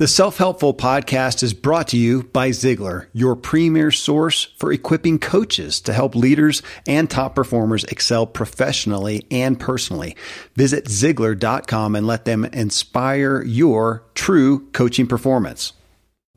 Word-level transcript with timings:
The 0.00 0.08
Self 0.08 0.38
Helpful 0.38 0.72
Podcast 0.72 1.42
is 1.42 1.52
brought 1.52 1.88
to 1.88 1.98
you 1.98 2.22
by 2.22 2.48
Ziglar, 2.52 3.08
your 3.12 3.36
premier 3.36 3.90
source 3.90 4.44
for 4.56 4.72
equipping 4.72 5.18
coaches 5.18 5.78
to 5.82 5.92
help 5.92 6.14
leaders 6.14 6.62
and 6.86 7.10
top 7.10 7.34
performers 7.34 7.84
excel 7.84 8.26
professionally 8.26 9.26
and 9.30 9.60
personally. 9.60 10.16
Visit 10.56 10.86
Ziglar.com 10.86 11.94
and 11.94 12.06
let 12.06 12.24
them 12.24 12.46
inspire 12.46 13.42
your 13.42 14.06
true 14.14 14.70
coaching 14.70 15.06
performance. 15.06 15.74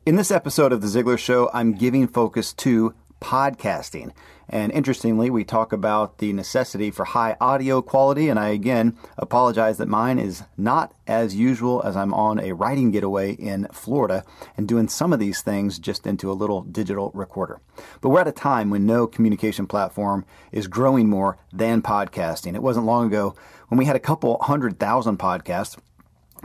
In 0.04 0.16
this 0.16 0.30
episode 0.30 0.70
of 0.70 0.82
The 0.82 0.88
Ziglar 0.88 1.18
Show, 1.18 1.48
I'm 1.54 1.72
giving 1.72 2.06
focus 2.06 2.52
to 2.52 2.94
podcasting. 3.22 4.12
And 4.48 4.72
interestingly, 4.72 5.30
we 5.30 5.44
talk 5.44 5.72
about 5.72 6.18
the 6.18 6.32
necessity 6.32 6.90
for 6.90 7.04
high 7.04 7.36
audio 7.40 7.82
quality. 7.82 8.28
And 8.28 8.38
I 8.38 8.48
again 8.48 8.96
apologize 9.16 9.78
that 9.78 9.88
mine 9.88 10.18
is 10.18 10.42
not 10.56 10.94
as 11.06 11.34
usual 11.34 11.82
as 11.84 11.96
I'm 11.96 12.14
on 12.14 12.38
a 12.38 12.52
writing 12.52 12.90
getaway 12.90 13.32
in 13.32 13.66
Florida 13.72 14.24
and 14.56 14.68
doing 14.68 14.88
some 14.88 15.12
of 15.12 15.18
these 15.18 15.42
things 15.42 15.78
just 15.78 16.06
into 16.06 16.30
a 16.30 16.34
little 16.34 16.62
digital 16.62 17.10
recorder. 17.14 17.60
But 18.00 18.10
we're 18.10 18.20
at 18.20 18.28
a 18.28 18.32
time 18.32 18.70
when 18.70 18.86
no 18.86 19.06
communication 19.06 19.66
platform 19.66 20.24
is 20.52 20.66
growing 20.66 21.08
more 21.08 21.38
than 21.52 21.82
podcasting. 21.82 22.54
It 22.54 22.62
wasn't 22.62 22.86
long 22.86 23.06
ago 23.06 23.34
when 23.68 23.78
we 23.78 23.84
had 23.84 23.96
a 23.96 24.00
couple 24.00 24.38
hundred 24.42 24.78
thousand 24.78 25.18
podcasts 25.18 25.76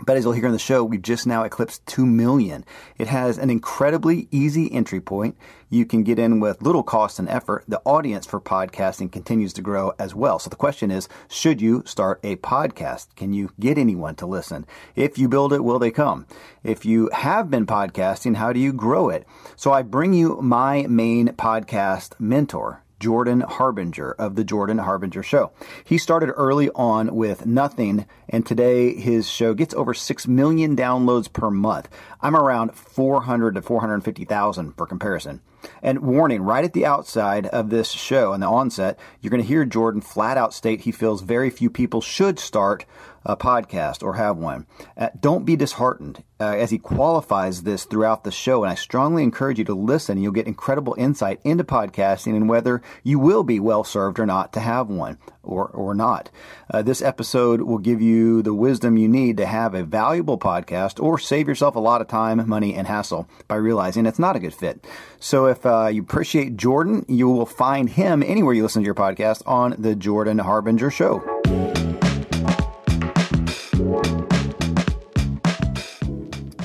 but 0.06 0.18
as 0.18 0.24
you'll 0.24 0.34
hear 0.34 0.46
in 0.46 0.52
the 0.52 0.60
show, 0.60 0.84
we've 0.84 1.02
just 1.02 1.28
now 1.28 1.44
eclipsed 1.44 1.86
2 1.88 2.06
million. 2.06 2.66
It 2.98 3.08
has 3.08 3.38
an 3.38 3.50
incredibly 3.50 4.28
easy 4.32 4.72
entry 4.72 5.02
point. 5.02 5.38
You 5.70 5.86
can 5.86 6.04
get 6.04 6.18
in 6.18 6.40
with 6.40 6.62
little 6.62 6.84
cost 6.84 7.20
and 7.20 7.30
effort. 7.30 7.64
The 7.68 7.82
audience 7.86 8.26
for 8.26 8.42
podcasting 8.42 9.12
continues 9.12 9.54
to 9.54 9.62
grow 9.62 9.94
as 10.00 10.16
well. 10.16 10.40
So 10.40 10.50
the 10.50 10.56
question 10.56 10.90
is, 10.90 11.08
should 11.28 11.62
you 11.62 11.84
start 11.86 12.20
a 12.24 12.38
podcast? 12.38 13.16
Can 13.16 13.34
you 13.34 13.52
get 13.60 13.78
anyone 13.78 14.16
to 14.16 14.26
listen? 14.26 14.66
If 14.96 15.18
you 15.18 15.30
build 15.30 15.54
it, 15.54 15.64
will 15.64 15.80
they 15.80 15.92
come? 15.92 16.26
If 16.64 16.86
you 16.86 17.10
have 17.14 17.50
been 17.50 17.66
podcasting, 17.66 18.36
how 18.36 18.52
do 18.52 18.60
you 18.60 18.74
grow 18.74 19.10
it? 19.10 19.28
So 19.56 19.72
I 19.72 19.84
bring 19.84 20.14
you 20.14 20.42
my 20.42 20.88
main 20.88 21.30
podcast 21.30 22.20
mentor, 22.20 22.84
Jordan 23.00 23.42
Harbinger 23.42 24.12
of 24.12 24.36
The 24.36 24.44
Jordan 24.44 24.80
Harbinger 24.80 25.24
Show. 25.24 25.52
He 25.84 25.98
started 25.98 26.32
early 26.34 26.70
on 26.72 27.16
with 27.16 27.46
nothing, 27.46 28.06
and 28.28 28.46
today 28.46 28.96
his 28.96 29.30
show 29.30 29.54
gets 29.54 29.74
over 29.74 29.94
6 29.94 30.28
million 30.28 30.76
downloads 30.76 31.32
per 31.32 31.50
month. 31.50 31.90
I'm 32.22 32.36
around 32.36 32.76
400 32.76 33.56
to 33.56 33.62
450,000 33.62 34.74
for 34.74 34.86
comparison. 34.86 35.42
And 35.82 36.00
warning, 36.00 36.42
right 36.42 36.64
at 36.64 36.74
the 36.74 36.86
outside 36.86 37.48
of 37.48 37.70
this 37.70 37.92
show 37.92 38.34
and 38.34 38.42
the 38.42 38.48
onset, 38.48 38.98
you're 39.22 39.32
going 39.32 39.42
to 39.42 39.48
hear 39.48 39.66
Jordan 39.66 40.02
flat 40.02 40.38
out 40.38 40.54
state 40.54 40.82
he 40.82 40.92
feels 40.92 41.22
very 41.22 41.50
few 41.50 41.70
people 41.70 42.02
should 42.02 42.40
start 42.40 42.86
a 43.30 43.38
podcast 43.38 44.02
or 44.04 44.16
have 44.16 44.38
one. 44.38 44.66
Uh, 44.98 45.10
don't 45.20 45.46
be 45.46 45.56
disheartened 45.56 46.24
uh, 46.40 46.56
as 46.56 46.72
he 46.72 46.78
qualifies 46.78 47.64
this 47.64 47.86
throughout 47.86 48.24
the 48.24 48.32
show. 48.32 48.64
And 48.64 48.72
I 48.72 48.76
strongly 48.76 49.24
encourage 49.24 49.60
you 49.60 49.66
to 49.66 49.74
listen. 49.74 50.18
You'll 50.18 50.32
get 50.32 50.48
incredible 50.48 50.96
insight 50.98 51.40
into 51.44 51.64
podcasting 51.64 52.36
and 52.36 52.50
whether 52.50 52.82
you 53.04 53.20
will 53.20 53.44
be 53.44 53.60
well 53.60 53.84
served 53.84 54.20
or 54.20 54.26
not 54.26 54.54
to 54.54 54.60
have 54.60 54.88
one 54.88 55.18
or, 55.44 55.68
or 55.68 55.94
not. 55.94 56.30
Uh, 56.72 56.82
this 56.82 57.02
episode 57.02 57.62
will 57.62 57.78
give 57.78 58.02
you 58.02 58.42
the 58.42 58.54
wisdom 58.54 58.98
you 58.98 59.08
need 59.08 59.38
to 59.38 59.46
have 59.46 59.76
a 59.76 59.84
valuable 59.84 60.38
podcast 60.38 61.02
or 61.02 61.20
save 61.20 61.48
yourself 61.48 61.76
a 61.76 61.80
lot 61.80 62.02
of 62.02 62.08
time, 62.08 62.48
money, 62.48 62.74
and 62.74 62.88
hassle 62.88 63.28
by 63.48 63.56
realizing 63.56 64.06
it's 64.06 64.20
not 64.20 64.36
a 64.36 64.40
good 64.40 64.54
fit. 64.54 64.86
So 65.20 65.46
if 65.46 65.66
uh, 65.66 65.88
you 65.88 66.02
appreciate 66.02 66.58
Jordan, 66.58 67.06
you 67.08 67.30
will 67.30 67.46
find 67.46 67.90
him 67.90 68.24
anywhere 68.24 68.54
you 68.54 68.64
listen 68.64 68.82
to 68.82 68.86
your 68.86 68.96
podcast 68.96 69.44
on 69.46 69.76
the 69.78 69.96
Jordan 69.96 70.40
Harbinger 70.40 70.90
Show. 70.90 71.39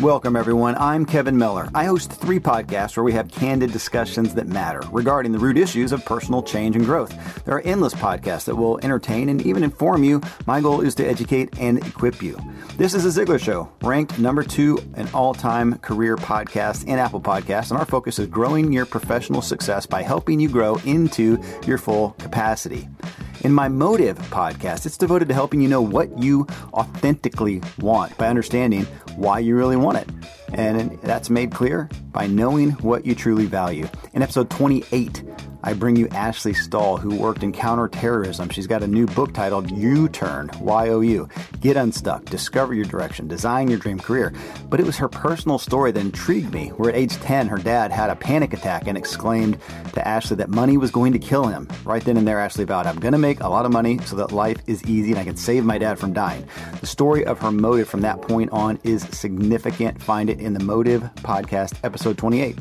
Welcome, 0.05 0.37
everyone. 0.37 0.75
I'm 0.77 1.07
Kevin 1.07 1.39
Miller. 1.39 1.71
I 1.75 1.87
host 1.87 2.13
three 2.13 2.39
podcasts 2.39 2.95
where 2.95 3.05
we 3.05 3.15
have 3.15 3.31
candid 3.31 3.73
discussions 3.73 4.35
that 4.35 4.47
matter 4.47 4.83
regarding 4.93 5.33
the 5.33 5.39
root 5.39 5.57
issues 5.57 5.93
of 5.93 6.05
personal 6.05 6.43
change 6.43 6.77
and 6.77 6.85
growth. 6.85 7.43
There 7.47 7.57
are 7.57 7.63
endless 7.63 7.95
podcasts 7.95 8.45
that 8.45 8.55
will 8.55 8.79
entertain 8.83 9.31
and 9.31 9.41
even 9.47 9.65
inform 9.65 10.05
you. 10.05 10.21
My 10.47 10.61
goal 10.61 10.83
is 10.83 10.95
to 10.97 11.07
educate 11.07 11.59
and 11.59 11.79
equip 11.87 12.23
you. 12.23 12.39
This 12.77 12.93
is 12.93 13.15
The 13.15 13.25
Ziglar 13.25 13.41
Show, 13.41 13.73
ranked 13.81 14.19
number 14.19 14.43
two 14.43 14.79
in 14.95 15.09
all 15.15 15.33
time 15.33 15.79
career 15.79 16.19
podcast 16.19 16.87
in 16.87 16.99
Apple 16.99 17.23
Podcasts, 17.23 17.71
and 17.71 17.81
our 17.81 17.87
focus 17.87 18.19
is 18.19 18.27
growing 18.27 18.75
your 18.75 18.85
professional 18.85 19.41
success 19.41 19.87
by 19.87 20.03
helping 20.03 20.39
you 20.39 20.51
grow 20.51 20.77
into 20.85 21.43
your 21.67 21.79
full 21.79 22.11
capacity. 22.19 22.87
In 23.45 23.53
my 23.53 23.69
Motive 23.69 24.17
podcast, 24.31 24.87
it's 24.87 24.97
devoted 24.97 25.29
to 25.29 25.35
helping 25.35 25.61
you 25.61 25.69
know 25.69 25.83
what 25.83 26.19
you 26.19 26.47
authentically 26.73 27.61
want 27.79 28.17
by 28.17 28.29
understanding 28.29 28.87
why 29.17 29.39
you 29.39 29.55
really 29.55 29.77
want 29.77 29.94
it. 29.97 30.09
And 30.53 30.99
that's 31.03 31.31
made 31.31 31.53
clear 31.53 31.89
by 32.13 32.27
knowing 32.27 32.71
what 32.73 33.05
you 33.07 33.15
truly 33.15 33.47
value. 33.47 33.89
In 34.13 34.23
episode 34.23 34.51
28, 34.51 35.23
I 35.67 35.73
bring 35.73 35.97
you 35.97 36.09
Ashley 36.09 36.53
Stahl, 36.53 36.99
who 36.99 37.17
worked 37.17 37.43
in 37.43 37.51
counterterrorism. 37.51 38.51
She's 38.51 38.67
got 38.67 38.83
a 38.83 38.87
new 38.87 39.07
book 39.07 39.33
titled 39.33 39.71
You 39.71 40.11
Turn, 40.11 40.51
Y 40.61 40.91
O 40.91 41.01
U. 41.01 41.27
Get 41.61 41.79
unstuck, 41.79 42.27
discover 42.27 42.75
your 42.75 42.85
direction, 42.85 43.29
design 43.29 43.69
your 43.69 43.79
dream 43.79 43.99
career. 43.99 44.35
But 44.69 44.79
it 44.79 44.85
was 44.85 44.99
her 44.99 45.09
personal 45.09 45.59
story 45.59 45.91
that 45.91 46.01
intrigued 46.01 46.53
me, 46.53 46.69
where 46.69 46.91
at 46.91 46.97
age 46.97 47.15
10, 47.15 47.49
her 47.49 47.57
dad 47.57 47.93
had 47.93 48.11
a 48.11 48.17
panic 48.17 48.53
attack 48.53 48.87
and 48.87 48.99
exclaimed 48.99 49.57
to 49.95 50.07
Ashley 50.07 50.37
that 50.37 50.51
money 50.51 50.77
was 50.77 50.91
going 50.91 51.15
to 51.15 51.19
kill 51.19 51.47
him. 51.47 51.67
Right 51.87 52.05
then 52.05 52.19
and 52.19 52.29
there, 52.29 52.41
Ashley 52.41 52.67
vowed, 52.67 52.87
I'm 52.87 53.01
going 53.01 53.13
to 53.13 53.19
make 53.19 53.41
a 53.41 53.49
lot 53.49 53.65
of 53.65 53.73
money 53.73 53.99
so 54.05 54.17
that 54.17 54.33
life 54.33 54.59
is 54.67 54.85
easy 54.85 55.13
and 55.13 55.19
I 55.19 55.25
can 55.25 55.39
save 55.39 55.65
my 55.65 55.79
dad 55.79 55.99
from 55.99 56.13
dying. 56.13 56.47
The 56.83 56.87
story 56.87 57.25
of 57.25 57.41
her 57.41 57.51
motive 57.51 57.89
from 57.89 58.03
that 58.03 58.21
point 58.21 58.51
on 58.53 58.79
is 58.85 59.05
significant. 59.05 60.03
Find 60.03 60.29
it 60.29 60.41
in 60.41 60.53
the 60.53 60.63
Motive 60.63 61.03
Podcast, 61.23 61.79
episode 61.83 62.19
28. 62.19 62.59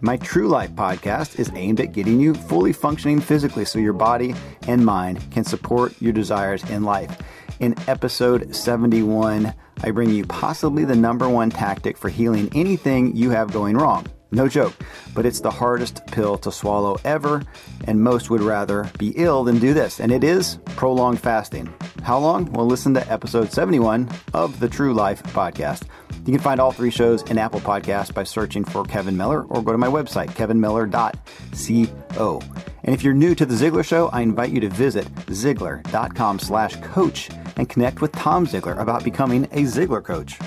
My 0.00 0.16
True 0.16 0.48
Life 0.48 0.72
podcast 0.72 1.38
is 1.38 1.50
aimed 1.54 1.80
at 1.80 1.92
getting 1.92 2.20
you 2.20 2.34
fully 2.34 2.72
functioning 2.72 3.20
physically 3.20 3.64
so 3.64 3.78
your 3.78 3.92
body 3.92 4.34
and 4.68 4.84
mind 4.84 5.30
can 5.30 5.44
support 5.44 5.94
your 6.00 6.12
desires 6.12 6.62
in 6.70 6.82
life. 6.82 7.16
In 7.60 7.74
episode 7.88 8.54
71, 8.54 9.54
I 9.82 9.90
bring 9.90 10.10
you 10.10 10.26
possibly 10.26 10.84
the 10.84 10.96
number 10.96 11.28
one 11.28 11.50
tactic 11.50 11.96
for 11.96 12.08
healing 12.08 12.50
anything 12.54 13.16
you 13.16 13.30
have 13.30 13.52
going 13.52 13.76
wrong. 13.76 14.06
No 14.30 14.48
joke, 14.48 14.74
but 15.14 15.24
it's 15.24 15.40
the 15.40 15.50
hardest 15.50 16.04
pill 16.08 16.36
to 16.38 16.50
swallow 16.50 16.98
ever, 17.04 17.42
and 17.84 18.02
most 18.02 18.30
would 18.30 18.42
rather 18.42 18.90
be 18.98 19.12
ill 19.16 19.44
than 19.44 19.60
do 19.60 19.72
this, 19.72 20.00
and 20.00 20.10
it 20.10 20.24
is 20.24 20.58
prolonged 20.74 21.20
fasting. 21.20 21.72
How 22.02 22.18
long? 22.18 22.52
Well, 22.52 22.66
listen 22.66 22.94
to 22.94 23.12
episode 23.12 23.52
71 23.52 24.10
of 24.34 24.58
the 24.58 24.68
True 24.68 24.92
Life 24.92 25.22
podcast. 25.22 25.84
You 26.26 26.32
can 26.32 26.40
find 26.40 26.58
all 26.58 26.72
three 26.72 26.90
shows 26.90 27.22
in 27.24 27.36
Apple 27.36 27.60
Podcasts 27.60 28.14
by 28.14 28.24
searching 28.24 28.64
for 28.64 28.82
Kevin 28.82 29.14
Miller 29.14 29.44
or 29.44 29.62
go 29.62 29.72
to 29.72 29.78
my 29.78 29.88
website, 29.88 30.30
kevinmiller.co. 30.30 32.42
And 32.84 32.94
if 32.94 33.04
you're 33.04 33.12
new 33.12 33.34
to 33.34 33.44
The 33.44 33.54
Ziglar 33.54 33.84
Show, 33.84 34.08
I 34.08 34.22
invite 34.22 34.50
you 34.50 34.60
to 34.60 34.70
visit 34.70 35.06
ziglar.com 35.26 36.38
slash 36.38 36.76
coach 36.76 37.28
and 37.56 37.68
connect 37.68 38.00
with 38.00 38.12
Tom 38.12 38.46
Ziglar 38.46 38.80
about 38.80 39.04
becoming 39.04 39.44
a 39.44 39.64
Ziglar 39.64 40.02
coach. 40.02 40.38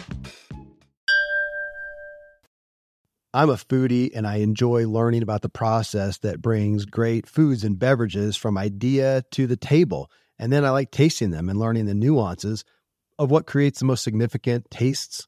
I'm 3.31 3.51
a 3.51 3.55
foodie 3.55 4.09
and 4.15 4.25
I 4.25 4.37
enjoy 4.37 4.87
learning 4.87 5.21
about 5.21 5.43
the 5.43 5.49
process 5.49 6.17
that 6.19 6.41
brings 6.41 6.85
great 6.85 7.27
foods 7.27 7.63
and 7.63 7.77
beverages 7.77 8.35
from 8.35 8.57
idea 8.57 9.21
to 9.31 9.45
the 9.45 9.57
table. 9.57 10.09
And 10.39 10.51
then 10.51 10.65
I 10.65 10.71
like 10.71 10.89
tasting 10.89 11.29
them 11.29 11.49
and 11.49 11.59
learning 11.59 11.85
the 11.85 11.93
nuances 11.93 12.63
of 13.19 13.29
what 13.29 13.45
creates 13.45 13.77
the 13.77 13.85
most 13.85 14.03
significant 14.03 14.71
tastes 14.71 15.27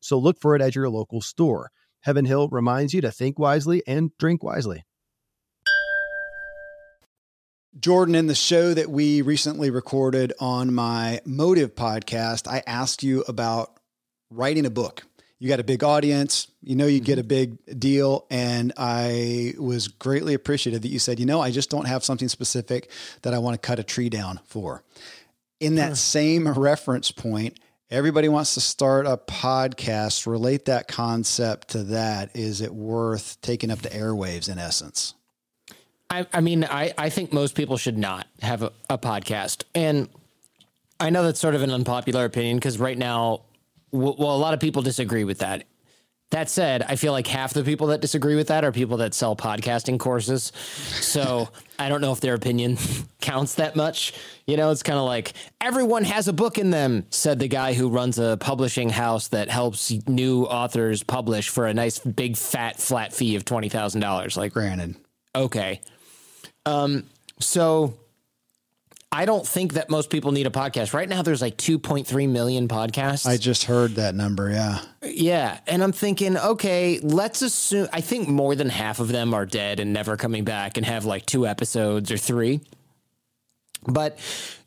So 0.00 0.18
look 0.18 0.40
for 0.40 0.54
it 0.54 0.62
at 0.62 0.74
your 0.74 0.88
local 0.88 1.20
store. 1.20 1.70
Heaven 2.00 2.24
Hill 2.24 2.48
reminds 2.48 2.94
you 2.94 3.00
to 3.00 3.10
think 3.10 3.38
wisely 3.38 3.82
and 3.86 4.10
drink 4.18 4.42
wisely. 4.42 4.84
Jordan, 7.78 8.14
in 8.14 8.26
the 8.26 8.34
show 8.34 8.74
that 8.74 8.90
we 8.90 9.22
recently 9.22 9.70
recorded 9.70 10.32
on 10.40 10.74
my 10.74 11.20
Motive 11.24 11.74
podcast, 11.74 12.48
I 12.48 12.62
asked 12.66 13.02
you 13.02 13.22
about 13.28 13.78
writing 14.30 14.66
a 14.66 14.70
book. 14.70 15.04
you 15.38 15.48
got 15.48 15.60
a 15.60 15.64
big 15.64 15.84
audience, 15.84 16.48
you 16.62 16.74
know, 16.74 16.86
you 16.86 16.98
get 16.98 17.12
mm-hmm. 17.12 17.20
a 17.20 17.24
big 17.24 17.78
deal. 17.78 18.26
And 18.30 18.72
I 18.76 19.54
was 19.58 19.86
greatly 19.86 20.34
appreciative 20.34 20.82
that 20.82 20.88
you 20.88 20.98
said, 20.98 21.20
you 21.20 21.26
know, 21.26 21.40
I 21.40 21.50
just 21.52 21.70
don't 21.70 21.86
have 21.86 22.04
something 22.04 22.28
specific 22.28 22.90
that 23.22 23.34
I 23.34 23.38
want 23.38 23.54
to 23.54 23.64
cut 23.64 23.78
a 23.78 23.84
tree 23.84 24.08
down 24.08 24.40
for. 24.46 24.82
In 25.60 25.76
that 25.76 25.96
same 25.96 26.48
reference 26.48 27.12
point, 27.12 27.58
everybody 27.90 28.28
wants 28.28 28.54
to 28.54 28.60
start 28.60 29.06
a 29.06 29.16
podcast. 29.16 30.26
Relate 30.26 30.66
that 30.66 30.88
concept 30.88 31.68
to 31.68 31.84
that. 31.84 32.34
Is 32.34 32.60
it 32.60 32.74
worth 32.74 33.40
taking 33.40 33.70
up 33.70 33.80
the 33.80 33.88
airwaves 33.90 34.50
in 34.50 34.58
essence? 34.58 35.14
I, 36.10 36.26
I 36.32 36.40
mean, 36.40 36.64
I, 36.64 36.92
I 36.96 37.10
think 37.10 37.32
most 37.32 37.54
people 37.54 37.76
should 37.76 37.98
not 37.98 38.26
have 38.40 38.62
a, 38.62 38.72
a 38.88 38.98
podcast. 38.98 39.64
And 39.74 40.08
I 41.00 41.10
know 41.10 41.22
that's 41.22 41.40
sort 41.40 41.54
of 41.54 41.62
an 41.62 41.70
unpopular 41.70 42.24
opinion 42.24 42.56
because 42.56 42.78
right 42.78 42.96
now, 42.96 43.42
well, 43.90 44.14
a 44.18 44.38
lot 44.38 44.54
of 44.54 44.60
people 44.60 44.82
disagree 44.82 45.24
with 45.24 45.38
that. 45.38 45.64
That 46.30 46.50
said, 46.50 46.82
I 46.82 46.96
feel 46.96 47.12
like 47.12 47.26
half 47.26 47.54
the 47.54 47.64
people 47.64 47.86
that 47.86 48.02
disagree 48.02 48.36
with 48.36 48.48
that 48.48 48.62
are 48.62 48.70
people 48.70 48.98
that 48.98 49.14
sell 49.14 49.34
podcasting 49.34 49.98
courses. 49.98 50.52
So 51.00 51.48
I 51.78 51.88
don't 51.88 52.02
know 52.02 52.12
if 52.12 52.20
their 52.20 52.34
opinion 52.34 52.76
counts 53.22 53.54
that 53.54 53.76
much. 53.76 54.12
You 54.46 54.58
know, 54.58 54.70
it's 54.70 54.82
kind 54.82 54.98
of 54.98 55.06
like 55.06 55.32
everyone 55.58 56.04
has 56.04 56.28
a 56.28 56.34
book 56.34 56.58
in 56.58 56.70
them, 56.70 57.06
said 57.08 57.38
the 57.38 57.48
guy 57.48 57.72
who 57.72 57.88
runs 57.88 58.18
a 58.18 58.36
publishing 58.38 58.90
house 58.90 59.28
that 59.28 59.48
helps 59.48 59.90
new 60.06 60.44
authors 60.44 61.02
publish 61.02 61.48
for 61.48 61.66
a 61.66 61.72
nice 61.72 61.98
big 61.98 62.36
fat 62.36 62.78
flat 62.78 63.14
fee 63.14 63.34
of 63.36 63.46
$20,000. 63.46 64.36
Like, 64.36 64.52
Granted. 64.52 64.96
okay. 65.34 65.80
Um, 66.66 67.04
so 67.40 67.94
I 69.10 69.24
don't 69.24 69.46
think 69.46 69.72
that 69.74 69.88
most 69.88 70.10
people 70.10 70.32
need 70.32 70.46
a 70.46 70.50
podcast. 70.50 70.92
Right 70.92 71.08
now, 71.08 71.22
there's 71.22 71.40
like 71.40 71.56
2.3 71.56 72.28
million 72.28 72.68
podcasts. 72.68 73.26
I 73.26 73.38
just 73.38 73.64
heard 73.64 73.92
that 73.92 74.14
number. 74.14 74.50
Yeah. 74.50 74.80
yeah. 75.02 75.60
And 75.66 75.82
I'm 75.82 75.92
thinking, 75.92 76.36
okay, 76.36 77.00
let's 77.02 77.40
assume, 77.40 77.88
I 77.90 78.02
think 78.02 78.28
more 78.28 78.54
than 78.54 78.68
half 78.68 79.00
of 79.00 79.08
them 79.08 79.32
are 79.32 79.46
dead 79.46 79.80
and 79.80 79.94
never 79.94 80.18
coming 80.18 80.44
back 80.44 80.76
and 80.76 80.84
have 80.84 81.06
like 81.06 81.24
two 81.24 81.46
episodes 81.46 82.12
or 82.12 82.18
three. 82.18 82.60
But 83.86 84.18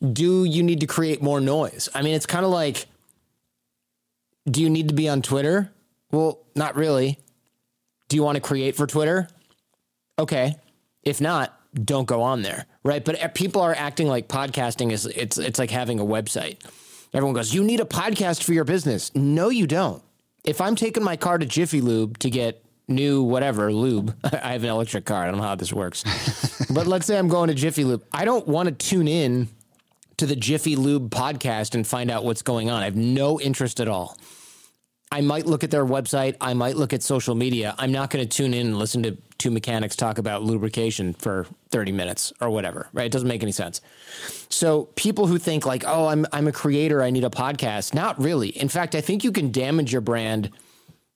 do 0.01 0.43
you 0.43 0.63
need 0.63 0.79
to 0.79 0.87
create 0.87 1.21
more 1.21 1.39
noise? 1.39 1.87
I 1.93 2.01
mean, 2.01 2.15
it's 2.15 2.25
kind 2.25 2.43
of 2.43 2.51
like, 2.51 2.87
do 4.49 4.61
you 4.61 4.71
need 4.71 4.87
to 4.87 4.95
be 4.95 5.07
on 5.07 5.21
Twitter? 5.21 5.71
Well, 6.09 6.39
not 6.55 6.75
really. 6.75 7.19
Do 8.09 8.15
you 8.15 8.23
want 8.23 8.37
to 8.37 8.41
create 8.41 8.75
for 8.75 8.87
Twitter? 8.87 9.27
Okay. 10.17 10.55
If 11.03 11.21
not, 11.21 11.57
don't 11.73 12.05
go 12.05 12.21
on 12.21 12.41
there, 12.41 12.65
right? 12.83 13.03
But 13.03 13.21
uh, 13.21 13.27
people 13.29 13.61
are 13.61 13.73
acting 13.75 14.07
like 14.07 14.27
podcasting 14.27 14.91
is 14.91 15.05
it's 15.05 15.37
it's 15.37 15.59
like 15.59 15.71
having 15.71 15.99
a 15.99 16.05
website. 16.05 16.57
Everyone 17.13 17.33
goes, 17.33 17.53
"You 17.53 17.63
need 17.63 17.79
a 17.79 17.85
podcast 17.85 18.43
for 18.43 18.53
your 18.53 18.63
business." 18.63 19.13
No, 19.15 19.49
you 19.49 19.67
don't. 19.67 20.03
If 20.43 20.59
I'm 20.59 20.75
taking 20.75 21.03
my 21.03 21.17
car 21.17 21.37
to 21.37 21.45
Jiffy 21.45 21.81
Lube 21.81 22.17
to 22.19 22.29
get 22.29 22.63
new 22.87 23.23
whatever 23.23 23.71
lube, 23.71 24.15
I 24.23 24.53
have 24.53 24.63
an 24.63 24.69
electric 24.69 25.05
car. 25.05 25.23
I 25.23 25.27
don't 25.27 25.37
know 25.37 25.43
how 25.43 25.55
this 25.55 25.71
works. 25.71 26.03
but 26.73 26.87
let's 26.87 27.05
say 27.05 27.17
I'm 27.17 27.27
going 27.27 27.47
to 27.47 27.53
Jiffy 27.53 27.83
Lube. 27.83 28.03
I 28.11 28.25
don't 28.25 28.47
want 28.47 28.67
to 28.67 28.73
tune 28.89 29.07
in 29.07 29.47
to 30.17 30.25
the 30.25 30.35
Jiffy 30.35 30.75
Lube 30.75 31.09
podcast 31.09 31.73
and 31.73 31.85
find 31.85 32.11
out 32.11 32.23
what's 32.23 32.41
going 32.41 32.69
on. 32.69 32.81
I 32.81 32.85
have 32.85 32.95
no 32.95 33.39
interest 33.39 33.79
at 33.79 33.87
all. 33.87 34.17
I 35.11 35.21
might 35.21 35.45
look 35.45 35.63
at 35.63 35.71
their 35.71 35.85
website. 35.85 36.37
I 36.39 36.53
might 36.53 36.77
look 36.77 36.93
at 36.93 37.03
social 37.03 37.35
media. 37.35 37.75
I'm 37.77 37.91
not 37.91 38.09
going 38.09 38.25
to 38.25 38.37
tune 38.37 38.53
in 38.53 38.67
and 38.67 38.77
listen 38.77 39.03
to 39.03 39.17
two 39.37 39.51
mechanics 39.51 39.95
talk 39.95 40.17
about 40.17 40.43
lubrication 40.43 41.13
for 41.13 41.47
30 41.71 41.91
minutes 41.91 42.31
or 42.39 42.49
whatever, 42.49 42.87
right? 42.93 43.07
It 43.07 43.11
doesn't 43.11 43.27
make 43.27 43.43
any 43.43 43.51
sense. 43.51 43.81
So 44.49 44.85
people 44.95 45.27
who 45.27 45.37
think 45.37 45.65
like, 45.65 45.83
oh, 45.85 46.07
I'm, 46.07 46.25
I'm 46.31 46.47
a 46.47 46.51
creator, 46.51 47.01
I 47.01 47.09
need 47.09 47.25
a 47.25 47.29
podcast, 47.29 47.93
not 47.93 48.19
really. 48.21 48.49
In 48.49 48.69
fact, 48.69 48.95
I 48.95 49.01
think 49.01 49.23
you 49.23 49.31
can 49.31 49.51
damage 49.51 49.91
your 49.91 50.01
brand 50.01 50.49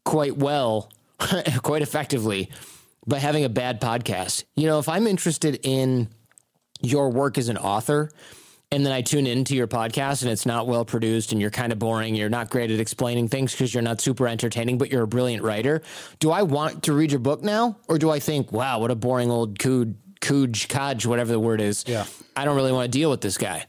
quite 0.04 0.36
well, 0.36 0.92
quite 1.62 1.82
effectively 1.82 2.50
by 3.08 3.20
having 3.20 3.46
a 3.46 3.50
bad 3.50 3.80
podcast. 3.80 4.44
You 4.56 4.68
know, 4.68 4.80
if 4.80 4.90
I'm 4.90 5.08
interested 5.08 5.60
in 5.64 6.10
your 6.82 7.10
work 7.10 7.38
as 7.38 7.48
an 7.48 7.58
author, 7.58 8.12
and 8.72 8.86
then 8.86 8.92
I 8.92 9.02
tune 9.02 9.28
into 9.28 9.56
your 9.56 9.68
podcast 9.68 10.24
and 10.24 10.32
it's 10.32 10.46
not 10.46 10.68
well 10.68 10.86
produced 10.86 11.32
and 11.32 11.40
you're 11.40 11.52
kind 11.52 11.72
of 11.72 11.80
boring, 11.80 12.16
you're 12.16 12.30
not 12.30 12.50
great 12.50 12.72
at 12.72 12.80
explaining 12.80 13.28
things 13.28 13.52
because 13.52 13.74
you're 13.74 13.84
not 13.84 14.02
super 14.02 14.28
entertaining, 14.28 14.78
but 14.78 14.92
you're 14.92 15.04
a 15.04 15.08
brilliant 15.08 15.44
writer. 15.44 15.82
Do 16.20 16.32
I 16.32 16.42
want 16.44 16.84
to 16.84 16.94
read 16.94 17.12
your 17.12 17.20
book 17.20 17.44
now? 17.44 17.78
Or 17.88 17.98
do 17.98 18.10
I 18.10 18.20
think, 18.20 18.52
wow, 18.52 18.80
what 18.80 18.92
a 18.92 18.96
boring 18.96 19.30
old 19.30 19.60
cood, 19.60 19.98
cooge, 20.20 20.68
codge, 20.68 21.06
whatever 21.06 21.32
the 21.32 21.40
word 21.40 21.62
is. 21.62 21.86
Yeah. 21.88 22.06
I 22.36 22.46
don't 22.46 22.56
really 22.56 22.72
want 22.72 22.92
to 22.92 22.98
deal 22.98 23.10
with 23.10 23.22
this 23.22 23.38
guy. 23.38 23.66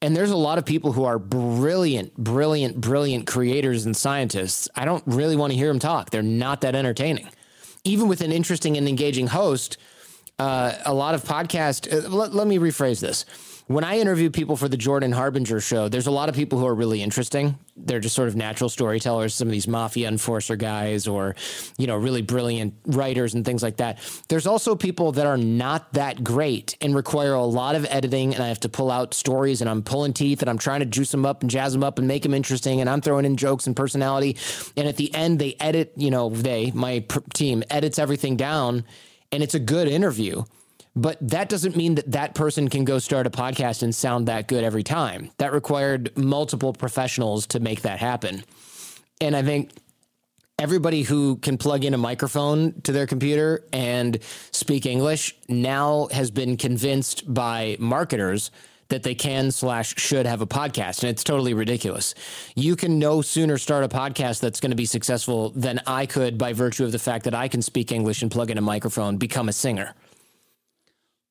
And 0.00 0.16
there's 0.16 0.30
a 0.30 0.36
lot 0.36 0.58
of 0.58 0.64
people 0.64 0.92
who 0.92 1.04
are 1.04 1.18
brilliant, 1.18 2.16
brilliant, 2.16 2.80
brilliant 2.80 3.26
creators 3.26 3.84
and 3.84 3.96
scientists. 3.96 4.68
I 4.76 4.84
don't 4.84 5.02
really 5.06 5.36
want 5.36 5.52
to 5.52 5.58
hear 5.58 5.68
them 5.68 5.80
talk. 5.80 6.10
They're 6.10 6.22
not 6.22 6.60
that 6.60 6.74
entertaining. 6.74 7.28
Even 7.84 8.08
with 8.08 8.20
an 8.20 8.30
interesting 8.30 8.76
and 8.76 8.88
engaging 8.88 9.26
host, 9.26 9.76
uh, 10.38 10.72
a 10.84 10.94
lot 10.94 11.14
of 11.14 11.24
podcast. 11.24 11.92
Uh, 11.92 12.08
let, 12.08 12.32
let 12.32 12.46
me 12.46 12.58
rephrase 12.58 13.00
this 13.00 13.24
when 13.68 13.84
I 13.84 13.98
interview 13.98 14.30
people 14.30 14.56
for 14.56 14.66
the 14.66 14.78
Jordan 14.78 15.12
Harbinger 15.12 15.60
show, 15.60 15.88
there's 15.88 16.06
a 16.06 16.10
lot 16.10 16.30
of 16.30 16.34
people 16.34 16.58
who 16.58 16.66
are 16.66 16.74
really 16.74 17.02
interesting. 17.02 17.58
They're 17.76 18.00
just 18.00 18.14
sort 18.14 18.28
of 18.28 18.34
natural 18.34 18.70
storytellers, 18.70 19.34
some 19.34 19.46
of 19.46 19.52
these 19.52 19.68
mafia 19.68 20.08
enforcer 20.08 20.56
guys 20.56 21.06
or, 21.06 21.36
you 21.76 21.86
know, 21.86 21.96
really 21.96 22.22
brilliant 22.22 22.72
writers 22.86 23.34
and 23.34 23.44
things 23.44 23.62
like 23.62 23.76
that. 23.76 23.98
There's 24.30 24.46
also 24.46 24.74
people 24.74 25.12
that 25.12 25.26
are 25.26 25.36
not 25.36 25.92
that 25.92 26.24
great 26.24 26.78
and 26.80 26.94
require 26.94 27.34
a 27.34 27.44
lot 27.44 27.74
of 27.74 27.84
editing 27.90 28.34
and 28.34 28.42
I 28.42 28.48
have 28.48 28.60
to 28.60 28.70
pull 28.70 28.90
out 28.90 29.12
stories 29.12 29.60
and 29.60 29.68
I'm 29.68 29.82
pulling 29.82 30.14
teeth 30.14 30.40
and 30.40 30.48
I'm 30.48 30.58
trying 30.58 30.80
to 30.80 30.86
juice 30.86 31.10
them 31.10 31.26
up 31.26 31.42
and 31.42 31.50
jazz 31.50 31.74
them 31.74 31.84
up 31.84 31.98
and 31.98 32.08
make 32.08 32.22
them 32.22 32.32
interesting 32.32 32.80
and 32.80 32.88
I'm 32.88 33.02
throwing 33.02 33.26
in 33.26 33.36
jokes 33.36 33.66
and 33.66 33.76
personality 33.76 34.38
and 34.78 34.88
at 34.88 34.96
the 34.96 35.14
end 35.14 35.40
they 35.40 35.56
edit, 35.60 35.92
you 35.94 36.10
know, 36.10 36.30
they, 36.30 36.70
my 36.70 37.04
team 37.34 37.62
edits 37.68 37.98
everything 37.98 38.38
down 38.38 38.84
and 39.30 39.42
it's 39.42 39.54
a 39.54 39.60
good 39.60 39.88
interview 39.88 40.42
but 40.98 41.16
that 41.20 41.48
doesn't 41.48 41.76
mean 41.76 41.94
that 41.94 42.10
that 42.10 42.34
person 42.34 42.68
can 42.68 42.84
go 42.84 42.98
start 42.98 43.26
a 43.26 43.30
podcast 43.30 43.82
and 43.84 43.94
sound 43.94 44.26
that 44.26 44.48
good 44.48 44.64
every 44.64 44.82
time. 44.82 45.30
That 45.38 45.52
required 45.52 46.16
multiple 46.16 46.72
professionals 46.72 47.46
to 47.48 47.60
make 47.60 47.82
that 47.82 48.00
happen. 48.00 48.44
And 49.20 49.36
I 49.36 49.42
think 49.42 49.70
everybody 50.58 51.02
who 51.02 51.36
can 51.36 51.56
plug 51.56 51.84
in 51.84 51.94
a 51.94 51.98
microphone 51.98 52.80
to 52.82 52.90
their 52.90 53.06
computer 53.06 53.64
and 53.72 54.18
speak 54.50 54.86
English 54.86 55.36
now 55.48 56.08
has 56.10 56.32
been 56.32 56.56
convinced 56.56 57.32
by 57.32 57.76
marketers 57.78 58.50
that 58.88 59.04
they 59.04 59.14
can 59.14 59.52
slash 59.52 59.94
should 59.98 60.26
have 60.26 60.40
a 60.40 60.46
podcast. 60.46 61.02
And 61.02 61.10
it's 61.10 61.22
totally 61.22 61.54
ridiculous. 61.54 62.14
You 62.56 62.74
can 62.74 62.98
no 62.98 63.22
sooner 63.22 63.56
start 63.56 63.84
a 63.84 63.88
podcast 63.88 64.40
that's 64.40 64.58
going 64.58 64.70
to 64.70 64.76
be 64.76 64.86
successful 64.86 65.50
than 65.50 65.80
I 65.86 66.06
could 66.06 66.38
by 66.38 66.54
virtue 66.54 66.84
of 66.84 66.90
the 66.90 66.98
fact 66.98 67.24
that 67.26 67.34
I 67.34 67.46
can 67.46 67.62
speak 67.62 67.92
English 67.92 68.22
and 68.22 68.30
plug 68.30 68.50
in 68.50 68.58
a 68.58 68.62
microphone, 68.62 69.16
become 69.16 69.48
a 69.48 69.52
singer. 69.52 69.94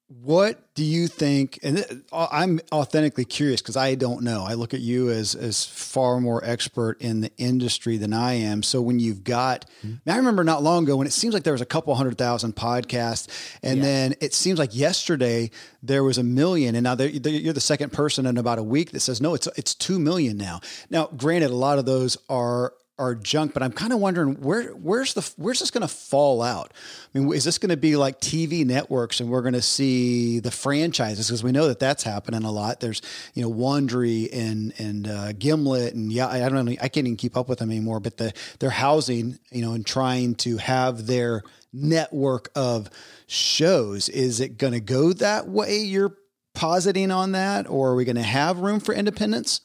What 0.10 0.74
do 0.74 0.86
you 0.86 1.08
think? 1.10 1.60
And 1.64 2.04
I'm 2.14 2.62
authentically 2.72 3.26
curious 3.26 3.62
because 3.62 3.76
I 3.76 3.96
don't 3.96 4.24
know. 4.24 4.46
I 4.48 4.54
look 4.54 4.74
at 4.74 4.80
you 4.80 5.10
as 5.10 5.36
as 5.36 5.66
far 5.66 6.22
more 6.22 6.42
expert 6.46 7.02
in 7.02 7.20
the 7.20 7.32
industry 7.38 7.98
than 7.98 8.14
I 8.14 8.36
am. 8.36 8.64
So 8.64 8.82
when 8.82 9.00
you've 9.00 9.26
got, 9.26 9.66
mm-hmm. 9.86 10.10
I 10.10 10.16
remember 10.16 10.46
not 10.46 10.64
long 10.64 10.86
ago 10.86 10.96
when 10.96 11.08
it 11.08 11.14
seems 11.14 11.34
like 11.34 11.44
there 11.44 11.52
was 11.52 11.62
a 11.62 11.66
couple 11.66 11.94
hundred 11.94 12.18
thousand 12.18 12.56
podcasts, 12.56 13.28
and 13.62 13.80
yeah. 13.80 13.84
then 13.84 14.16
it 14.22 14.34
seems 14.34 14.60
like 14.60 14.74
yesterday 14.74 15.52
there 15.84 16.06
was 16.06 16.18
a 16.18 16.24
million, 16.24 16.76
and 16.76 16.86
now 16.86 16.96
you're 16.96 17.54
the 17.54 17.60
second 17.60 17.92
person 17.92 18.26
in 18.26 18.38
about 18.38 18.60
a 18.60 18.64
week 18.64 18.92
that 18.92 19.02
says 19.02 19.20
no, 19.20 19.34
it's 19.34 19.48
it's 19.58 19.76
two 19.76 20.00
million 20.00 20.38
now. 20.38 20.62
Now, 20.90 21.08
granted, 21.08 21.52
a 21.52 21.56
lot 21.56 21.80
of 21.80 21.86
those 21.86 22.18
are 22.30 22.72
are 23.00 23.14
junk, 23.14 23.54
but 23.54 23.62
I'm 23.62 23.72
kind 23.72 23.94
of 23.94 24.00
wondering 24.00 24.36
where 24.36 24.70
where's 24.72 25.14
the 25.14 25.30
where's 25.38 25.60
this 25.60 25.70
going 25.72 25.82
to 25.82 25.88
fall 25.88 26.42
out? 26.42 26.74
I 27.14 27.20
mean, 27.20 27.32
is 27.34 27.44
this 27.44 27.58
going 27.58 27.70
to 27.70 27.78
be 27.78 27.96
like 27.96 28.20
TV 28.20 28.66
networks, 28.66 29.20
and 29.20 29.30
we're 29.30 29.42
going 29.42 29.54
to 29.54 29.62
see 29.62 30.40
the 30.40 30.52
franchises 30.52 31.28
because 31.28 31.44
we 31.44 31.52
know 31.52 31.68
that 31.68 31.80
that's 31.80 32.04
happening 32.04 32.44
a 32.44 32.52
lot. 32.52 32.80
There's 32.80 33.02
you 33.34 33.44
know 33.44 33.52
Wondery 33.52 34.30
and 34.34 34.74
and 34.80 35.08
uh, 35.08 35.34
Gimlet, 35.34 35.94
and 35.94 36.12
yeah, 36.12 36.28
I 36.28 36.50
don't 36.50 36.66
know, 36.66 36.72
I 36.82 36.88
can't 36.88 37.08
even 37.08 37.18
keep 37.18 37.38
up 37.38 37.48
with 37.48 37.60
them 37.60 37.70
anymore. 37.70 38.00
But 38.00 38.18
the 38.18 38.34
they're 38.60 38.70
housing 38.72 39.38
you 39.52 39.62
know 39.62 39.74
and 39.74 39.86
trying 39.86 40.36
to 40.36 40.58
have 40.58 41.06
their 41.06 41.44
network 41.72 42.50
of 42.56 42.90
shows. 43.28 44.10
Is 44.10 44.40
it 44.40 44.58
going 44.58 44.74
to 44.74 44.80
go 44.80 45.14
that 45.14 45.48
way? 45.48 45.78
You're 45.78 46.18
positing 46.56 47.12
on 47.12 47.34
that, 47.34 47.70
or 47.70 47.90
are 47.92 47.96
we 47.96 48.06
going 48.06 48.16
to 48.16 48.24
have 48.24 48.58
room 48.58 48.80
for 48.80 48.96
independence? 48.96 49.62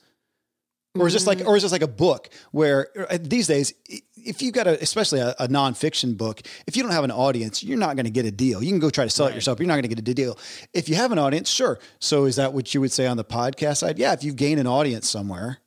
Or 0.98 1.06
is 1.06 1.12
this 1.12 1.26
like 1.26 1.42
or 1.46 1.56
is 1.56 1.62
this 1.62 1.72
like 1.72 1.82
a 1.82 1.88
book 1.88 2.28
where 2.50 2.88
uh, 3.10 3.18
these 3.20 3.46
days 3.46 3.72
if 4.16 4.42
you've 4.42 4.52
got 4.52 4.66
a 4.66 4.80
especially 4.82 5.20
a, 5.20 5.34
a 5.38 5.48
nonfiction 5.48 6.16
book 6.16 6.42
if 6.66 6.76
you 6.76 6.82
don't 6.82 6.92
have 6.92 7.04
an 7.04 7.10
audience 7.10 7.62
you're 7.62 7.78
not 7.78 7.96
going 7.96 8.04
to 8.04 8.10
get 8.10 8.26
a 8.26 8.30
deal. 8.30 8.62
You 8.62 8.70
can 8.70 8.78
go 8.78 8.90
try 8.90 9.04
to 9.04 9.10
sell 9.10 9.26
right. 9.26 9.32
it 9.32 9.36
yourself 9.36 9.58
you're 9.58 9.68
not 9.68 9.74
going 9.74 9.82
to 9.82 9.88
get 9.88 9.98
a 9.98 10.14
deal. 10.14 10.38
If 10.72 10.88
you 10.88 10.94
have 10.96 11.12
an 11.12 11.18
audience 11.18 11.48
sure. 11.48 11.78
So 11.98 12.24
is 12.24 12.36
that 12.36 12.52
what 12.52 12.74
you 12.74 12.80
would 12.80 12.92
say 12.92 13.06
on 13.06 13.16
the 13.16 13.24
podcast 13.24 13.78
side? 13.78 13.98
Yeah 13.98 14.12
if 14.12 14.22
you 14.22 14.32
gain 14.32 14.58
an 14.58 14.66
audience 14.66 15.08
somewhere. 15.08 15.58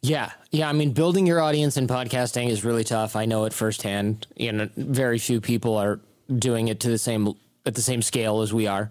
Yeah. 0.00 0.30
Yeah 0.50 0.68
i 0.68 0.72
mean 0.72 0.92
building 0.92 1.26
your 1.26 1.40
audience 1.40 1.76
in 1.76 1.86
podcasting 1.86 2.48
is 2.48 2.64
really 2.64 2.84
tough. 2.84 3.14
I 3.14 3.26
know 3.26 3.44
it 3.44 3.52
firsthand. 3.52 4.26
You 4.36 4.52
know 4.52 4.70
very 4.76 5.18
few 5.18 5.40
people 5.40 5.76
are 5.76 6.00
doing 6.38 6.68
it 6.68 6.80
to 6.80 6.88
the 6.88 6.98
same 6.98 7.34
at 7.66 7.74
the 7.74 7.82
same 7.82 8.00
scale 8.00 8.40
as 8.40 8.52
we 8.52 8.66
are. 8.66 8.90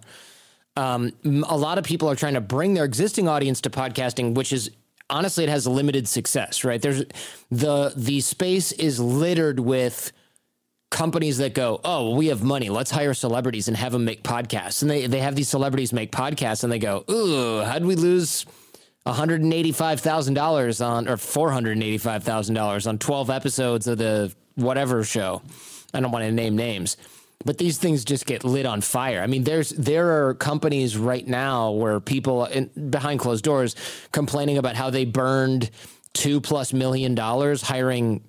Um, 0.78 1.12
a 1.26 1.58
lot 1.58 1.78
of 1.78 1.84
people 1.84 2.10
are 2.10 2.16
trying 2.16 2.36
to 2.36 2.42
bring 2.42 2.76
their 2.76 2.86
existing 2.86 3.28
audience 3.28 3.60
to 3.62 3.70
podcasting, 3.70 4.36
which 4.36 4.54
is 4.54 4.72
honestly, 5.12 5.44
it 5.44 5.50
has 5.50 5.68
limited 5.68 6.08
success, 6.08 6.64
right? 6.64 6.82
There's 6.82 7.04
the 7.52 7.94
the 7.96 8.22
space 8.22 8.72
is 8.72 9.00
littered 9.00 9.60
with 9.60 10.12
companies 10.92 11.38
that 11.40 11.54
go, 11.56 11.82
oh, 11.84 12.16
we 12.16 12.28
have 12.28 12.44
money. 12.44 12.70
Let's 12.70 12.92
hire 12.92 13.14
celebrities 13.14 13.68
and 13.68 13.76
have 13.78 13.94
them 13.94 14.06
make 14.06 14.24
podcasts. 14.24 14.82
And 14.82 14.92
they, 14.92 15.08
they 15.08 15.20
have 15.20 15.36
these 15.36 15.50
celebrities 15.50 15.94
make 15.94 16.12
podcasts 16.12 16.64
and 16.64 16.72
they 16.72 16.80
go, 16.80 17.04
ooh, 17.10 17.64
how'd 17.64 17.86
we 17.86 17.96
lose 17.96 18.46
$185,000 19.08 20.86
on, 20.86 21.08
or 21.08 21.16
$485,000 21.16 22.88
on 22.88 22.98
12 22.98 23.30
episodes 23.30 23.88
of 23.88 23.98
the 23.98 24.34
whatever 24.56 25.04
show? 25.04 25.42
I 25.94 26.02
don't 26.02 26.12
want 26.12 26.26
to 26.26 26.32
name 26.32 26.56
names. 26.56 26.98
But 27.46 27.58
these 27.58 27.78
things 27.78 28.06
just 28.06 28.26
get 28.26 28.44
lit 28.44 28.66
on 28.66 28.82
fire. 28.82 29.22
I 29.22 29.28
mean, 29.28 29.44
there's 29.44 29.70
there 29.70 30.28
are 30.28 30.34
companies 30.36 30.98
right 30.98 31.28
now 31.28 31.72
where 31.72 32.00
people 32.00 32.46
in, 32.46 32.70
behind 32.90 33.20
closed 33.20 33.44
doors 33.44 33.76
complaining 34.12 34.58
about 34.58 34.76
how 34.76 34.90
they 34.90 35.06
burned 35.06 35.72
two 36.14 36.42
plus 36.42 36.74
million 36.74 37.16
dollars 37.16 37.62
hiring 37.62 38.24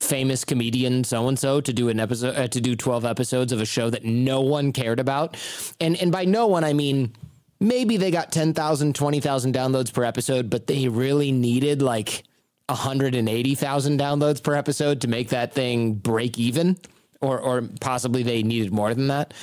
famous 0.00 0.44
comedian 0.44 1.04
so 1.04 1.28
and 1.28 1.38
so 1.38 1.60
to 1.60 1.72
do 1.72 1.88
an 1.88 1.98
episode 1.98 2.36
uh, 2.36 2.48
to 2.48 2.60
do 2.60 2.76
12 2.76 3.04
episodes 3.04 3.52
of 3.52 3.60
a 3.60 3.64
show 3.64 3.88
that 3.88 4.04
no 4.04 4.40
one 4.40 4.72
cared 4.72 5.00
about. 5.00 5.36
And 5.80 5.96
and 5.96 6.12
by 6.12 6.24
no 6.24 6.46
one 6.46 6.64
I 6.64 6.72
mean 6.72 7.14
maybe 7.60 7.96
they 7.96 8.10
got 8.10 8.32
10,000 8.32 8.94
20,000 8.94 9.54
downloads 9.54 9.92
per 9.92 10.04
episode, 10.04 10.50
but 10.50 10.66
they 10.66 10.88
really 10.88 11.32
needed 11.32 11.80
like 11.82 12.24
180,000 12.68 14.00
downloads 14.00 14.42
per 14.42 14.54
episode 14.54 15.00
to 15.02 15.08
make 15.08 15.28
that 15.30 15.52
thing 15.52 15.94
break 15.94 16.38
even 16.38 16.78
or 17.24 17.38
or 17.38 17.62
possibly 17.80 18.22
they 18.22 18.42
needed 18.42 18.72
more 18.72 18.94
than 18.94 19.08
that. 19.08 19.34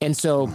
And 0.00 0.16
so 0.16 0.50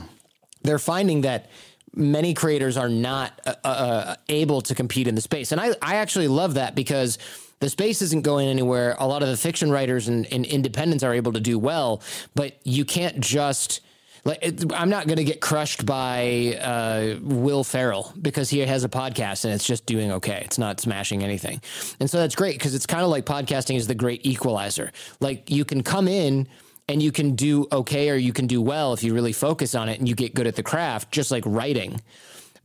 they're 0.63 0.79
finding 0.79 1.21
that 1.21 1.49
many 1.93 2.33
creators 2.33 2.77
are 2.77 2.89
not 2.89 3.39
uh, 3.45 3.53
uh, 3.63 4.15
able 4.29 4.61
to 4.61 4.75
compete 4.75 5.07
in 5.07 5.15
the 5.15 5.21
space. 5.21 5.51
And 5.51 5.59
I 5.59 5.75
I 5.81 5.95
actually 5.95 6.27
love 6.27 6.55
that 6.55 6.75
because 6.75 7.17
the 7.59 7.69
space 7.69 8.01
isn't 8.01 8.23
going 8.23 8.47
anywhere. 8.47 8.95
A 8.99 9.07
lot 9.07 9.21
of 9.21 9.27
the 9.27 9.37
fiction 9.37 9.69
writers 9.71 10.07
and, 10.07 10.25
and 10.31 10.45
independents 10.45 11.03
are 11.03 11.13
able 11.13 11.33
to 11.33 11.41
do 11.41 11.59
well, 11.59 12.01
but 12.35 12.55
you 12.63 12.85
can't 12.85 13.19
just 13.19 13.81
like 14.25 14.43
I'm 14.73 14.89
not 14.89 15.07
going 15.07 15.17
to 15.17 15.23
get 15.23 15.41
crushed 15.41 15.85
by 15.85 16.57
uh, 16.61 17.19
Will 17.21 17.63
Ferrell 17.63 18.13
because 18.21 18.49
he 18.49 18.59
has 18.59 18.83
a 18.83 18.89
podcast 18.89 19.45
and 19.45 19.53
it's 19.53 19.65
just 19.65 19.85
doing 19.85 20.11
okay. 20.13 20.41
It's 20.45 20.57
not 20.57 20.79
smashing 20.79 21.23
anything, 21.23 21.61
and 21.99 22.09
so 22.09 22.17
that's 22.17 22.35
great 22.35 22.57
because 22.57 22.75
it's 22.75 22.85
kind 22.85 23.03
of 23.03 23.09
like 23.09 23.25
podcasting 23.25 23.77
is 23.77 23.87
the 23.87 23.95
great 23.95 24.25
equalizer. 24.25 24.91
Like 25.19 25.49
you 25.49 25.65
can 25.65 25.83
come 25.83 26.07
in 26.07 26.47
and 26.89 27.03
you 27.03 27.11
can 27.11 27.35
do 27.35 27.67
okay 27.71 28.09
or 28.09 28.15
you 28.15 28.33
can 28.33 28.47
do 28.47 28.61
well 28.61 28.93
if 28.93 29.03
you 29.03 29.13
really 29.13 29.31
focus 29.31 29.75
on 29.75 29.87
it 29.89 29.99
and 29.99 30.09
you 30.09 30.15
get 30.15 30.33
good 30.33 30.47
at 30.47 30.55
the 30.55 30.63
craft, 30.63 31.11
just 31.11 31.29
like 31.29 31.43
writing. 31.45 32.01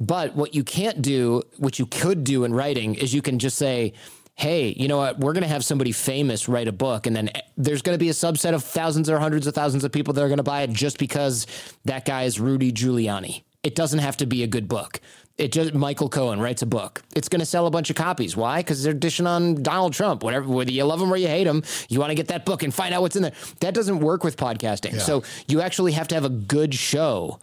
But 0.00 0.35
what 0.35 0.54
you 0.54 0.64
can't 0.64 1.02
do, 1.02 1.43
what 1.59 1.78
you 1.78 1.85
could 1.85 2.25
do 2.25 2.45
in 2.45 2.54
writing, 2.54 2.95
is 2.95 3.12
you 3.12 3.21
can 3.21 3.38
just 3.38 3.59
say, 3.59 3.93
hey, 4.35 4.75
you 4.78 4.88
know 4.88 4.97
what? 4.97 5.21
We're 5.21 5.35
going 5.35 5.43
to 5.43 5.49
have 5.49 5.62
somebody 5.62 5.93
famous 5.93 6.49
write 6.49 6.69
a 6.69 6.73
book, 6.73 7.07
and 7.07 7.14
then 7.14 7.28
eh, 7.35 7.43
there's 7.59 7.83
going 7.83 7.95
to 7.95 8.02
be 8.02 8.09
a 8.09 8.14
subset 8.14 8.54
of 8.54 8.64
thousands 8.64 9.11
or 9.11 9.19
hundreds 9.19 9.47
of 9.47 9.54
thousands 9.54 9.85
of 9.85 9.93
people 9.93 10.14
that 10.14 10.23
are 10.23 10.28
going 10.28 10.38
to 10.38 10.43
buy 10.43 10.62
it 10.62 10.71
just 10.71 10.99
because 10.99 11.47
that 11.85 12.07
guy 12.07 12.23
is 12.23 12.40
Rudy 12.40 12.73
Giuliani. 12.73 13.43
It 13.62 13.75
doesn't 13.75 14.00
have 14.00 14.16
to 14.16 14.26
be 14.26 14.43
a 14.43 14.47
good 14.47 14.69
book. 14.69 15.00
It 15.36 15.50
just 15.50 15.74
Michael 15.74 16.08
Cohen 16.08 16.40
writes 16.40 16.62
a 16.62 16.66
book. 16.66 17.02
It's 17.16 17.28
going 17.28 17.40
to 17.40 17.46
sell 17.46 17.66
a 17.66 17.70
bunch 17.70 17.90
of 17.90 17.96
copies. 17.96 18.36
Why? 18.36 18.60
Because 18.60 18.84
they're 18.84 18.94
dishing 18.94 19.26
on 19.26 19.62
Donald 19.62 19.92
Trump. 19.92 20.22
Whatever, 20.22 20.48
whether 20.48 20.70
you 20.70 20.84
love 20.84 21.00
him 21.00 21.12
or 21.12 21.16
you 21.16 21.26
hate 21.26 21.46
him, 21.46 21.64
you 21.88 21.98
want 21.98 22.10
to 22.10 22.14
get 22.14 22.28
that 22.28 22.44
book 22.44 22.62
and 22.62 22.72
find 22.72 22.94
out 22.94 23.02
what's 23.02 23.16
in 23.16 23.22
there. 23.22 23.32
That 23.58 23.74
doesn't 23.74 23.98
work 23.98 24.22
with 24.22 24.36
podcasting. 24.36 24.92
Yeah. 24.92 25.00
So 25.00 25.24
you 25.48 25.60
actually 25.60 25.92
have 25.92 26.06
to 26.08 26.14
have 26.14 26.24
a 26.24 26.28
good 26.28 26.72
show 26.72 27.40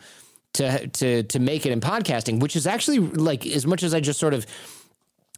to 0.54 0.88
to 0.88 1.24
to 1.24 1.40
make 1.40 1.66
it 1.66 1.74
in 1.74 1.82
podcasting, 1.82 2.40
which 2.40 2.56
is 2.56 2.66
actually 2.66 3.00
like 3.00 3.46
as 3.46 3.68
much 3.68 3.84
as 3.84 3.94
I 3.94 4.00
just 4.00 4.20
sort 4.20 4.34
of 4.34 4.46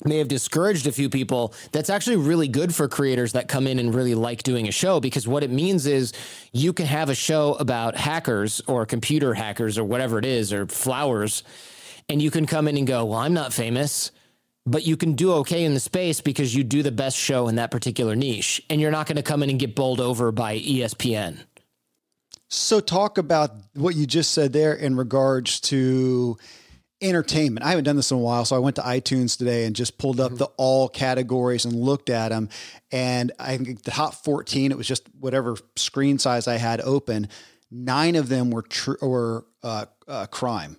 may 0.05 0.17
have 0.17 0.27
discouraged 0.27 0.85
a 0.85 0.91
few 0.91 1.09
people 1.09 1.53
that's 1.71 1.89
actually 1.89 2.17
really 2.17 2.47
good 2.47 2.75
for 2.75 2.87
creators 2.87 3.33
that 3.33 3.47
come 3.47 3.65
in 3.67 3.79
and 3.79 3.95
really 3.95 4.15
like 4.15 4.43
doing 4.43 4.67
a 4.67 4.71
show 4.71 4.99
because 4.99 5.27
what 5.27 5.43
it 5.43 5.49
means 5.49 5.85
is 5.85 6.13
you 6.51 6.73
can 6.73 6.85
have 6.85 7.09
a 7.09 7.15
show 7.15 7.53
about 7.53 7.95
hackers 7.95 8.61
or 8.67 8.85
computer 8.85 9.33
hackers 9.33 9.77
or 9.77 9.83
whatever 9.83 10.19
it 10.19 10.25
is 10.25 10.51
or 10.51 10.65
flowers 10.67 11.43
and 12.09 12.21
you 12.21 12.31
can 12.31 12.45
come 12.45 12.67
in 12.67 12.77
and 12.77 12.87
go 12.87 13.05
well 13.05 13.19
i'm 13.19 13.33
not 13.33 13.53
famous 13.53 14.11
but 14.65 14.87
you 14.87 14.95
can 14.95 15.13
do 15.13 15.33
okay 15.33 15.65
in 15.65 15.73
the 15.73 15.79
space 15.79 16.21
because 16.21 16.55
you 16.55 16.63
do 16.63 16.81
the 16.81 16.91
best 16.91 17.17
show 17.17 17.47
in 17.47 17.55
that 17.55 17.71
particular 17.71 18.15
niche 18.15 18.61
and 18.69 18.79
you're 18.79 18.91
not 18.91 19.07
going 19.07 19.17
to 19.17 19.23
come 19.23 19.43
in 19.43 19.49
and 19.49 19.59
get 19.59 19.75
bowled 19.75 19.99
over 19.99 20.31
by 20.31 20.57
espn 20.59 21.37
so 22.49 22.79
talk 22.79 23.17
about 23.17 23.51
what 23.73 23.95
you 23.95 24.05
just 24.05 24.31
said 24.31 24.53
there 24.53 24.73
in 24.73 24.95
regards 24.95 25.59
to 25.61 26.37
entertainment. 27.03 27.65
I 27.65 27.69
haven't 27.69 27.83
done 27.83 27.95
this 27.95 28.11
in 28.11 28.17
a 28.17 28.21
while, 28.21 28.45
so 28.45 28.55
I 28.55 28.59
went 28.59 28.77
to 28.77 28.81
iTunes 28.81 29.37
today 29.37 29.65
and 29.65 29.75
just 29.75 29.97
pulled 29.97 30.19
up 30.19 30.29
mm-hmm. 30.29 30.37
the 30.37 30.49
all 30.57 30.87
categories 30.87 31.65
and 31.65 31.73
looked 31.75 32.09
at 32.09 32.29
them. 32.29 32.49
And 32.91 33.31
I 33.39 33.57
think 33.57 33.83
the 33.83 33.91
top 33.91 34.23
14, 34.23 34.71
it 34.71 34.77
was 34.77 34.87
just 34.87 35.07
whatever 35.19 35.57
screen 35.75 36.17
size 36.17 36.47
I 36.47 36.57
had 36.57 36.79
open. 36.81 37.27
Nine 37.69 38.15
of 38.15 38.29
them 38.29 38.51
were 38.51 38.61
true 38.61 38.97
or 39.01 39.45
uh, 39.61 39.85
uh, 40.07 40.27
crime. 40.27 40.77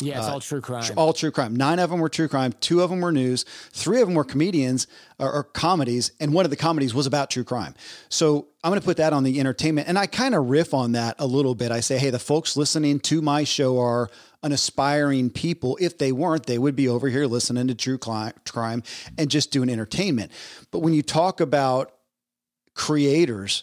Yeah, 0.00 0.18
it's 0.18 0.26
uh, 0.26 0.32
all 0.32 0.40
true 0.40 0.60
crime. 0.60 0.84
All 0.96 1.12
true 1.12 1.30
crime. 1.30 1.54
Nine 1.54 1.78
of 1.78 1.90
them 1.90 2.00
were 2.00 2.08
true 2.08 2.26
crime. 2.26 2.52
Two 2.60 2.82
of 2.82 2.90
them 2.90 3.00
were 3.00 3.12
news. 3.12 3.44
Three 3.70 4.00
of 4.00 4.08
them 4.08 4.16
were 4.16 4.24
comedians 4.24 4.88
or, 5.20 5.30
or 5.30 5.44
comedies, 5.44 6.10
and 6.18 6.34
one 6.34 6.44
of 6.44 6.50
the 6.50 6.56
comedies 6.56 6.92
was 6.92 7.06
about 7.06 7.30
true 7.30 7.44
crime. 7.44 7.74
So 8.08 8.48
I'm 8.64 8.70
going 8.70 8.80
to 8.80 8.84
put 8.84 8.96
that 8.96 9.12
on 9.12 9.22
the 9.22 9.38
entertainment, 9.38 9.86
and 9.86 9.96
I 9.96 10.06
kind 10.06 10.34
of 10.34 10.48
riff 10.48 10.74
on 10.74 10.92
that 10.92 11.14
a 11.20 11.26
little 11.26 11.54
bit. 11.54 11.70
I 11.70 11.78
say, 11.78 11.98
hey, 11.98 12.10
the 12.10 12.18
folks 12.18 12.56
listening 12.56 12.98
to 13.00 13.22
my 13.22 13.44
show 13.44 13.78
are 13.78 14.10
an 14.42 14.50
aspiring 14.50 15.30
people. 15.30 15.78
If 15.80 15.98
they 15.98 16.10
weren't, 16.10 16.46
they 16.46 16.58
would 16.58 16.74
be 16.74 16.88
over 16.88 17.08
here 17.08 17.26
listening 17.26 17.68
to 17.68 17.74
true 17.74 17.98
crime 17.98 18.82
and 19.16 19.30
just 19.30 19.52
doing 19.52 19.70
entertainment. 19.70 20.32
But 20.72 20.80
when 20.80 20.92
you 20.92 21.02
talk 21.02 21.40
about 21.40 21.94
creators, 22.74 23.62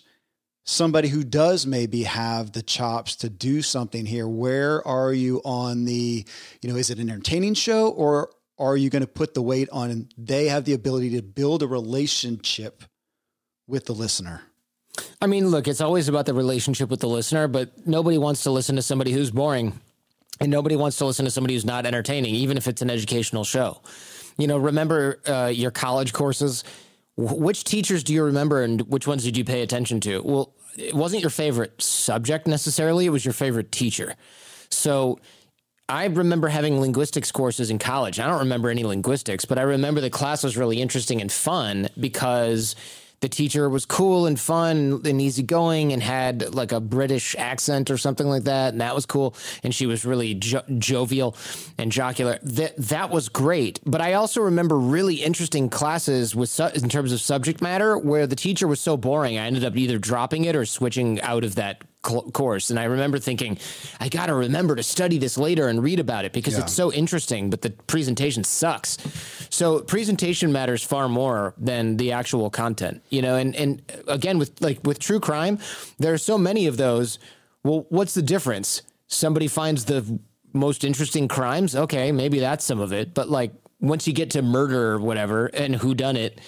somebody 0.63 1.07
who 1.07 1.23
does 1.23 1.65
maybe 1.65 2.03
have 2.03 2.51
the 2.51 2.61
chops 2.61 3.15
to 3.17 3.29
do 3.29 3.61
something 3.61 4.05
here, 4.05 4.27
where 4.27 4.85
are 4.87 5.13
you 5.13 5.41
on 5.43 5.85
the, 5.85 6.25
you 6.61 6.69
know, 6.69 6.75
is 6.75 6.89
it 6.89 6.99
an 6.99 7.09
entertaining 7.09 7.53
show 7.53 7.89
or 7.89 8.29
are 8.57 8.77
you 8.77 8.89
going 8.89 9.01
to 9.01 9.07
put 9.07 9.33
the 9.33 9.41
weight 9.41 9.69
on 9.71 10.07
they 10.17 10.47
have 10.47 10.65
the 10.65 10.73
ability 10.73 11.09
to 11.15 11.21
build 11.23 11.63
a 11.63 11.67
relationship 11.67 12.83
with 13.67 13.85
the 13.85 13.93
listener? 13.93 14.43
I 15.21 15.27
mean, 15.27 15.47
look, 15.47 15.67
it's 15.67 15.81
always 15.81 16.07
about 16.07 16.25
the 16.25 16.33
relationship 16.33 16.89
with 16.89 16.99
the 16.99 17.07
listener, 17.07 17.47
but 17.47 17.87
nobody 17.87 18.17
wants 18.17 18.43
to 18.43 18.51
listen 18.51 18.75
to 18.75 18.81
somebody 18.81 19.11
who's 19.11 19.31
boring. 19.31 19.79
And 20.39 20.49
nobody 20.49 20.75
wants 20.75 20.97
to 20.97 21.05
listen 21.05 21.25
to 21.25 21.31
somebody 21.31 21.53
who's 21.53 21.65
not 21.65 21.85
entertaining, 21.85 22.33
even 22.33 22.57
if 22.57 22.67
it's 22.67 22.81
an 22.81 22.89
educational 22.89 23.43
show. 23.43 23.81
You 24.39 24.47
know, 24.47 24.57
remember 24.57 25.21
uh, 25.27 25.51
your 25.53 25.69
college 25.69 26.13
courses? 26.13 26.63
Which 27.17 27.63
teachers 27.63 28.03
do 28.03 28.13
you 28.13 28.23
remember 28.23 28.63
and 28.63 28.81
which 28.83 29.05
ones 29.05 29.23
did 29.23 29.37
you 29.37 29.43
pay 29.43 29.61
attention 29.61 29.99
to? 30.01 30.21
Well, 30.23 30.53
it 30.77 30.95
wasn't 30.95 31.21
your 31.21 31.29
favorite 31.29 31.81
subject 31.81 32.47
necessarily, 32.47 33.05
it 33.05 33.09
was 33.09 33.25
your 33.25 33.33
favorite 33.33 33.71
teacher. 33.71 34.15
So 34.69 35.19
I 35.89 36.05
remember 36.05 36.47
having 36.47 36.79
linguistics 36.79 37.31
courses 37.31 37.69
in 37.69 37.77
college. 37.77 38.19
I 38.19 38.27
don't 38.27 38.39
remember 38.39 38.69
any 38.69 38.85
linguistics, 38.85 39.43
but 39.43 39.59
I 39.59 39.63
remember 39.63 39.99
the 39.99 40.09
class 40.09 40.43
was 40.43 40.55
really 40.55 40.81
interesting 40.81 41.19
and 41.19 41.31
fun 41.31 41.89
because 41.99 42.75
the 43.21 43.29
teacher 43.29 43.69
was 43.69 43.85
cool 43.85 44.25
and 44.25 44.39
fun 44.39 45.01
and 45.05 45.21
easygoing 45.21 45.93
and 45.93 46.01
had 46.01 46.53
like 46.53 46.71
a 46.71 46.79
British 46.79 47.35
accent 47.37 47.89
or 47.91 47.97
something 47.97 48.27
like 48.27 48.43
that, 48.43 48.73
and 48.73 48.81
that 48.81 48.95
was 48.95 49.05
cool. 49.05 49.35
And 49.63 49.73
she 49.73 49.85
was 49.85 50.05
really 50.05 50.33
jo- 50.33 50.63
jovial 50.79 51.35
and 51.77 51.91
jocular. 51.91 52.39
That 52.41 52.75
that 52.77 53.11
was 53.11 53.29
great. 53.29 53.79
But 53.85 54.01
I 54.01 54.13
also 54.13 54.41
remember 54.41 54.77
really 54.77 55.15
interesting 55.15 55.69
classes 55.69 56.35
with 56.35 56.49
su- 56.49 56.71
in 56.73 56.89
terms 56.89 57.11
of 57.11 57.21
subject 57.21 57.61
matter 57.61 57.97
where 57.97 58.25
the 58.25 58.35
teacher 58.35 58.67
was 58.67 58.81
so 58.81 58.97
boring. 58.97 59.37
I 59.37 59.45
ended 59.45 59.63
up 59.63 59.77
either 59.77 59.99
dropping 59.99 60.45
it 60.45 60.55
or 60.55 60.65
switching 60.65 61.21
out 61.21 61.43
of 61.43 61.55
that 61.55 61.83
course. 62.01 62.69
And 62.69 62.79
I 62.79 62.85
remember 62.85 63.19
thinking, 63.19 63.57
I 63.99 64.09
got 64.09 64.27
to 64.27 64.33
remember 64.33 64.75
to 64.75 64.83
study 64.83 65.17
this 65.17 65.37
later 65.37 65.67
and 65.67 65.83
read 65.83 65.99
about 65.99 66.25
it 66.25 66.33
because 66.33 66.55
yeah. 66.55 66.61
it's 66.61 66.73
so 66.73 66.91
interesting, 66.91 67.49
but 67.49 67.61
the 67.61 67.69
presentation 67.69 68.43
sucks. 68.43 68.97
So 69.49 69.81
presentation 69.81 70.51
matters 70.51 70.83
far 70.83 71.07
more 71.07 71.53
than 71.57 71.97
the 71.97 72.11
actual 72.11 72.49
content, 72.49 73.03
you 73.09 73.21
know, 73.21 73.35
and, 73.35 73.55
and 73.55 73.81
again, 74.07 74.39
with 74.39 74.59
like 74.61 74.79
with 74.83 74.99
true 74.99 75.19
crime, 75.19 75.59
there 75.99 76.13
are 76.13 76.17
so 76.17 76.37
many 76.37 76.67
of 76.67 76.77
those. 76.77 77.19
Well, 77.63 77.85
what's 77.89 78.13
the 78.13 78.23
difference? 78.23 78.81
Somebody 79.07 79.47
finds 79.47 79.85
the 79.85 80.19
most 80.53 80.83
interesting 80.83 81.27
crimes. 81.27 81.75
Okay. 81.75 82.11
Maybe 82.11 82.39
that's 82.39 82.65
some 82.65 82.79
of 82.79 82.91
it. 82.91 83.13
But 83.13 83.29
like 83.29 83.53
once 83.79 84.07
you 84.07 84.13
get 84.13 84.31
to 84.31 84.41
murder 84.41 84.93
or 84.93 84.99
whatever 84.99 85.47
and 85.47 85.75
who 85.75 85.93
done 85.93 86.17
it, 86.17 86.39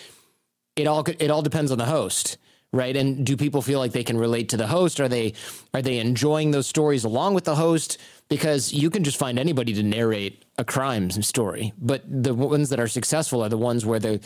it 0.76 0.88
all, 0.88 1.06
it 1.08 1.30
all 1.30 1.42
depends 1.42 1.72
on 1.72 1.78
the 1.78 1.86
host 1.86 2.38
right? 2.74 2.98
And 2.98 3.26
do 3.26 3.38
people 3.38 3.62
feel 3.62 3.80
like 3.80 3.94
they 3.94 4.04
can 4.04 4.18
relate 4.18 4.50
to 4.50 4.58
the 4.58 4.68
host? 4.68 5.00
Are 5.00 5.08
they 5.08 5.34
are 5.74 5.82
they 5.82 6.00
enjoying 6.00 6.52
those 6.52 6.68
stories 6.68 7.06
along 7.06 7.36
with 7.36 7.46
the 7.46 7.56
host? 7.56 7.98
Because 8.28 8.74
you 8.74 8.90
can 8.90 9.04
just 9.04 9.18
find 9.18 9.40
anybody 9.40 9.74
to 9.74 9.84
narrate 9.84 10.44
a 10.58 10.66
crime 10.66 11.12
story, 11.12 11.72
but 11.78 12.04
the 12.06 12.34
ones 12.34 12.70
that 12.70 12.80
are 12.80 12.88
successful 12.88 13.44
are 13.44 13.50
the 13.50 13.58
ones 13.58 13.86
where 13.86 14.00
the 14.00 14.20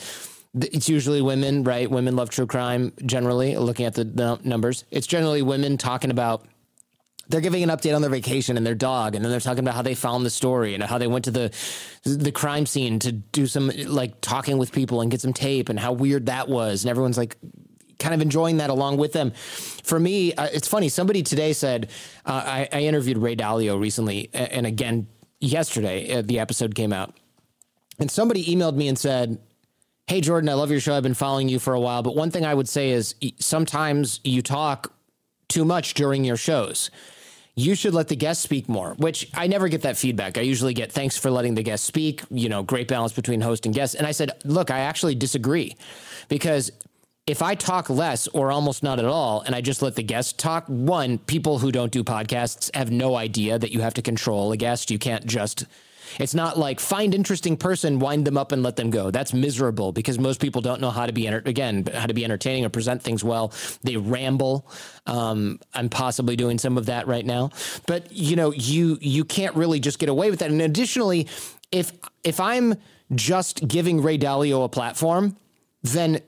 it's 0.55 0.89
usually 0.89 1.21
women, 1.21 1.63
right? 1.63 1.91
Women 1.91 2.15
love 2.15 2.29
true 2.29 2.47
crime 2.47 2.93
generally. 3.05 3.55
Looking 3.57 3.85
at 3.85 3.93
the 3.93 4.39
numbers, 4.43 4.85
it's 4.89 5.05
generally 5.05 5.41
women 5.41 5.77
talking 5.77 6.09
about 6.09 6.47
they're 7.29 7.41
giving 7.41 7.61
an 7.63 7.69
update 7.69 7.93
on 7.93 8.01
their 8.01 8.09
vacation 8.09 8.55
and 8.55 8.65
their 8.65 8.75
dog, 8.75 9.13
and 9.13 9.23
then 9.23 9.29
they're 9.29 9.41
talking 9.41 9.59
about 9.59 9.75
how 9.75 9.81
they 9.81 9.95
found 9.95 10.25
the 10.25 10.29
story 10.29 10.73
and 10.73 10.81
how 10.83 10.97
they 10.97 11.07
went 11.07 11.25
to 11.25 11.31
the 11.31 11.53
the 12.05 12.31
crime 12.31 12.65
scene 12.65 12.99
to 12.99 13.11
do 13.11 13.45
some 13.45 13.69
like 13.85 14.21
talking 14.21 14.57
with 14.57 14.71
people 14.71 15.01
and 15.01 15.11
get 15.11 15.19
some 15.19 15.33
tape 15.33 15.67
and 15.67 15.79
how 15.79 15.91
weird 15.91 16.27
that 16.27 16.47
was, 16.47 16.83
and 16.83 16.89
everyone's 16.89 17.17
like 17.17 17.35
kind 17.99 18.13
of 18.13 18.21
enjoying 18.21 18.57
that 18.57 18.69
along 18.69 18.97
with 18.97 19.13
them. 19.13 19.31
For 19.31 19.99
me, 19.99 20.33
uh, 20.33 20.47
it's 20.51 20.67
funny. 20.67 20.89
Somebody 20.89 21.23
today 21.23 21.53
said 21.53 21.89
uh, 22.25 22.43
I, 22.45 22.69
I, 22.71 22.81
interviewed 22.81 23.17
Ray 23.17 23.35
Dalio 23.35 23.79
recently, 23.79 24.29
and 24.33 24.65
again 24.65 25.07
yesterday 25.39 26.13
uh, 26.13 26.21
the 26.21 26.39
episode 26.39 26.75
came 26.75 26.93
out, 26.93 27.13
and 27.99 28.09
somebody 28.11 28.45
emailed 28.45 28.75
me 28.75 28.87
and 28.87 28.97
said. 28.97 29.39
Hey 30.09 30.21
Jordan, 30.21 30.47
I 30.47 30.53
love 30.53 30.71
your 30.71 30.79
show. 30.79 30.95
I've 30.95 31.03
been 31.03 31.13
following 31.13 31.49
you 31.49 31.59
for 31.59 31.73
a 31.73 31.81
while, 31.81 32.01
but 32.01 32.15
one 32.15 32.31
thing 32.31 32.45
I 32.45 32.53
would 32.53 32.69
say 32.69 32.91
is 32.91 33.13
sometimes 33.39 34.21
you 34.23 34.41
talk 34.41 34.93
too 35.49 35.65
much 35.65 35.95
during 35.95 36.23
your 36.23 36.37
shows 36.37 36.89
you 37.57 37.73
should 37.73 37.95
let 37.95 38.07
the 38.07 38.15
guests 38.15 38.43
speak 38.43 38.69
more, 38.69 38.93
which 38.99 39.27
I 39.33 39.47
never 39.47 39.67
get 39.67 39.81
that 39.81 39.97
feedback. 39.97 40.37
I 40.37 40.41
usually 40.41 40.75
get 40.75 40.91
thanks 40.91 41.17
for 41.17 41.31
letting 41.31 41.55
the 41.55 41.63
guests 41.63 41.87
speak, 41.87 42.21
you 42.29 42.49
know, 42.49 42.61
great 42.61 42.87
balance 42.87 43.13
between 43.13 43.41
host 43.41 43.65
and 43.65 43.73
guest. 43.73 43.95
And 43.95 44.05
I 44.05 44.11
said, 44.11 44.31
look, 44.45 44.69
I 44.69 44.81
actually 44.81 45.15
disagree 45.15 45.75
because 46.29 46.71
if 47.27 47.41
I 47.41 47.55
talk 47.55 47.89
less 47.89 48.27
or 48.29 48.51
almost 48.51 48.81
not 48.81 48.99
at 48.99 49.05
all, 49.05 49.41
and 49.41 49.53
I 49.53 49.61
just 49.61 49.81
let 49.81 49.95
the 49.95 50.03
guest 50.03 50.39
talk, 50.39 50.65
one, 50.67 51.17
people 51.17 51.59
who 51.59 51.71
don't 51.71 51.91
do 51.91 52.03
podcasts 52.03 52.73
have 52.73 52.89
no 52.89 53.15
idea 53.15 53.59
that 53.59 53.71
you 53.71 53.81
have 53.81 53.93
to 53.95 54.01
control 54.01 54.53
a 54.53 54.57
guest. 54.57 54.89
You 54.89 54.97
can't 54.97 55.25
just 55.25 55.65
it's 56.19 56.33
not 56.33 56.57
like 56.57 56.79
find 56.79 57.13
interesting 57.13 57.57
person, 57.57 57.99
wind 57.99 58.25
them 58.25 58.37
up 58.37 58.53
and 58.53 58.63
let 58.63 58.77
them 58.77 58.89
go. 58.89 59.11
That's 59.11 59.33
miserable 59.33 59.91
because 59.91 60.17
most 60.17 60.39
people 60.39 60.61
don't 60.61 60.79
know 60.79 60.89
how 60.89 61.05
to 61.05 61.11
be 61.11 61.27
enter- 61.27 61.43
again 61.45 61.85
how 61.93 62.05
to 62.05 62.13
be 62.13 62.23
entertaining 62.23 62.65
or 62.65 62.69
present 62.69 63.01
things 63.01 63.25
well. 63.25 63.51
They 63.83 63.97
ramble. 63.97 64.69
Um, 65.05 65.59
I'm 65.73 65.89
possibly 65.89 66.37
doing 66.37 66.57
some 66.59 66.77
of 66.77 66.85
that 66.85 67.07
right 67.07 67.25
now, 67.25 67.51
but 67.87 68.11
you 68.11 68.37
know 68.37 68.53
you 68.53 68.97
you 69.01 69.25
can't 69.25 69.55
really 69.55 69.79
just 69.79 69.99
get 69.99 70.07
away 70.09 70.29
with 70.29 70.39
that. 70.39 70.49
And 70.49 70.61
additionally, 70.61 71.27
if 71.71 71.91
if 72.23 72.39
I'm 72.39 72.75
just 73.13 73.67
giving 73.67 74.01
Ray 74.01 74.17
Dalio 74.17 74.63
a 74.63 74.69
platform, 74.69 75.35
then 75.83 76.21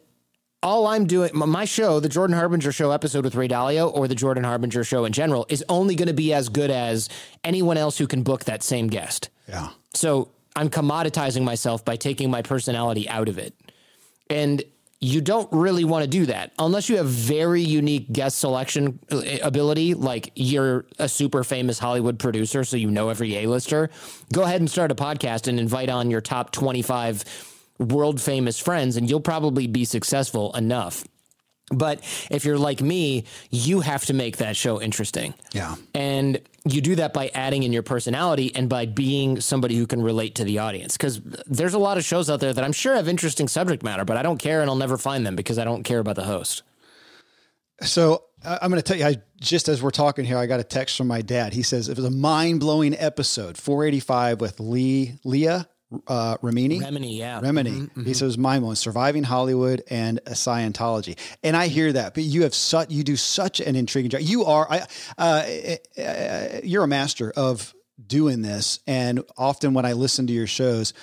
all 0.62 0.88
I'm 0.88 1.06
doing, 1.06 1.32
my 1.34 1.66
show, 1.66 2.00
the 2.00 2.10
Jordan 2.10 2.36
Harbinger 2.36 2.72
show 2.72 2.92
episode 2.92 3.24
with 3.24 3.36
Ray 3.36 3.48
Dalio 3.48 3.94
or 3.94 4.08
the 4.08 4.16
Jordan 4.16 4.44
Harbinger 4.44 4.84
show 4.84 5.06
in 5.06 5.14
general, 5.14 5.46
is 5.50 5.64
only 5.70 5.96
going 5.96 6.08
to 6.08 6.14
be 6.14 6.34
as 6.34 6.50
good 6.50 6.70
as 6.70 7.08
anyone 7.44 7.78
else 7.78 7.98
who 7.98 8.08
can 8.08 8.24
book 8.24 8.46
that 8.46 8.62
same 8.62 8.88
guest. 8.88 9.30
Yeah. 9.48 9.70
So 9.94 10.30
I'm 10.56 10.70
commoditizing 10.70 11.44
myself 11.44 11.86
by 11.86 11.96
taking 11.96 12.30
my 12.30 12.42
personality 12.42 13.08
out 13.08 13.30
of 13.30 13.38
it. 13.38 13.54
And 14.30 14.64
you 15.02 15.22
don't 15.22 15.48
really 15.54 15.86
want 15.86 16.04
to 16.04 16.10
do 16.10 16.26
that 16.26 16.52
unless 16.60 16.90
you 16.90 16.98
have 16.98 17.08
very 17.08 17.62
unique 17.62 18.12
guest 18.12 18.40
selection 18.40 19.00
uh, 19.12 19.22
ability, 19.42 19.94
like 19.94 20.32
you're 20.36 20.86
a 20.98 21.08
super 21.08 21.46
famous 21.46 21.80
Hollywood 21.80 22.20
producer, 22.20 22.66
so 22.66 22.76
you 22.76 22.92
know 22.92 23.08
every 23.08 23.34
A-lister. 23.38 23.90
Go 24.34 24.44
ahead 24.44 24.60
and 24.60 24.70
start 24.70 24.92
a 24.92 24.96
podcast 24.96 25.48
and 25.48 25.58
invite 25.58 25.90
on 25.90 26.12
your 26.12 26.20
top 26.20 26.52
25 26.52 27.24
world 27.80 28.22
famous 28.22 28.60
friends, 28.60 28.98
and 28.98 29.10
you'll 29.10 29.22
probably 29.22 29.68
be 29.68 29.86
successful 29.86 30.54
enough. 30.56 31.04
But 31.72 32.02
if 32.30 32.46
you're 32.46 32.58
like 32.58 32.82
me, 32.82 33.26
you 33.50 33.82
have 33.82 34.06
to 34.06 34.14
make 34.14 34.38
that 34.38 34.56
show 34.56 34.82
interesting. 34.82 35.34
Yeah. 35.54 35.76
And 35.94 36.42
you 36.66 36.82
do 36.82 36.96
that 36.96 37.14
by 37.14 37.30
adding 37.34 37.64
in 37.64 37.72
your 37.72 37.84
personality 37.84 38.54
and 38.56 38.68
by 38.68 38.86
being 38.86 39.40
somebody 39.40 39.76
who 39.76 39.88
can 39.88 40.02
relate 40.02 40.36
to 40.36 40.44
the 40.44 40.60
audience. 40.60 40.98
Because 40.98 41.22
there's 41.46 41.74
a 41.74 41.80
lot 41.80 41.98
of 41.98 42.04
shows 42.04 42.30
out 42.30 42.40
there 42.40 42.54
that 42.54 42.64
I'm 42.64 42.72
sure 42.72 42.96
have 42.96 43.08
interesting 43.08 43.48
subject 43.48 43.84
matter, 43.84 44.04
but 44.04 44.18
I 44.18 44.24
don't 44.24 44.40
care 44.40 44.62
and 44.62 44.70
I'll 44.70 44.76
never 44.76 44.98
find 44.98 45.26
them 45.26 45.36
because 45.36 45.60
I 45.60 45.64
don't 45.64 45.84
care 45.84 46.00
about 46.00 46.16
the 46.16 46.24
host. 46.24 46.64
So 47.82 48.26
I'm 48.44 48.72
going 48.72 48.82
to 48.82 48.88
tell 48.88 48.98
you, 48.98 49.06
I, 49.06 49.18
just 49.40 49.70
as 49.70 49.82
we're 49.82 49.92
talking 49.92 50.26
here, 50.26 50.38
I 50.38 50.48
got 50.48 50.60
a 50.60 50.66
text 50.66 50.98
from 50.98 51.08
my 51.08 51.22
dad. 51.22 51.54
He 51.54 51.64
says 51.64 51.88
it 51.88 51.96
was 51.96 52.06
a 52.06 52.12
mind 52.12 52.60
blowing 52.60 52.96
episode, 52.98 53.58
485 53.58 54.42
with 54.42 54.60
Lee, 54.60 55.20
Leah 55.24 55.70
uh, 56.08 56.38
Remini. 56.38 56.82
Remini, 56.82 57.18
yeah. 57.18 57.40
Remini. 57.42 57.72
Mm-hmm, 57.72 57.84
mm-hmm. 57.84 58.04
He 58.04 58.14
says 58.14 58.38
my 58.38 58.60
one, 58.60 58.76
surviving 58.76 59.24
Hollywood 59.24 59.84
and 59.90 60.20
a 60.26 60.32
Scientology. 60.32 61.18
And 61.44 61.56
I 61.56 61.68
hear 61.68 61.92
that, 61.94 62.14
but 62.14 62.24
you 62.24 62.44
have 62.44 62.54
such, 62.54 62.92
you 62.92 63.04
do 63.04 63.16
such 63.16 63.60
an 63.60 63.76
intriguing 63.76 64.12
job. 64.12 64.22
You 64.22 64.46
are, 64.46 64.68
I, 64.70 64.86
uh, 65.18 66.02
uh, 66.02 66.60
you're 66.64 66.84
a 66.84 66.88
master 66.88 67.32
of 67.36 67.74
doing 68.06 68.42
this. 68.42 68.80
And 68.88 69.24
often 69.38 69.74
when 69.74 69.86
I 69.86 69.94
listen 69.94 70.28
to 70.28 70.34
your 70.34 70.48
shows, 70.48 70.94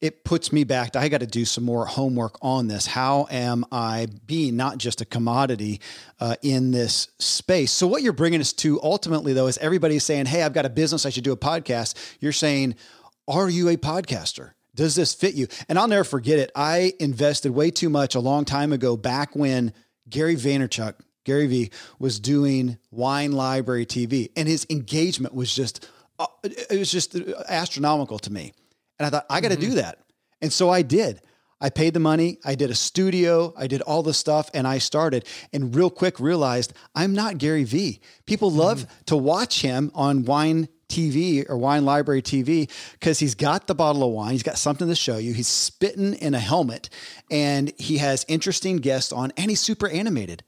it 0.00 0.24
puts 0.24 0.52
me 0.52 0.64
back 0.64 0.92
to 0.92 0.98
I 0.98 1.08
got 1.08 1.20
to 1.20 1.26
do 1.26 1.46
some 1.46 1.64
more 1.64 1.86
homework 1.86 2.36
on 2.42 2.68
this. 2.68 2.86
How 2.86 3.26
am 3.30 3.64
I 3.72 4.08
being 4.26 4.54
not 4.54 4.76
just 4.76 5.00
a 5.00 5.06
commodity 5.06 5.80
uh, 6.20 6.36
in 6.42 6.70
this 6.70 7.08
space? 7.18 7.72
So, 7.72 7.86
what 7.86 8.02
you're 8.02 8.12
bringing 8.12 8.40
us 8.40 8.52
to 8.54 8.80
ultimately, 8.82 9.32
though, 9.32 9.46
is 9.46 9.56
everybody's 9.56 10.04
saying, 10.04 10.26
Hey, 10.26 10.42
I've 10.42 10.52
got 10.52 10.66
a 10.66 10.70
business, 10.70 11.06
I 11.06 11.10
should 11.10 11.24
do 11.24 11.32
a 11.32 11.36
podcast. 11.36 11.94
You're 12.20 12.32
saying, 12.32 12.76
are 13.28 13.48
you 13.48 13.68
a 13.68 13.76
podcaster? 13.76 14.52
Does 14.74 14.94
this 14.94 15.14
fit 15.14 15.34
you? 15.34 15.48
And 15.68 15.78
I'll 15.78 15.88
never 15.88 16.04
forget 16.04 16.38
it. 16.38 16.52
I 16.54 16.92
invested 17.00 17.52
way 17.52 17.70
too 17.70 17.88
much 17.88 18.14
a 18.14 18.20
long 18.20 18.44
time 18.44 18.72
ago, 18.72 18.96
back 18.96 19.34
when 19.34 19.72
Gary 20.08 20.36
Vaynerchuk, 20.36 20.94
Gary 21.24 21.46
V, 21.46 21.70
was 21.98 22.20
doing 22.20 22.78
Wine 22.90 23.32
Library 23.32 23.86
TV, 23.86 24.30
and 24.36 24.46
his 24.46 24.66
engagement 24.70 25.34
was 25.34 25.54
just, 25.54 25.88
uh, 26.18 26.26
it 26.44 26.78
was 26.78 26.92
just 26.92 27.16
astronomical 27.48 28.18
to 28.20 28.32
me. 28.32 28.52
And 28.98 29.06
I 29.06 29.10
thought, 29.10 29.26
I 29.30 29.40
got 29.40 29.48
to 29.48 29.56
mm-hmm. 29.56 29.70
do 29.70 29.74
that. 29.76 29.98
And 30.40 30.52
so 30.52 30.68
I 30.68 30.82
did. 30.82 31.22
I 31.60 31.70
paid 31.70 31.94
the 31.94 32.00
money. 32.00 32.38
I 32.44 32.54
did 32.54 32.70
a 32.70 32.74
studio. 32.74 33.54
I 33.56 33.66
did 33.66 33.80
all 33.80 34.02
the 34.02 34.12
stuff 34.12 34.50
and 34.52 34.66
I 34.66 34.78
started 34.78 35.26
and 35.52 35.74
real 35.74 35.88
quick 35.88 36.20
realized 36.20 36.74
I'm 36.94 37.14
not 37.14 37.38
Gary 37.38 37.64
V. 37.64 38.00
People 38.26 38.50
love 38.50 38.80
mm-hmm. 38.80 39.04
to 39.06 39.16
watch 39.16 39.62
him 39.62 39.90
on 39.94 40.24
Wine 40.26 40.68
TV 40.88 41.48
or 41.48 41.56
Wine 41.56 41.84
Library 41.84 42.22
TV 42.22 42.70
because 42.92 43.18
he's 43.18 43.34
got 43.34 43.66
the 43.66 43.74
bottle 43.74 44.04
of 44.04 44.12
wine. 44.12 44.32
He's 44.32 44.42
got 44.42 44.58
something 44.58 44.88
to 44.88 44.94
show 44.94 45.18
you. 45.18 45.32
He's 45.32 45.48
spitting 45.48 46.14
in 46.14 46.34
a 46.34 46.38
helmet 46.38 46.88
and 47.30 47.72
he 47.78 47.98
has 47.98 48.24
interesting 48.28 48.78
guests 48.78 49.12
on 49.12 49.32
and 49.36 49.50
he's 49.50 49.60
super 49.60 49.88
animated. 49.88 50.42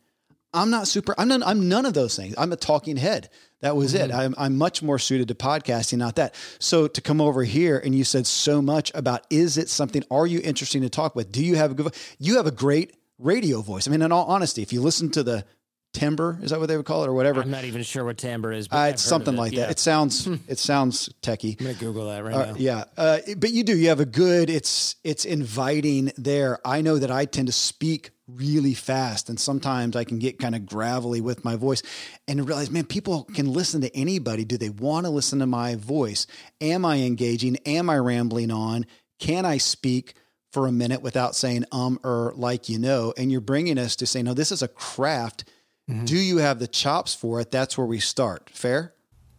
I'm 0.54 0.70
not 0.70 0.88
super, 0.88 1.14
I'm 1.18 1.28
none, 1.28 1.42
I'm 1.42 1.68
none 1.68 1.84
of 1.84 1.92
those 1.92 2.16
things. 2.16 2.34
I'm 2.38 2.52
a 2.52 2.56
talking 2.56 2.96
head. 2.96 3.28
That 3.60 3.76
was 3.76 3.92
mm-hmm. 3.92 4.10
it. 4.10 4.14
I'm, 4.14 4.34
I'm 4.38 4.56
much 4.56 4.82
more 4.82 4.98
suited 4.98 5.28
to 5.28 5.34
podcasting, 5.34 5.98
not 5.98 6.16
that. 6.16 6.34
So 6.58 6.86
to 6.86 7.00
come 7.00 7.20
over 7.20 7.44
here 7.44 7.78
and 7.78 7.94
you 7.94 8.04
said 8.04 8.26
so 8.26 8.62
much 8.62 8.90
about, 8.94 9.26
is 9.28 9.58
it 9.58 9.68
something, 9.68 10.04
are 10.10 10.26
you 10.26 10.40
interesting 10.42 10.82
to 10.82 10.88
talk 10.88 11.14
with? 11.14 11.30
Do 11.30 11.44
you 11.44 11.56
have 11.56 11.72
a 11.72 11.74
good, 11.74 11.94
you 12.18 12.36
have 12.36 12.46
a 12.46 12.52
great 12.52 12.94
radio 13.18 13.60
voice. 13.60 13.86
I 13.86 13.90
mean, 13.90 14.02
in 14.02 14.12
all 14.12 14.26
honesty, 14.26 14.62
if 14.62 14.72
you 14.72 14.80
listen 14.80 15.10
to 15.10 15.22
the 15.22 15.44
timbre 15.92 16.38
is 16.42 16.50
that 16.50 16.60
what 16.60 16.66
they 16.66 16.76
would 16.76 16.86
call 16.86 17.04
it 17.04 17.08
or 17.08 17.14
whatever? 17.14 17.40
I'm 17.40 17.50
not 17.50 17.64
even 17.64 17.82
sure 17.82 18.04
what 18.04 18.18
timbre 18.18 18.52
is 18.52 18.68
uh, 18.70 18.90
it's 18.92 19.02
something 19.02 19.34
it. 19.34 19.38
like 19.38 19.52
yeah. 19.52 19.62
that 19.62 19.70
it 19.72 19.78
sounds 19.78 20.26
it 20.48 20.58
sounds 20.58 21.08
techie. 21.22 21.58
i'm 21.58 21.66
gonna 21.66 21.78
google 21.78 22.08
that 22.08 22.22
right 22.22 22.34
uh, 22.34 22.44
now. 22.46 22.54
yeah 22.56 22.84
uh, 22.96 23.18
but 23.36 23.50
you 23.50 23.64
do 23.64 23.76
you 23.76 23.88
have 23.88 24.00
a 24.00 24.06
good 24.06 24.50
it's 24.50 24.96
it's 25.04 25.24
inviting 25.24 26.12
there. 26.16 26.58
I 26.64 26.82
know 26.82 26.98
that 26.98 27.10
i 27.10 27.24
tend 27.24 27.48
to 27.48 27.52
speak 27.52 28.10
really 28.26 28.74
fast 28.74 29.30
and 29.30 29.40
sometimes 29.40 29.96
i 29.96 30.04
can 30.04 30.18
get 30.18 30.38
kind 30.38 30.54
of 30.54 30.66
gravelly 30.66 31.22
with 31.22 31.44
my 31.46 31.56
voice 31.56 31.82
and 32.26 32.46
realize 32.46 32.70
man 32.70 32.84
people 32.84 33.24
can 33.24 33.52
listen 33.52 33.80
to 33.80 33.96
anybody. 33.96 34.44
Do 34.44 34.58
they 34.58 34.70
want 34.70 35.06
to 35.06 35.10
listen 35.10 35.38
to 35.38 35.46
my 35.46 35.76
voice? 35.76 36.26
Am 36.60 36.84
i 36.84 36.98
engaging? 36.98 37.56
Am 37.66 37.88
i 37.88 37.96
rambling 37.96 38.50
on? 38.50 38.84
Can 39.18 39.46
i 39.46 39.56
speak 39.56 40.14
for 40.52 40.66
a 40.66 40.72
minute 40.72 41.02
without 41.02 41.34
saying 41.34 41.64
um 41.72 41.98
or 42.04 42.34
like 42.36 42.68
you 42.68 42.78
know? 42.78 43.14
And 43.16 43.32
you're 43.32 43.40
bringing 43.40 43.78
us 43.78 43.96
to 43.96 44.06
say 44.06 44.22
no 44.22 44.34
this 44.34 44.52
is 44.52 44.62
a 44.62 44.68
craft 44.68 45.44
Mm-hmm. 45.88 46.04
Do 46.04 46.18
you 46.18 46.38
have 46.38 46.58
the 46.58 46.66
chops 46.66 47.14
for 47.14 47.40
it? 47.40 47.50
That's 47.50 47.78
where 47.78 47.86
we 47.86 47.98
start. 47.98 48.50
Fair? 48.50 48.94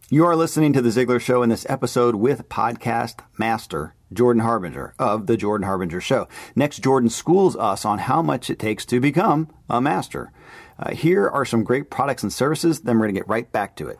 You 0.10 0.26
are 0.26 0.36
listening 0.36 0.74
to 0.74 0.82
The 0.82 0.90
Ziglar 0.90 1.22
Show 1.22 1.44
in 1.44 1.50
this 1.50 1.68
episode 1.70 2.16
with 2.16 2.50
podcast 2.50 3.20
master 3.38 3.94
Jordan 4.12 4.42
Harbinger 4.42 4.96
of 4.98 5.28
The 5.28 5.38
Jordan 5.38 5.68
Harbinger 5.68 6.02
Show. 6.02 6.28
Next, 6.56 6.80
Jordan 6.80 7.12
schools 7.12 7.56
us 7.56 7.86
on 7.86 8.00
how 8.00 8.24
much 8.24 8.50
it 8.50 8.58
takes 8.58 8.84
to 8.88 9.00
become 9.00 9.52
a 9.70 9.80
master. 9.80 10.32
Uh, 10.80 10.96
here 10.96 11.30
are 11.30 11.46
some 11.46 11.64
great 11.64 11.92
products 11.92 12.24
and 12.24 12.34
services, 12.34 12.82
then 12.82 12.98
we're 12.98 13.06
going 13.06 13.16
to 13.16 13.22
get 13.22 13.30
right 13.30 13.52
back 13.52 13.76
to 13.76 13.88
it 13.88 14.00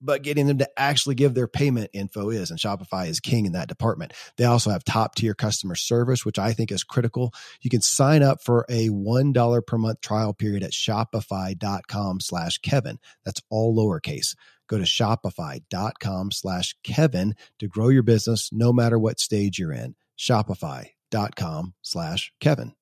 but 0.00 0.22
getting 0.22 0.46
them 0.46 0.58
to 0.58 0.68
actually 0.76 1.14
give 1.14 1.34
their 1.34 1.48
payment 1.48 1.90
info 1.92 2.30
is. 2.30 2.50
And 2.50 2.58
Shopify 2.58 3.08
is 3.08 3.20
king 3.20 3.46
in 3.46 3.52
that 3.52 3.68
department. 3.68 4.12
They 4.36 4.44
also 4.44 4.70
have 4.70 4.84
top 4.84 5.14
tier 5.14 5.34
customer 5.34 5.74
service, 5.74 6.24
which 6.24 6.38
I 6.38 6.52
think 6.52 6.70
is 6.72 6.84
critical. 6.84 7.32
You 7.60 7.70
can 7.70 7.80
sign 7.80 8.22
up 8.22 8.42
for 8.42 8.64
a 8.68 8.88
$1 8.88 9.66
per 9.66 9.78
month 9.78 10.00
trial 10.00 10.34
period 10.34 10.62
at 10.62 10.72
shopify.com 10.72 12.20
slash 12.20 12.58
Kevin. 12.58 12.98
That's 13.24 13.42
all 13.50 13.76
lowercase. 13.76 14.34
Go 14.68 14.78
to 14.78 14.84
shopify.com 14.84 16.30
slash 16.30 16.76
Kevin 16.84 17.34
to 17.58 17.68
grow 17.68 17.88
your 17.88 18.02
business 18.02 18.50
no 18.52 18.72
matter 18.72 18.98
what 18.98 19.18
stage 19.18 19.58
you're 19.58 19.72
in. 19.72 19.94
Shopify.com 20.18 21.74
slash 21.82 22.32
Kevin. 22.40 22.74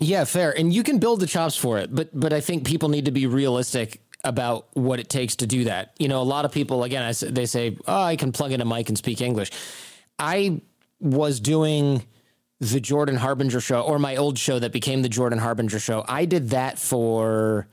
Yeah, 0.00 0.24
fair. 0.24 0.56
And 0.56 0.72
you 0.72 0.82
can 0.82 0.98
build 0.98 1.20
the 1.20 1.26
chops 1.26 1.56
for 1.56 1.78
it, 1.78 1.92
but 1.92 2.08
but 2.18 2.32
I 2.32 2.40
think 2.40 2.64
people 2.64 2.88
need 2.88 3.06
to 3.06 3.10
be 3.10 3.26
realistic 3.26 4.00
about 4.24 4.68
what 4.74 4.98
it 5.00 5.08
takes 5.08 5.36
to 5.36 5.46
do 5.46 5.64
that. 5.64 5.94
You 5.98 6.08
know, 6.08 6.20
a 6.20 6.24
lot 6.24 6.44
of 6.44 6.52
people, 6.52 6.84
again, 6.84 7.02
I, 7.02 7.12
they 7.12 7.46
say, 7.46 7.76
oh, 7.86 8.02
I 8.02 8.16
can 8.16 8.32
plug 8.32 8.52
in 8.52 8.60
a 8.60 8.64
mic 8.64 8.88
and 8.88 8.98
speak 8.98 9.20
English. 9.20 9.50
I 10.18 10.60
was 11.00 11.40
doing 11.40 12.04
the 12.60 12.80
Jordan 12.80 13.16
Harbinger 13.16 13.60
show 13.60 13.82
or 13.82 13.98
my 13.98 14.16
old 14.16 14.36
show 14.38 14.58
that 14.58 14.72
became 14.72 15.02
the 15.02 15.08
Jordan 15.08 15.38
Harbinger 15.38 15.78
show. 15.78 16.04
I 16.08 16.24
did 16.24 16.50
that 16.50 16.78
for 16.78 17.68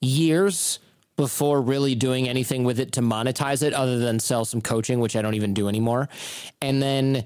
years 0.00 0.80
before 1.16 1.60
really 1.60 1.94
doing 1.94 2.28
anything 2.28 2.64
with 2.64 2.78
it 2.78 2.92
to 2.92 3.00
monetize 3.00 3.62
it 3.62 3.72
other 3.72 3.98
than 3.98 4.20
sell 4.20 4.44
some 4.44 4.60
coaching, 4.60 5.00
which 5.00 5.16
I 5.16 5.22
don't 5.22 5.34
even 5.34 5.54
do 5.54 5.68
anymore. 5.68 6.08
And 6.60 6.82
then 6.82 7.24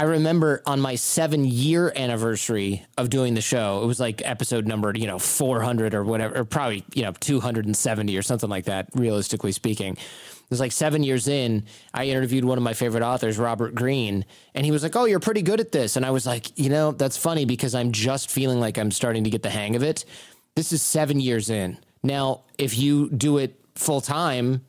I 0.00 0.04
remember 0.04 0.62
on 0.64 0.80
my 0.80 0.94
seven 0.94 1.44
year 1.44 1.92
anniversary 1.94 2.86
of 2.96 3.10
doing 3.10 3.34
the 3.34 3.42
show, 3.42 3.82
it 3.82 3.86
was 3.86 4.00
like 4.00 4.22
episode 4.24 4.66
number, 4.66 4.90
you 4.96 5.06
know, 5.06 5.18
400 5.18 5.94
or 5.94 6.04
whatever, 6.04 6.38
or 6.38 6.44
probably, 6.46 6.86
you 6.94 7.02
know, 7.02 7.12
270 7.12 8.16
or 8.16 8.22
something 8.22 8.48
like 8.48 8.64
that, 8.64 8.88
realistically 8.94 9.52
speaking. 9.52 9.92
It 9.92 10.48
was 10.48 10.58
like 10.58 10.72
seven 10.72 11.02
years 11.02 11.28
in, 11.28 11.66
I 11.92 12.06
interviewed 12.06 12.46
one 12.46 12.56
of 12.56 12.64
my 12.64 12.72
favorite 12.72 13.02
authors, 13.02 13.36
Robert 13.36 13.74
Greene, 13.74 14.24
and 14.54 14.64
he 14.64 14.72
was 14.72 14.82
like, 14.82 14.96
Oh, 14.96 15.04
you're 15.04 15.20
pretty 15.20 15.42
good 15.42 15.60
at 15.60 15.70
this. 15.70 15.96
And 15.96 16.06
I 16.06 16.12
was 16.12 16.24
like, 16.24 16.58
You 16.58 16.70
know, 16.70 16.92
that's 16.92 17.18
funny 17.18 17.44
because 17.44 17.74
I'm 17.74 17.92
just 17.92 18.30
feeling 18.30 18.58
like 18.58 18.78
I'm 18.78 18.92
starting 18.92 19.24
to 19.24 19.30
get 19.30 19.42
the 19.42 19.50
hang 19.50 19.76
of 19.76 19.82
it. 19.82 20.06
This 20.54 20.72
is 20.72 20.80
seven 20.80 21.20
years 21.20 21.50
in. 21.50 21.76
Now, 22.02 22.44
if 22.56 22.78
you 22.78 23.10
do 23.10 23.36
it 23.36 23.60
full 23.74 24.00
time, 24.00 24.64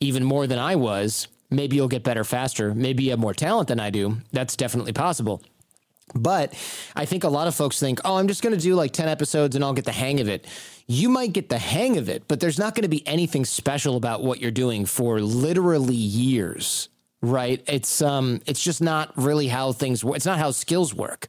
even 0.00 0.24
more 0.24 0.48
than 0.48 0.58
I 0.58 0.74
was, 0.74 1.28
maybe 1.52 1.76
you'll 1.76 1.88
get 1.88 2.02
better 2.02 2.24
faster. 2.24 2.74
Maybe 2.74 3.04
you 3.04 3.10
have 3.10 3.18
more 3.18 3.34
talent 3.34 3.68
than 3.68 3.80
I 3.80 3.90
do. 3.90 4.18
That's 4.32 4.56
definitely 4.56 4.92
possible. 4.92 5.42
But 6.14 6.52
I 6.94 7.04
think 7.04 7.24
a 7.24 7.28
lot 7.28 7.48
of 7.48 7.54
folks 7.54 7.78
think, 7.78 8.00
oh, 8.04 8.16
I'm 8.16 8.28
just 8.28 8.42
going 8.42 8.54
to 8.54 8.60
do 8.60 8.74
like 8.74 8.92
10 8.92 9.08
episodes 9.08 9.56
and 9.56 9.64
I'll 9.64 9.72
get 9.72 9.84
the 9.84 9.92
hang 9.92 10.20
of 10.20 10.28
it. 10.28 10.46
You 10.86 11.08
might 11.08 11.32
get 11.32 11.48
the 11.48 11.58
hang 11.58 11.96
of 11.96 12.08
it, 12.08 12.24
but 12.28 12.40
there's 12.40 12.58
not 12.58 12.74
going 12.74 12.82
to 12.82 12.88
be 12.88 13.06
anything 13.06 13.44
special 13.44 13.96
about 13.96 14.22
what 14.22 14.40
you're 14.40 14.50
doing 14.50 14.84
for 14.84 15.20
literally 15.20 15.94
years, 15.94 16.88
right? 17.22 17.62
It's 17.66 18.02
um 18.02 18.40
it's 18.46 18.62
just 18.62 18.82
not 18.82 19.12
really 19.16 19.48
how 19.48 19.72
things 19.72 20.04
work. 20.04 20.16
It's 20.16 20.26
not 20.26 20.38
how 20.38 20.50
skills 20.50 20.92
work. 20.92 21.28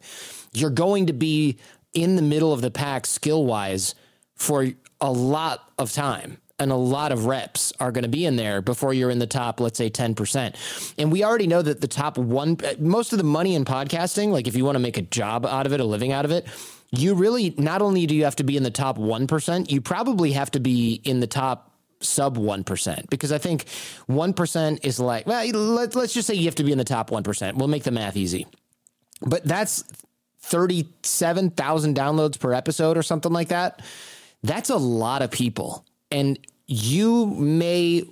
You're 0.53 0.69
going 0.69 1.05
to 1.05 1.13
be 1.13 1.59
in 1.93 2.15
the 2.15 2.21
middle 2.21 2.51
of 2.51 2.61
the 2.61 2.71
pack 2.71 3.05
skill-wise 3.05 3.95
for 4.35 4.69
a 4.99 5.11
lot 5.11 5.71
of 5.77 5.93
time 5.93 6.39
and 6.59 6.71
a 6.71 6.75
lot 6.75 7.11
of 7.11 7.25
reps 7.25 7.73
are 7.79 7.91
going 7.91 8.03
to 8.03 8.09
be 8.09 8.25
in 8.25 8.35
there 8.35 8.61
before 8.61 8.93
you're 8.93 9.09
in 9.09 9.19
the 9.19 9.27
top, 9.27 9.59
let's 9.59 9.77
say 9.77 9.89
10%. 9.89 10.93
And 10.97 11.11
we 11.11 11.23
already 11.23 11.47
know 11.47 11.61
that 11.61 11.81
the 11.81 11.87
top 11.87 12.17
one, 12.17 12.57
most 12.79 13.11
of 13.11 13.17
the 13.17 13.23
money 13.23 13.55
in 13.55 13.65
podcasting, 13.65 14.29
like 14.29 14.47
if 14.47 14.55
you 14.55 14.63
want 14.63 14.75
to 14.75 14.79
make 14.79 14.97
a 14.97 15.01
job 15.01 15.45
out 15.45 15.65
of 15.65 15.73
it, 15.73 15.79
a 15.79 15.83
living 15.83 16.11
out 16.11 16.25
of 16.25 16.31
it, 16.31 16.47
you 16.91 17.15
really, 17.15 17.55
not 17.57 17.81
only 17.81 18.05
do 18.05 18.15
you 18.15 18.23
have 18.23 18.35
to 18.35 18.43
be 18.43 18.55
in 18.55 18.63
the 18.63 18.71
top 18.71 18.97
1%, 18.97 19.71
you 19.71 19.81
probably 19.81 20.33
have 20.33 20.51
to 20.51 20.59
be 20.59 21.01
in 21.03 21.19
the 21.19 21.27
top 21.27 21.71
sub 22.01 22.37
1% 22.37 23.09
because 23.09 23.31
I 23.31 23.37
think 23.39 23.65
1% 24.09 24.85
is 24.85 24.99
like, 24.99 25.25
well, 25.25 25.45
let, 25.47 25.95
let's 25.95 26.13
just 26.13 26.27
say 26.27 26.35
you 26.35 26.45
have 26.45 26.55
to 26.55 26.63
be 26.63 26.71
in 26.71 26.77
the 26.77 26.83
top 26.83 27.09
1%. 27.09 27.55
We'll 27.55 27.67
make 27.67 27.83
the 27.83 27.91
math 27.91 28.15
easy. 28.15 28.45
But 29.21 29.43
that's 29.43 29.83
37,000 30.41 31.95
downloads 31.95 32.39
per 32.39 32.53
episode 32.53 32.97
or 32.97 33.03
something 33.03 33.31
like 33.31 33.47
that. 33.47 33.81
That's 34.43 34.69
a 34.69 34.75
lot 34.75 35.21
of 35.21 35.31
people. 35.31 35.85
And 36.13 36.37
you 36.67 37.25
may 37.25 38.03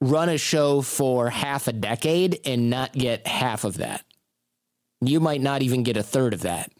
run 0.00 0.28
a 0.28 0.38
show 0.38 0.82
for 0.82 1.30
half 1.30 1.68
a 1.68 1.72
decade 1.72 2.40
and 2.44 2.68
not 2.68 2.92
get 2.92 3.26
half 3.26 3.64
of 3.64 3.78
that. 3.78 4.04
You 5.00 5.20
might 5.20 5.40
not 5.40 5.62
even 5.62 5.84
get 5.84 5.96
a 5.96 6.02
third 6.02 6.34
of 6.34 6.42
that 6.42 6.72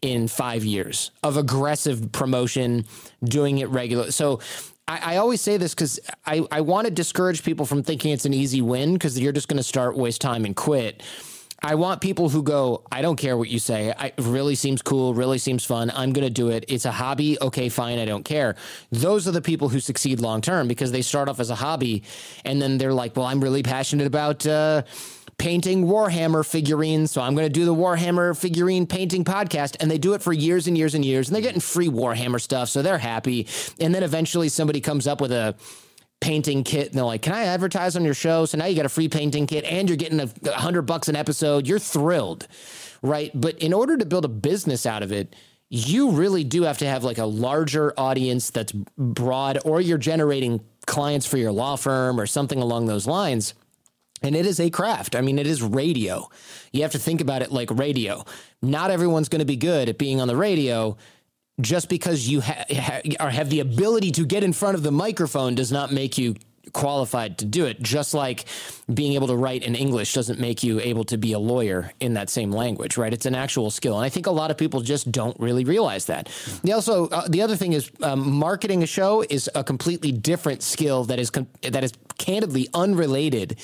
in 0.00 0.28
five 0.28 0.64
years 0.64 1.10
of 1.22 1.36
aggressive 1.36 2.10
promotion, 2.12 2.86
doing 3.22 3.58
it 3.58 3.68
regular. 3.68 4.10
So 4.10 4.40
I, 4.86 5.14
I 5.14 5.16
always 5.18 5.40
say 5.40 5.58
this 5.58 5.74
because 5.74 6.00
I, 6.24 6.46
I 6.50 6.62
want 6.62 6.86
to 6.86 6.90
discourage 6.90 7.44
people 7.44 7.66
from 7.66 7.82
thinking 7.82 8.12
it's 8.12 8.24
an 8.24 8.32
easy 8.32 8.62
win 8.62 8.94
because 8.94 9.18
you're 9.20 9.32
just 9.32 9.48
going 9.48 9.58
to 9.58 9.62
start, 9.62 9.96
waste 9.96 10.20
time, 10.22 10.44
and 10.44 10.56
quit. 10.56 11.02
I 11.60 11.74
want 11.74 12.00
people 12.00 12.28
who 12.28 12.42
go, 12.42 12.84
I 12.92 13.02
don't 13.02 13.16
care 13.16 13.36
what 13.36 13.48
you 13.48 13.58
say. 13.58 13.92
It 13.98 14.14
really 14.18 14.54
seems 14.54 14.80
cool, 14.80 15.12
really 15.12 15.38
seems 15.38 15.64
fun. 15.64 15.90
I'm 15.92 16.12
going 16.12 16.26
to 16.26 16.32
do 16.32 16.50
it. 16.50 16.64
It's 16.68 16.84
a 16.84 16.92
hobby. 16.92 17.36
Okay, 17.40 17.68
fine. 17.68 17.98
I 17.98 18.04
don't 18.04 18.24
care. 18.24 18.54
Those 18.92 19.26
are 19.26 19.32
the 19.32 19.42
people 19.42 19.68
who 19.68 19.80
succeed 19.80 20.20
long 20.20 20.40
term 20.40 20.68
because 20.68 20.92
they 20.92 21.02
start 21.02 21.28
off 21.28 21.40
as 21.40 21.50
a 21.50 21.56
hobby 21.56 22.04
and 22.44 22.62
then 22.62 22.78
they're 22.78 22.92
like, 22.92 23.16
well, 23.16 23.26
I'm 23.26 23.40
really 23.42 23.64
passionate 23.64 24.06
about, 24.06 24.46
uh, 24.46 24.82
painting 25.38 25.84
Warhammer 25.84 26.44
figurines. 26.44 27.12
So 27.12 27.22
I'm 27.22 27.34
going 27.34 27.46
to 27.46 27.52
do 27.52 27.64
the 27.64 27.74
Warhammer 27.74 28.36
figurine 28.36 28.86
painting 28.86 29.24
podcast. 29.24 29.76
And 29.80 29.90
they 29.90 29.98
do 29.98 30.14
it 30.14 30.22
for 30.22 30.32
years 30.32 30.66
and 30.66 30.76
years 30.76 30.94
and 30.94 31.04
years. 31.04 31.28
And 31.28 31.34
they're 31.34 31.42
getting 31.42 31.60
free 31.60 31.88
Warhammer 31.88 32.40
stuff. 32.40 32.68
So 32.68 32.82
they're 32.82 32.98
happy. 32.98 33.46
And 33.80 33.94
then 33.94 34.02
eventually 34.02 34.48
somebody 34.48 34.80
comes 34.80 35.06
up 35.06 35.20
with 35.20 35.30
a, 35.32 35.54
painting 36.20 36.64
kit 36.64 36.88
and 36.88 36.96
they're 36.96 37.04
like, 37.04 37.22
Can 37.22 37.32
I 37.32 37.44
advertise 37.44 37.96
on 37.96 38.04
your 38.04 38.14
show? 38.14 38.44
So 38.44 38.58
now 38.58 38.66
you 38.66 38.76
got 38.76 38.86
a 38.86 38.90
free 38.90 39.08
painting 39.08 39.46
kit 39.46 39.64
and 39.64 39.88
you're 39.88 39.96
getting 39.96 40.20
a, 40.20 40.52
hundred 40.52 40.82
bucks 40.82 41.08
an 41.08 41.16
episode. 41.16 41.66
You're 41.66 41.78
thrilled, 41.78 42.46
right? 43.02 43.30
But 43.34 43.58
in 43.58 43.72
order 43.72 43.96
to 43.96 44.06
build 44.06 44.24
a 44.24 44.28
business 44.28 44.86
out 44.86 45.02
of 45.02 45.12
it, 45.12 45.34
you 45.70 46.10
really 46.12 46.44
do 46.44 46.62
have 46.62 46.78
to 46.78 46.86
have 46.86 47.04
like 47.04 47.18
a 47.18 47.26
larger 47.26 47.92
audience 47.98 48.50
that's 48.50 48.72
broad, 48.72 49.58
or 49.64 49.80
you're 49.80 49.98
generating 49.98 50.60
clients 50.86 51.26
for 51.26 51.36
your 51.36 51.52
law 51.52 51.76
firm 51.76 52.18
or 52.18 52.26
something 52.26 52.60
along 52.60 52.86
those 52.86 53.06
lines. 53.06 53.54
And 54.22 54.34
it 54.34 54.46
is 54.46 54.58
a 54.58 54.70
craft. 54.70 55.14
I 55.14 55.20
mean, 55.20 55.38
it 55.38 55.46
is 55.46 55.62
radio. 55.62 56.28
You 56.72 56.82
have 56.82 56.92
to 56.92 56.98
think 56.98 57.20
about 57.20 57.42
it 57.42 57.52
like 57.52 57.70
radio. 57.70 58.24
Not 58.60 58.90
everyone's 58.90 59.28
going 59.28 59.40
to 59.40 59.44
be 59.44 59.56
good 59.56 59.88
at 59.88 59.98
being 59.98 60.20
on 60.20 60.26
the 60.26 60.36
radio 60.36 60.96
just 61.60 61.88
because 61.88 62.28
you 62.28 62.40
ha- 62.40 62.64
ha- 62.70 63.28
have 63.28 63.50
the 63.50 63.60
ability 63.60 64.12
to 64.12 64.26
get 64.26 64.44
in 64.44 64.52
front 64.52 64.76
of 64.76 64.82
the 64.82 64.92
microphone 64.92 65.54
does 65.54 65.72
not 65.72 65.92
make 65.92 66.18
you 66.18 66.36
qualified 66.72 67.38
to 67.38 67.44
do 67.44 67.66
it. 67.66 67.80
Just 67.82 68.14
like 68.14 68.44
being 68.92 69.14
able 69.14 69.26
to 69.28 69.36
write 69.36 69.62
in 69.62 69.74
English 69.74 70.12
doesn't 70.12 70.38
make 70.38 70.62
you 70.62 70.80
able 70.80 71.04
to 71.04 71.16
be 71.16 71.32
a 71.32 71.38
lawyer 71.38 71.92
in 72.00 72.14
that 72.14 72.30
same 72.30 72.50
language, 72.52 72.96
right? 72.96 73.12
It's 73.12 73.26
an 73.26 73.34
actual 73.34 73.70
skill, 73.70 73.96
and 73.96 74.04
I 74.04 74.08
think 74.08 74.26
a 74.26 74.30
lot 74.30 74.50
of 74.50 74.56
people 74.56 74.80
just 74.80 75.10
don't 75.10 75.38
really 75.40 75.64
realize 75.64 76.06
that. 76.06 76.28
The 76.62 76.72
also 76.72 77.08
uh, 77.08 77.26
the 77.28 77.42
other 77.42 77.56
thing 77.56 77.72
is 77.72 77.90
um, 78.02 78.30
marketing 78.32 78.82
a 78.82 78.86
show 78.86 79.24
is 79.28 79.50
a 79.54 79.64
completely 79.64 80.12
different 80.12 80.62
skill 80.62 81.04
that 81.04 81.18
is 81.18 81.30
com- 81.30 81.48
that 81.62 81.84
is 81.84 81.92
candidly 82.18 82.68
unrelated 82.74 83.58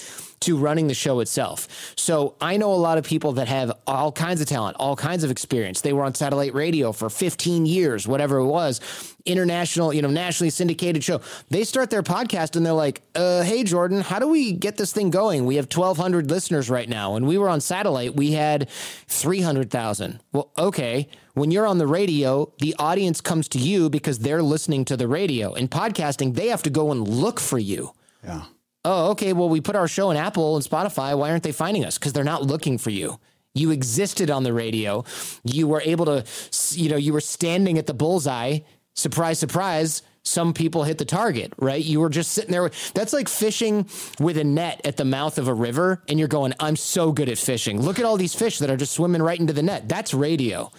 to 0.44 0.56
running 0.56 0.86
the 0.86 0.94
show 0.94 1.20
itself. 1.20 1.94
So 1.96 2.34
I 2.40 2.56
know 2.56 2.72
a 2.72 2.76
lot 2.76 2.98
of 2.98 3.04
people 3.04 3.32
that 3.32 3.48
have 3.48 3.72
all 3.86 4.12
kinds 4.12 4.40
of 4.40 4.46
talent, 4.46 4.76
all 4.78 4.94
kinds 4.94 5.24
of 5.24 5.30
experience. 5.30 5.80
They 5.80 5.92
were 5.92 6.04
on 6.04 6.14
satellite 6.14 6.54
radio 6.54 6.92
for 6.92 7.08
15 7.08 7.66
years, 7.66 8.06
whatever 8.06 8.38
it 8.38 8.46
was, 8.46 8.80
international, 9.24 9.94
you 9.94 10.02
know, 10.02 10.10
nationally 10.10 10.50
syndicated 10.50 11.02
show. 11.02 11.20
They 11.48 11.64
start 11.64 11.90
their 11.90 12.02
podcast 12.02 12.56
and 12.56 12.64
they're 12.64 12.72
like, 12.74 13.02
uh, 13.14 13.42
hey, 13.42 13.64
Jordan, 13.64 14.02
how 14.02 14.18
do 14.18 14.28
we 14.28 14.52
get 14.52 14.76
this 14.76 14.92
thing 14.92 15.10
going? 15.10 15.46
We 15.46 15.56
have 15.56 15.64
1,200 15.64 16.30
listeners 16.30 16.68
right 16.68 16.88
now. 16.88 17.16
And 17.16 17.26
we 17.26 17.38
were 17.38 17.48
on 17.48 17.60
satellite, 17.60 18.14
we 18.14 18.32
had 18.32 18.68
300,000. 19.08 20.20
Well, 20.32 20.50
okay. 20.58 21.08
When 21.32 21.50
you're 21.50 21.66
on 21.66 21.78
the 21.78 21.86
radio, 21.86 22.52
the 22.58 22.76
audience 22.78 23.20
comes 23.20 23.48
to 23.48 23.58
you 23.58 23.90
because 23.90 24.20
they're 24.20 24.42
listening 24.42 24.84
to 24.84 24.96
the 24.96 25.08
radio. 25.08 25.54
In 25.54 25.68
podcasting, 25.68 26.34
they 26.34 26.48
have 26.48 26.62
to 26.62 26.70
go 26.70 26.92
and 26.92 27.08
look 27.08 27.40
for 27.40 27.58
you. 27.58 27.92
Yeah 28.22 28.44
oh, 28.84 29.10
okay, 29.10 29.32
well, 29.32 29.48
we 29.48 29.60
put 29.60 29.76
our 29.76 29.88
show 29.88 30.10
in 30.10 30.16
Apple 30.16 30.56
and 30.56 30.64
Spotify. 30.64 31.16
Why 31.16 31.30
aren't 31.30 31.42
they 31.42 31.52
finding 31.52 31.84
us? 31.84 31.98
Because 31.98 32.12
they're 32.12 32.24
not 32.24 32.42
looking 32.42 32.78
for 32.78 32.90
you. 32.90 33.18
You 33.54 33.70
existed 33.70 34.30
on 34.30 34.42
the 34.42 34.52
radio. 34.52 35.04
You 35.44 35.68
were 35.68 35.82
able 35.82 36.06
to, 36.06 36.24
you 36.72 36.90
know, 36.90 36.96
you 36.96 37.12
were 37.12 37.20
standing 37.20 37.78
at 37.78 37.86
the 37.86 37.94
bullseye. 37.94 38.60
Surprise, 38.94 39.38
surprise. 39.38 40.02
Some 40.26 40.54
people 40.54 40.84
hit 40.84 40.98
the 40.98 41.04
target, 41.04 41.52
right? 41.58 41.84
You 41.84 42.00
were 42.00 42.08
just 42.08 42.32
sitting 42.32 42.50
there. 42.50 42.70
That's 42.94 43.12
like 43.12 43.28
fishing 43.28 43.88
with 44.18 44.38
a 44.38 44.44
net 44.44 44.80
at 44.84 44.96
the 44.96 45.04
mouth 45.04 45.38
of 45.38 45.48
a 45.48 45.54
river, 45.54 46.02
and 46.08 46.18
you're 46.18 46.28
going, 46.28 46.54
I'm 46.58 46.76
so 46.76 47.12
good 47.12 47.28
at 47.28 47.38
fishing. 47.38 47.80
Look 47.80 47.98
at 47.98 48.04
all 48.04 48.16
these 48.16 48.34
fish 48.34 48.58
that 48.58 48.70
are 48.70 48.76
just 48.76 48.94
swimming 48.94 49.22
right 49.22 49.38
into 49.38 49.52
the 49.52 49.62
net. 49.62 49.88
That's 49.88 50.14
radio. 50.14 50.72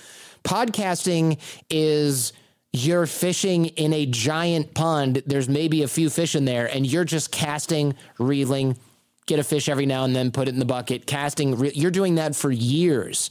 Podcasting 0.43 1.39
is 1.69 2.33
you're 2.77 3.05
fishing 3.05 3.65
in 3.65 3.93
a 3.93 4.05
giant 4.05 4.73
pond. 4.73 5.23
There's 5.25 5.49
maybe 5.49 5.83
a 5.83 5.87
few 5.87 6.09
fish 6.09 6.35
in 6.35 6.45
there, 6.45 6.67
and 6.67 6.85
you're 6.85 7.05
just 7.05 7.31
casting, 7.31 7.95
reeling, 8.17 8.77
get 9.25 9.39
a 9.39 9.43
fish 9.43 9.69
every 9.69 9.85
now 9.85 10.03
and 10.03 10.15
then, 10.15 10.31
put 10.31 10.47
it 10.47 10.53
in 10.53 10.59
the 10.59 10.65
bucket, 10.65 11.05
casting. 11.05 11.57
Re- 11.57 11.71
you're 11.73 11.91
doing 11.91 12.15
that 12.15 12.35
for 12.35 12.51
years. 12.51 13.29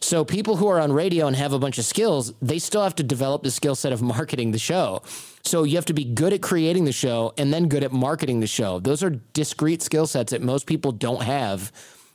So 0.00 0.24
people 0.24 0.56
who 0.56 0.68
are 0.68 0.80
on 0.80 0.92
radio 0.92 1.26
and 1.26 1.36
have 1.36 1.52
a 1.52 1.58
bunch 1.58 1.78
of 1.78 1.84
skills, 1.84 2.32
they 2.42 2.58
still 2.58 2.82
have 2.82 2.96
to 2.96 3.02
develop 3.02 3.42
the 3.42 3.50
skill 3.50 3.74
set 3.74 3.92
of 3.92 4.02
marketing 4.02 4.50
the 4.50 4.58
show. 4.58 5.02
So 5.44 5.62
you 5.62 5.76
have 5.76 5.84
to 5.86 5.94
be 5.94 6.04
good 6.04 6.32
at 6.32 6.42
creating 6.42 6.84
the 6.84 6.92
show 6.92 7.32
and 7.38 7.52
then 7.52 7.68
good 7.68 7.84
at 7.84 7.92
marketing 7.92 8.40
the 8.40 8.46
show. 8.46 8.80
Those 8.80 9.02
are 9.02 9.10
discrete 9.10 9.82
skill 9.82 10.06
sets 10.06 10.32
that 10.32 10.42
most 10.42 10.66
people 10.66 10.92
don't 10.92 11.22
have. 11.22 11.70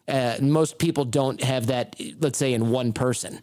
Uh, 0.08 0.38
most 0.41 0.77
people 0.77 1.05
don't 1.05 1.41
have 1.41 1.67
that, 1.67 1.95
let's 2.19 2.38
say, 2.38 2.53
in 2.53 2.69
one 2.71 2.91
person 2.91 3.39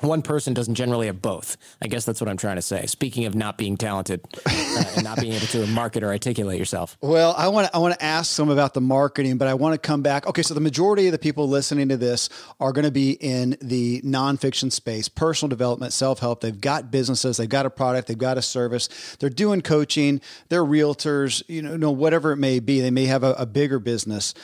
one 0.00 0.22
person 0.22 0.54
doesn't 0.54 0.74
generally 0.74 1.06
have 1.06 1.22
both. 1.22 1.56
I 1.80 1.86
guess 1.86 2.04
that's 2.04 2.20
what 2.20 2.28
I'm 2.28 2.36
trying 2.36 2.56
to 2.56 2.62
say. 2.62 2.86
Speaking 2.86 3.24
of 3.26 3.34
not 3.34 3.56
being 3.58 3.76
talented 3.76 4.20
uh, 4.46 4.84
and 4.96 5.04
not 5.04 5.20
being 5.20 5.32
able 5.32 5.46
to 5.48 5.66
market 5.68 6.02
or 6.02 6.08
articulate 6.08 6.58
yourself. 6.58 6.96
Well, 7.14 7.34
I 7.38 7.48
want 7.48 7.68
to 7.68 7.76
I 7.76 7.78
want 7.78 7.94
to 7.94 8.04
ask 8.04 8.30
some 8.30 8.50
about 8.50 8.74
the 8.74 8.80
marketing, 8.80 9.38
but 9.38 9.46
I 9.46 9.54
want 9.54 9.74
to 9.74 9.78
come 9.78 10.02
back. 10.02 10.26
Okay, 10.26 10.42
so 10.42 10.52
the 10.52 10.60
majority 10.60 11.06
of 11.06 11.12
the 11.12 11.18
people 11.18 11.48
listening 11.48 11.88
to 11.90 11.96
this 11.96 12.28
are 12.58 12.72
going 12.72 12.84
to 12.84 12.90
be 12.90 13.12
in 13.12 13.56
the 13.60 14.00
nonfiction 14.02 14.72
space, 14.72 15.08
personal 15.08 15.48
development, 15.48 15.92
self 15.92 16.18
help. 16.18 16.40
They've 16.40 16.60
got 16.60 16.90
businesses, 16.90 17.36
they've 17.36 17.48
got 17.48 17.66
a 17.66 17.70
product, 17.70 18.08
they've 18.08 18.18
got 18.18 18.36
a 18.36 18.42
service. 18.42 18.88
They're 19.20 19.30
doing 19.30 19.60
coaching. 19.60 20.20
They're 20.48 20.64
realtors. 20.64 21.42
You 21.46 21.62
know, 21.62 21.76
no 21.76 21.92
whatever 21.92 22.32
it 22.32 22.38
may 22.38 22.58
be. 22.58 22.80
They 22.80 22.90
may 22.90 23.06
have 23.06 23.22
a, 23.22 23.34
a 23.34 23.46
bigger 23.46 23.78
business, 23.78 24.34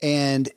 and 0.00 0.48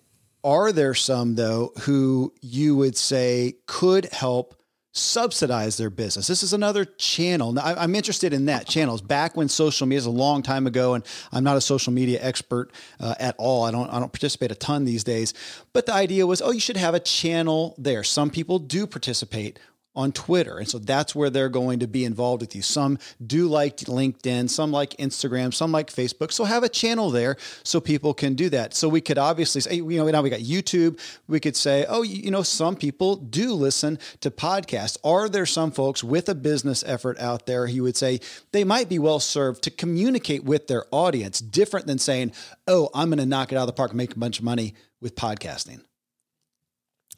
are 0.45 0.71
there 0.71 0.93
some, 0.93 1.35
though, 1.35 1.73
who 1.81 2.31
you 2.39 2.75
would 2.75 2.95
say 2.95 3.55
could 3.65 4.05
help 4.13 4.55
subsidize 4.93 5.75
their 5.75 5.89
business? 5.89 6.27
This 6.27 6.43
is 6.43 6.53
another 6.53 6.85
channel. 6.85 7.51
Now, 7.51 7.63
I'm 7.63 7.95
interested 7.95 8.31
in 8.31 8.45
that 8.45 8.67
channels. 8.67 9.01
Back 9.01 9.35
when 9.35 9.49
social 9.49 9.87
media 9.87 9.97
is 9.97 10.05
a 10.05 10.11
long 10.11 10.43
time 10.43 10.67
ago, 10.67 10.93
and 10.93 11.03
I'm 11.31 11.43
not 11.43 11.57
a 11.57 11.61
social 11.61 11.91
media 11.91 12.19
expert 12.21 12.71
uh, 12.99 13.15
at 13.19 13.35
all. 13.39 13.63
I 13.63 13.71
don't 13.71 13.89
I 13.89 13.99
don't 13.99 14.13
participate 14.13 14.51
a 14.51 14.55
ton 14.55 14.85
these 14.85 15.03
days. 15.03 15.33
But 15.73 15.87
the 15.87 15.93
idea 15.93 16.27
was, 16.27 16.43
oh, 16.43 16.51
you 16.51 16.59
should 16.59 16.77
have 16.77 16.93
a 16.93 16.99
channel 16.99 17.73
there. 17.79 18.03
Some 18.03 18.29
people 18.29 18.59
do 18.59 18.85
participate 18.85 19.59
on 19.95 20.11
Twitter. 20.11 20.57
And 20.57 20.67
so 20.67 20.79
that's 20.79 21.15
where 21.15 21.29
they're 21.29 21.49
going 21.49 21.79
to 21.79 21.87
be 21.87 22.05
involved 22.05 22.41
with 22.41 22.55
you. 22.55 22.61
Some 22.61 22.97
do 23.25 23.47
like 23.47 23.77
LinkedIn, 23.77 24.49
some 24.49 24.71
like 24.71 24.91
Instagram, 24.97 25.53
some 25.53 25.71
like 25.71 25.91
Facebook. 25.91 26.31
So 26.31 26.43
have 26.43 26.63
a 26.63 26.69
channel 26.69 27.09
there 27.09 27.37
so 27.63 27.79
people 27.79 28.13
can 28.13 28.33
do 28.33 28.49
that. 28.49 28.73
So 28.73 28.89
we 28.89 29.01
could 29.01 29.17
obviously 29.17 29.61
say, 29.61 29.75
you 29.75 29.97
know, 29.97 30.09
now 30.09 30.21
we 30.21 30.29
got 30.29 30.41
YouTube. 30.41 30.99
We 31.27 31.39
could 31.39 31.55
say, 31.55 31.85
oh, 31.87 32.03
you 32.03 32.31
know, 32.31 32.43
some 32.43 32.75
people 32.75 33.15
do 33.15 33.53
listen 33.53 33.99
to 34.21 34.31
podcasts. 34.31 34.97
Are 35.03 35.29
there 35.29 35.45
some 35.45 35.71
folks 35.71 36.03
with 36.03 36.29
a 36.29 36.35
business 36.35 36.83
effort 36.85 37.19
out 37.19 37.45
there 37.45 37.67
who 37.67 37.83
would 37.83 37.97
say 37.97 38.19
they 38.51 38.63
might 38.63 38.89
be 38.89 38.99
well 38.99 39.19
served 39.19 39.63
to 39.63 39.71
communicate 39.71 40.43
with 40.43 40.67
their 40.67 40.85
audience 40.91 41.39
different 41.39 41.87
than 41.87 41.97
saying, 41.97 42.33
oh, 42.67 42.89
I'm 42.93 43.09
going 43.09 43.19
to 43.19 43.25
knock 43.25 43.51
it 43.51 43.55
out 43.55 43.61
of 43.61 43.67
the 43.67 43.73
park 43.73 43.91
and 43.91 43.97
make 43.97 44.13
a 44.13 44.19
bunch 44.19 44.39
of 44.39 44.45
money 44.45 44.73
with 45.01 45.15
podcasting? 45.15 45.81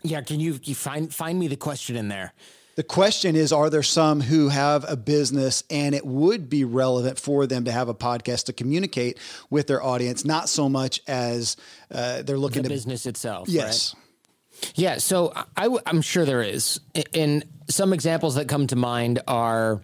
Yeah, 0.03 0.21
can 0.21 0.39
you, 0.39 0.59
you 0.63 0.75
find 0.75 1.13
find 1.13 1.39
me 1.39 1.47
the 1.47 1.55
question 1.55 1.95
in 1.95 2.07
there? 2.07 2.33
The 2.77 2.83
question 2.83 3.35
is 3.35 3.51
Are 3.51 3.71
there 3.71 3.83
some 3.83 4.21
who 4.21 4.49
have 4.49 4.85
a 4.87 4.95
business 4.95 5.63
and 5.69 5.95
it 5.95 6.05
would 6.05 6.47
be 6.47 6.63
relevant 6.63 7.19
for 7.19 7.47
them 7.47 7.65
to 7.65 7.71
have 7.71 7.89
a 7.89 7.95
podcast 7.95 8.45
to 8.45 8.53
communicate 8.53 9.17
with 9.49 9.65
their 9.65 9.83
audience, 9.83 10.23
not 10.23 10.47
so 10.47 10.69
much 10.69 11.01
as 11.07 11.57
uh, 11.91 12.21
they're 12.21 12.37
looking 12.37 12.59
at 12.59 12.63
the 12.63 12.69
to 12.69 12.75
business 12.75 13.07
itself? 13.07 13.49
Yes. 13.49 13.95
Right? 13.95 14.73
Yeah. 14.75 14.97
So 14.99 15.33
i 15.55 15.63
w- 15.63 15.81
I'm 15.87 16.01
sure 16.01 16.23
there 16.23 16.43
is. 16.43 16.79
And 17.15 17.43
some 17.67 17.93
examples 17.93 18.35
that 18.35 18.47
come 18.47 18.67
to 18.67 18.75
mind 18.75 19.23
are 19.27 19.81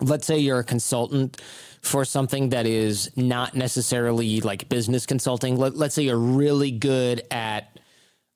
let's 0.00 0.26
say 0.26 0.38
you're 0.38 0.60
a 0.60 0.64
consultant 0.64 1.40
for 1.80 2.04
something 2.04 2.50
that 2.50 2.64
is 2.64 3.10
not 3.16 3.54
necessarily 3.56 4.40
like 4.40 4.68
business 4.68 5.04
consulting. 5.04 5.56
Let, 5.56 5.76
let's 5.76 5.96
say 5.96 6.04
you're 6.04 6.16
really 6.16 6.70
good 6.70 7.22
at 7.32 7.73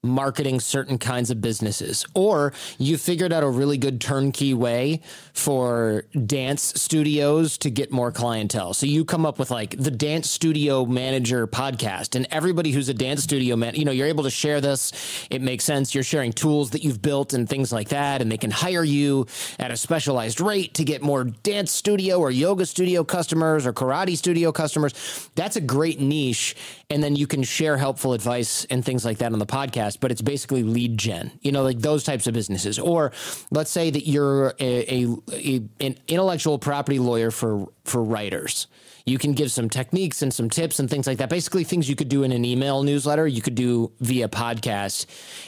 marketing 0.05 0.61
certain 0.61 0.97
kinds 0.97 1.29
of 1.29 1.41
businesses, 1.41 2.07
or 2.15 2.53
you 2.79 2.97
figured 2.97 3.33
out 3.33 3.43
a 3.43 3.49
really 3.49 3.77
good 3.77 4.01
turnkey 4.01 4.55
way 4.55 5.01
for 5.33 6.05
dance 6.25 6.63
studios 6.81 7.59
to 7.59 7.69
get 7.69 7.91
more 7.91 8.13
clientele. 8.13 8.73
So 8.75 8.87
you 8.87 9.05
come 9.05 9.27
up 9.27 9.41
with 9.41 9.51
like 9.51 9.77
the 9.77 9.91
dance 9.91 10.31
studio 10.31 10.85
manager 10.85 11.49
podcast, 11.49 12.15
and 12.15 12.29
everybody 12.31 12.71
who's 12.71 12.89
a 12.89 12.95
dance 12.95 13.25
studio 13.25 13.57
man, 13.57 13.75
you 13.75 13.85
know, 13.85 13.91
you're 13.91 14.07
able 14.07 14.23
to 14.23 14.31
share 14.31 14.61
this. 14.61 14.93
It 15.31 15.43
makes 15.43 15.65
sense. 15.65 15.95
You're 15.95 16.05
sharing 16.05 16.33
tools 16.33 16.71
that 16.71 16.85
you've 16.85 17.03
built 17.03 17.33
and 17.33 17.49
things 17.49 17.73
like 17.73 17.89
that, 17.89 18.23
and 18.23 18.31
they 18.31 18.39
can 18.39 18.53
hire 18.53 18.85
you 18.85 19.27
at 19.59 19.73
a 19.73 19.77
specialized 19.77 20.41
rate 20.41 20.75
to 20.75 20.85
get 20.85 21.03
more 21.03 21.25
dance 21.25 21.73
studio 21.73 22.21
or 22.21 22.31
yoga 22.31 22.67
studio 22.67 23.03
customers 23.03 23.67
or 23.67 23.73
karate 23.73 24.17
studio 24.17 24.53
customers. 24.53 25.29
That's 25.35 25.57
a 25.57 25.61
great 25.61 26.01
niche. 26.01 26.55
And 26.91 27.03
then 27.03 27.17
you 27.17 27.27
can 27.27 27.43
share 27.43 27.77
helpful 27.77 28.13
advice 28.13 28.65
and 28.67 28.85
things 28.85 29.05
like 29.05 29.19
that 29.19 29.33
on 29.33 29.39
the 29.39 29.47
podcast 29.47 29.88
podcast, 29.89 30.01
but 30.01 30.11
it's 30.11 30.23
basically 30.23 30.63
lead 30.63 30.99
gen, 30.99 31.33
you 31.43 31.53
know, 31.53 31.63
like 31.63 31.79
those 31.79 32.05
types 32.05 32.27
of 32.27 32.35
businesses. 32.35 32.79
Or 32.79 33.13
let's 33.51 33.71
say 33.71 33.91
that 33.91 34.07
you're 34.07 34.55
a, 34.59 35.05
a, 35.05 35.17
a 35.33 35.63
an 35.81 35.99
intellectual 36.09 36.59
property 36.59 36.99
lawyer 36.99 37.31
for 37.31 37.67
for 37.85 38.03
writers. 38.03 38.67
You 39.07 39.17
can 39.17 39.33
give 39.33 39.51
some 39.51 39.71
techniques 39.71 40.21
and 40.21 40.35
some 40.35 40.51
tips 40.51 40.79
and 40.79 40.91
things 40.91 41.07
like 41.07 41.17
that. 41.17 41.31
Basically, 41.31 41.65
things 41.65 41.89
you 41.89 41.97
could 41.97 42.11
do 42.11 42.25
in 42.25 42.33
an 42.33 42.45
email 42.45 42.83
newsletter, 42.83 43.27
you 43.27 43.41
could 43.41 43.55
do 43.55 43.91
via 44.01 44.29
podcast, 44.29 45.07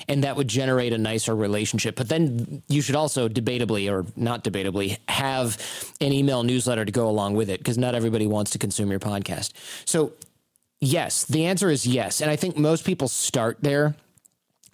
and 0.08 0.24
that 0.24 0.36
would 0.36 0.48
generate 0.48 0.94
a 0.94 0.98
nicer 0.98 1.36
relationship. 1.36 1.94
But 1.94 2.08
then 2.08 2.62
you 2.68 2.80
should 2.80 2.96
also 2.96 3.28
debatably, 3.28 3.92
or 3.92 4.06
not 4.16 4.44
debatably, 4.44 4.96
have 5.10 5.58
an 6.00 6.14
email 6.14 6.42
newsletter 6.42 6.86
to 6.86 6.92
go 6.92 7.06
along 7.06 7.34
with 7.34 7.50
it 7.50 7.58
because 7.58 7.76
not 7.76 7.94
everybody 7.94 8.26
wants 8.26 8.52
to 8.52 8.58
consume 8.58 8.90
your 8.90 9.00
podcast. 9.00 9.52
So, 9.84 10.14
yes, 10.80 11.26
the 11.26 11.44
answer 11.44 11.68
is 11.68 11.86
yes. 11.86 12.22
And 12.22 12.30
I 12.30 12.36
think 12.36 12.56
most 12.56 12.86
people 12.86 13.08
start 13.08 13.58
there 13.60 13.94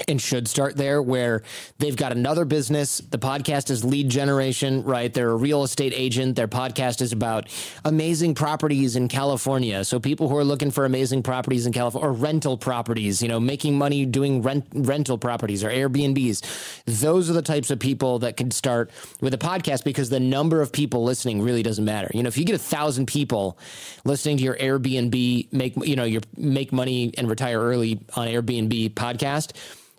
and 0.09 0.21
should 0.21 0.47
start 0.47 0.77
there 0.77 1.01
where 1.01 1.43
they've 1.79 1.97
got 1.97 2.13
another 2.13 2.45
business. 2.45 2.99
The 2.99 3.19
podcast 3.19 3.71
is 3.71 3.85
lead 3.85 4.09
generation, 4.09 4.83
right? 4.85 5.13
They're 5.13 5.31
a 5.31 5.37
real 5.37 5.63
estate 5.63 5.93
agent. 5.95 6.37
Their 6.37 6.49
podcast 6.49 7.01
is 7.01 7.13
about 7.13 7.49
amazing 7.85 8.35
properties 8.35 8.97
in 8.97 9.09
California. 9.09 9.85
So 9.85 9.99
people 9.99 10.29
who 10.29 10.37
are 10.37 10.45
looking 10.45 10.71
for 10.71 10.85
amazing 10.85 11.23
properties 11.23 11.67
in 11.67 11.73
California 11.73 12.09
or 12.09 12.13
rental 12.13 12.59
properties, 12.59 13.23
you 13.23 13.29
know, 13.29 13.41
making 13.41 13.79
money 13.79 14.05
doing 14.05 14.43
rent 14.43 14.67
rental 14.75 15.19
properties 15.19 15.65
or 15.65 15.71
Airbnbs. 15.71 16.85
Those 16.85 17.31
are 17.31 17.33
the 17.33 17.43
types 17.43 17.71
of 17.71 17.79
people 17.79 18.19
that 18.21 18.37
can 18.37 18.51
start 18.51 18.91
with 19.21 19.33
a 19.35 19.39
podcast 19.39 19.85
because 19.85 20.11
the 20.11 20.21
number 20.21 20.61
of 20.61 20.73
people 20.73 21.05
listening 21.05 21.41
really 21.41 21.63
doesn't 21.63 21.85
matter. 21.85 22.11
You 22.13 22.23
know, 22.23 22.29
if 22.29 22.37
you 22.37 22.45
get 22.45 22.55
a 22.55 22.59
thousand 22.59 23.07
people 23.07 23.59
listening 24.05 24.37
to 24.39 24.45
your 24.45 24.57
Airbnb 24.57 25.53
make 25.53 25.77
you 25.87 25.97
know, 25.97 26.05
your 26.05 26.23
make 26.37 26.73
money 26.73 27.13
and 27.17 27.29
retire 27.29 27.61
early 27.61 28.01
on 28.15 28.29
Airbnb 28.29 28.91
podcast, 28.95 29.53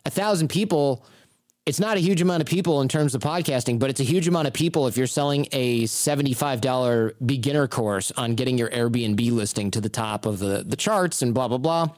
a 0.08 0.10
thousand 0.10 0.48
people 0.48 1.06
it's 1.68 1.82
not 1.82 1.98
a 1.98 2.00
huge 2.00 2.22
amount 2.22 2.40
of 2.40 2.48
people 2.48 2.80
in 2.80 2.88
terms 2.88 3.14
of 3.14 3.22
podcasting, 3.22 3.78
but 3.78 3.90
it's 3.90 4.00
a 4.00 4.06
huge 4.06 4.26
amount 4.26 4.48
of 4.48 4.54
people 4.54 4.88
if 4.88 4.96
you're 4.96 5.06
selling 5.06 5.48
a 5.52 5.84
$75 5.84 7.14
beginner 7.26 7.68
course 7.68 8.10
on 8.16 8.36
getting 8.36 8.58
your 8.58 8.70
Airbnb 8.70 9.30
listing 9.34 9.70
to 9.72 9.82
the 9.82 9.90
top 9.90 10.26
of 10.26 10.40
the, 10.40 10.64
the 10.66 10.78
charts 10.78 11.22
and 11.22 11.34
blah, 11.34 11.50
blah, 11.50 11.58
blah. 11.58 11.90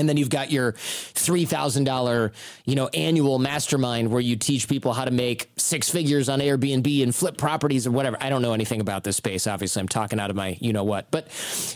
And 0.00 0.08
then 0.08 0.16
you've 0.16 0.30
got 0.30 0.50
your 0.50 0.72
$3,000, 0.72 2.32
you 2.64 2.74
know, 2.74 2.88
annual 2.88 3.38
mastermind 3.38 4.10
where 4.10 4.20
you 4.20 4.34
teach 4.34 4.66
people 4.66 4.94
how 4.94 5.04
to 5.04 5.10
make 5.10 5.50
six 5.56 5.90
figures 5.90 6.28
on 6.28 6.40
Airbnb 6.40 7.02
and 7.02 7.14
flip 7.14 7.36
properties 7.36 7.86
or 7.86 7.90
whatever. 7.90 8.16
I 8.20 8.30
don't 8.30 8.42
know 8.42 8.54
anything 8.54 8.80
about 8.80 9.04
this 9.04 9.16
space. 9.16 9.46
Obviously, 9.46 9.80
I'm 9.80 9.88
talking 9.88 10.18
out 10.18 10.30
of 10.30 10.36
my, 10.36 10.56
you 10.60 10.72
know 10.72 10.84
what, 10.84 11.10
but 11.10 11.28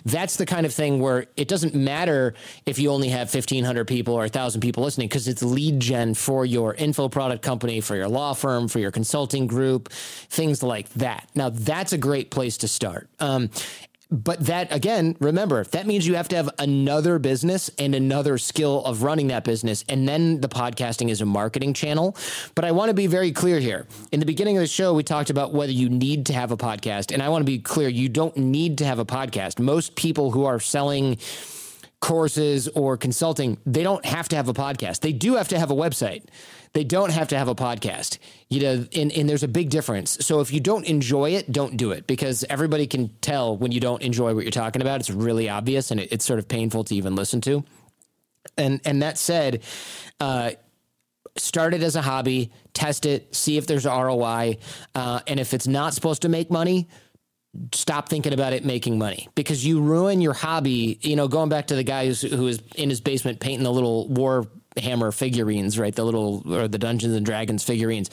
that's 0.06 0.36
the 0.36 0.46
kind 0.46 0.64
of 0.64 0.72
thing 0.72 1.00
where 1.00 1.26
it 1.36 1.48
doesn't 1.48 1.74
matter 1.74 2.34
if 2.64 2.78
you 2.78 2.90
only 2.90 3.10
have 3.10 3.32
1500 3.32 3.86
people 3.86 4.14
or 4.14 4.20
1000 4.20 4.60
people 4.60 4.82
listening 4.82 5.08
because 5.08 5.28
it's 5.28 5.42
lead 5.42 5.80
gen 5.80 6.14
for 6.14 6.46
your 6.46 6.74
info 6.74 7.08
product 7.08 7.42
company, 7.42 7.80
for 7.80 7.94
your 7.94 8.08
law 8.08 8.32
firm, 8.32 8.68
for 8.68 8.78
your 8.78 8.90
consulting 8.90 9.46
group, 9.46 9.90
things 9.90 10.62
like 10.62 10.88
that. 10.94 11.28
Now, 11.34 11.50
that's 11.50 11.92
a 11.92 11.98
great 11.98 12.30
place 12.30 12.56
to 12.58 12.68
start. 12.68 13.08
Um, 13.20 13.50
but 14.10 14.46
that 14.46 14.72
again, 14.72 15.16
remember, 15.20 15.64
that 15.64 15.86
means 15.86 16.06
you 16.06 16.14
have 16.14 16.28
to 16.28 16.36
have 16.36 16.50
another 16.58 17.18
business 17.18 17.70
and 17.78 17.94
another 17.94 18.38
skill 18.38 18.84
of 18.84 19.02
running 19.02 19.28
that 19.28 19.44
business. 19.44 19.84
And 19.88 20.08
then 20.08 20.40
the 20.40 20.48
podcasting 20.48 21.10
is 21.10 21.20
a 21.20 21.26
marketing 21.26 21.74
channel. 21.74 22.16
But 22.54 22.64
I 22.64 22.72
want 22.72 22.90
to 22.90 22.94
be 22.94 23.06
very 23.06 23.32
clear 23.32 23.58
here. 23.58 23.86
In 24.12 24.20
the 24.20 24.26
beginning 24.26 24.56
of 24.56 24.60
the 24.60 24.66
show, 24.66 24.94
we 24.94 25.02
talked 25.02 25.30
about 25.30 25.52
whether 25.52 25.72
you 25.72 25.88
need 25.88 26.26
to 26.26 26.32
have 26.32 26.50
a 26.50 26.56
podcast. 26.56 27.12
And 27.12 27.22
I 27.22 27.28
want 27.28 27.42
to 27.42 27.46
be 27.46 27.58
clear 27.58 27.88
you 27.88 28.08
don't 28.08 28.36
need 28.36 28.78
to 28.78 28.84
have 28.84 28.98
a 28.98 29.06
podcast. 29.06 29.58
Most 29.58 29.96
people 29.96 30.30
who 30.30 30.44
are 30.44 30.60
selling 30.60 31.18
courses 32.00 32.68
or 32.68 32.98
consulting, 32.98 33.56
they 33.64 33.82
don't 33.82 34.04
have 34.04 34.28
to 34.28 34.36
have 34.36 34.48
a 34.48 34.54
podcast. 34.54 35.00
They 35.00 35.12
do 35.12 35.36
have 35.36 35.48
to 35.48 35.58
have 35.58 35.70
a 35.70 35.74
website. 35.74 36.24
They 36.74 36.84
don't 36.84 37.10
have 37.10 37.28
to 37.28 37.38
have 37.38 37.48
a 37.48 37.54
podcast. 37.54 38.18
You 38.48 38.60
know, 38.60 38.86
and, 38.94 39.12
and 39.12 39.28
there's 39.28 39.42
a 39.42 39.48
big 39.48 39.70
difference. 39.70 40.18
So 40.26 40.40
if 40.40 40.52
you 40.52 40.60
don't 40.60 40.84
enjoy 40.84 41.30
it, 41.30 41.50
don't 41.50 41.76
do 41.76 41.92
it 41.92 42.06
because 42.06 42.44
everybody 42.50 42.86
can 42.86 43.08
tell 43.20 43.56
when 43.56 43.72
you 43.72 43.80
don't 43.80 44.02
enjoy 44.02 44.34
what 44.34 44.44
you're 44.44 44.50
talking 44.50 44.82
about. 44.82 45.00
It's 45.00 45.10
really 45.10 45.48
obvious 45.48 45.90
and 45.90 46.00
it, 46.00 46.12
it's 46.12 46.24
sort 46.24 46.38
of 46.38 46.48
painful 46.48 46.84
to 46.84 46.94
even 46.94 47.14
listen 47.14 47.40
to. 47.42 47.64
And 48.58 48.80
and 48.84 49.02
that 49.02 49.16
said, 49.18 49.62
uh, 50.20 50.52
start 51.36 51.74
it 51.74 51.82
as 51.82 51.96
a 51.96 52.02
hobby, 52.02 52.52
test 52.72 53.06
it, 53.06 53.34
see 53.34 53.56
if 53.56 53.66
there's 53.66 53.86
ROI, 53.86 54.58
uh, 54.94 55.20
and 55.26 55.40
if 55.40 55.54
it's 55.54 55.66
not 55.66 55.94
supposed 55.94 56.22
to 56.22 56.28
make 56.28 56.50
money, 56.50 56.88
stop 57.72 58.08
thinking 58.08 58.32
about 58.32 58.52
it 58.52 58.64
making 58.64 58.98
money 58.98 59.28
because 59.34 59.64
you 59.64 59.80
ruin 59.80 60.20
your 60.20 60.32
hobby. 60.32 60.98
You 61.02 61.16
know, 61.16 61.28
going 61.28 61.48
back 61.48 61.68
to 61.68 61.76
the 61.76 61.84
guy 61.84 62.06
who's, 62.06 62.22
who 62.22 62.46
is 62.46 62.60
in 62.76 62.90
his 62.90 63.00
basement 63.00 63.40
painting 63.40 63.64
the 63.64 63.72
little 63.72 64.08
war 64.08 64.46
hammer 64.76 65.12
figurines, 65.12 65.78
right? 65.78 65.94
The 65.94 66.04
little, 66.04 66.42
or 66.52 66.68
the 66.68 66.78
Dungeons 66.78 67.14
and 67.14 67.24
Dragons 67.24 67.62
figurines. 67.64 68.10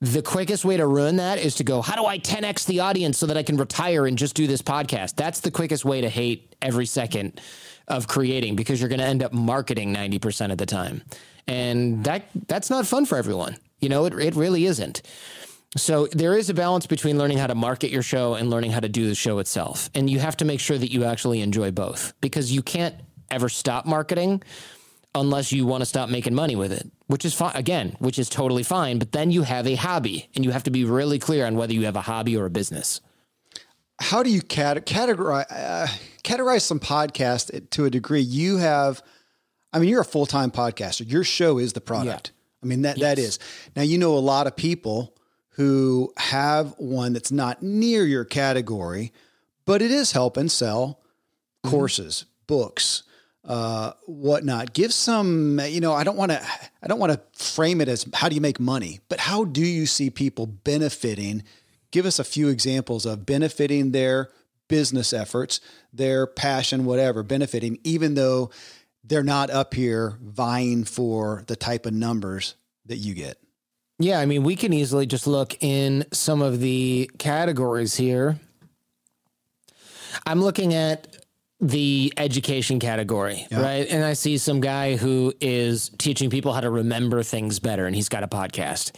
The 0.00 0.22
quickest 0.22 0.64
way 0.64 0.76
to 0.76 0.86
ruin 0.86 1.16
that 1.16 1.38
is 1.38 1.54
to 1.56 1.64
go, 1.64 1.80
how 1.80 1.94
do 1.94 2.06
I 2.06 2.18
10x 2.18 2.66
the 2.66 2.80
audience 2.80 3.18
so 3.18 3.26
that 3.26 3.36
I 3.36 3.42
can 3.44 3.56
retire 3.56 4.06
and 4.06 4.18
just 4.18 4.34
do 4.34 4.46
this 4.46 4.62
podcast? 4.62 5.14
That's 5.14 5.40
the 5.40 5.50
quickest 5.50 5.84
way 5.84 6.00
to 6.00 6.08
hate 6.08 6.56
every 6.60 6.86
second 6.86 7.40
of 7.86 8.08
creating 8.08 8.56
because 8.56 8.80
you're 8.80 8.88
going 8.88 9.00
to 9.00 9.06
end 9.06 9.22
up 9.22 9.32
marketing 9.32 9.94
90% 9.94 10.50
of 10.50 10.58
the 10.58 10.66
time. 10.66 11.02
And 11.46 12.04
that 12.04 12.24
that's 12.48 12.70
not 12.70 12.86
fun 12.86 13.06
for 13.06 13.18
everyone. 13.18 13.56
You 13.80 13.88
know, 13.88 14.04
it, 14.06 14.14
it 14.14 14.34
really 14.34 14.66
isn't. 14.66 15.02
So 15.76 16.06
there 16.08 16.36
is 16.36 16.50
a 16.50 16.54
balance 16.54 16.86
between 16.86 17.18
learning 17.18 17.38
how 17.38 17.46
to 17.46 17.54
market 17.54 17.90
your 17.90 18.02
show 18.02 18.34
and 18.34 18.50
learning 18.50 18.72
how 18.72 18.80
to 18.80 18.88
do 18.88 19.08
the 19.08 19.14
show 19.14 19.38
itself. 19.38 19.88
And 19.94 20.08
you 20.10 20.18
have 20.18 20.36
to 20.38 20.44
make 20.44 20.60
sure 20.60 20.76
that 20.76 20.92
you 20.92 21.04
actually 21.04 21.40
enjoy 21.40 21.70
both 21.70 22.12
because 22.20 22.52
you 22.52 22.62
can't 22.62 22.94
ever 23.30 23.48
stop 23.48 23.86
marketing 23.86 24.42
unless 25.14 25.52
you 25.52 25.66
want 25.66 25.82
to 25.82 25.86
stop 25.86 26.08
making 26.08 26.34
money 26.34 26.56
with 26.56 26.72
it, 26.72 26.90
which 27.06 27.24
is 27.24 27.34
fine 27.34 27.54
again, 27.54 27.96
which 27.98 28.18
is 28.18 28.28
totally 28.28 28.62
fine, 28.62 28.98
but 28.98 29.12
then 29.12 29.30
you 29.30 29.42
have 29.42 29.66
a 29.66 29.74
hobby 29.74 30.28
and 30.34 30.44
you 30.44 30.50
have 30.50 30.64
to 30.64 30.70
be 30.70 30.84
really 30.84 31.18
clear 31.18 31.46
on 31.46 31.54
whether 31.54 31.72
you 31.72 31.84
have 31.84 31.96
a 31.96 32.00
hobby 32.02 32.36
or 32.36 32.46
a 32.46 32.50
business. 32.50 33.00
How 34.00 34.22
do 34.22 34.30
you 34.30 34.40
cat- 34.40 34.86
categorize 34.86 35.46
uh, 35.50 35.86
categorize 36.24 36.62
some 36.62 36.80
podcast 36.80 37.70
to 37.70 37.84
a 37.84 37.90
degree? 37.90 38.22
You 38.22 38.56
have 38.56 39.02
I 39.72 39.78
mean, 39.78 39.88
you're 39.88 40.02
a 40.02 40.04
full-time 40.04 40.50
podcaster. 40.50 41.10
Your 41.10 41.24
show 41.24 41.58
is 41.58 41.72
the 41.72 41.80
product. 41.80 42.32
Yeah. 42.34 42.38
I 42.62 42.66
mean 42.66 42.82
that 42.82 42.98
yes. 42.98 43.08
that 43.08 43.18
is. 43.18 43.38
Now 43.74 43.82
you 43.82 43.98
know 43.98 44.16
a 44.16 44.20
lot 44.20 44.46
of 44.46 44.56
people 44.56 45.16
who 45.56 46.12
have 46.16 46.74
one 46.78 47.12
that's 47.12 47.32
not 47.32 47.62
near 47.62 48.04
your 48.04 48.24
category, 48.24 49.12
but 49.64 49.82
it 49.82 49.90
is 49.90 50.12
helping 50.12 50.48
sell 50.48 51.00
mm-hmm. 51.64 51.70
courses, 51.70 52.26
books, 52.46 53.02
uh, 53.44 53.92
whatnot. 54.06 54.72
Give 54.72 54.92
some, 54.92 55.60
you 55.60 55.80
know, 55.80 55.92
I 55.92 56.04
don't 56.04 56.16
want 56.16 56.32
to, 56.32 56.42
I 56.82 56.86
don't 56.86 56.98
want 56.98 57.12
to 57.12 57.44
frame 57.44 57.80
it 57.80 57.88
as 57.88 58.06
how 58.14 58.28
do 58.28 58.34
you 58.34 58.40
make 58.40 58.60
money, 58.60 59.00
but 59.08 59.20
how 59.20 59.44
do 59.44 59.62
you 59.62 59.86
see 59.86 60.10
people 60.10 60.46
benefiting? 60.46 61.42
Give 61.90 62.06
us 62.06 62.18
a 62.18 62.24
few 62.24 62.48
examples 62.48 63.04
of 63.04 63.26
benefiting 63.26 63.92
their 63.92 64.30
business 64.68 65.12
efforts, 65.12 65.60
their 65.92 66.26
passion, 66.26 66.84
whatever, 66.84 67.22
benefiting, 67.22 67.78
even 67.84 68.14
though 68.14 68.50
they're 69.04 69.22
not 69.22 69.50
up 69.50 69.74
here 69.74 70.18
vying 70.22 70.84
for 70.84 71.44
the 71.48 71.56
type 71.56 71.84
of 71.84 71.92
numbers 71.92 72.54
that 72.86 72.96
you 72.96 73.14
get. 73.14 73.38
Yeah, 73.98 74.18
I 74.18 74.26
mean, 74.26 74.42
we 74.42 74.56
can 74.56 74.72
easily 74.72 75.06
just 75.06 75.26
look 75.26 75.62
in 75.62 76.04
some 76.12 76.42
of 76.42 76.60
the 76.60 77.10
categories 77.18 77.96
here. 77.96 78.38
I'm 80.26 80.40
looking 80.40 80.74
at 80.74 81.11
the 81.62 82.12
education 82.16 82.80
category, 82.80 83.46
yeah. 83.48 83.62
right? 83.62 83.86
And 83.88 84.04
I 84.04 84.14
see 84.14 84.36
some 84.36 84.60
guy 84.60 84.96
who 84.96 85.32
is 85.40 85.90
teaching 85.96 86.28
people 86.28 86.52
how 86.52 86.60
to 86.60 86.68
remember 86.68 87.22
things 87.22 87.60
better, 87.60 87.86
and 87.86 87.94
he's 87.94 88.08
got 88.08 88.24
a 88.24 88.26
podcast. 88.26 88.90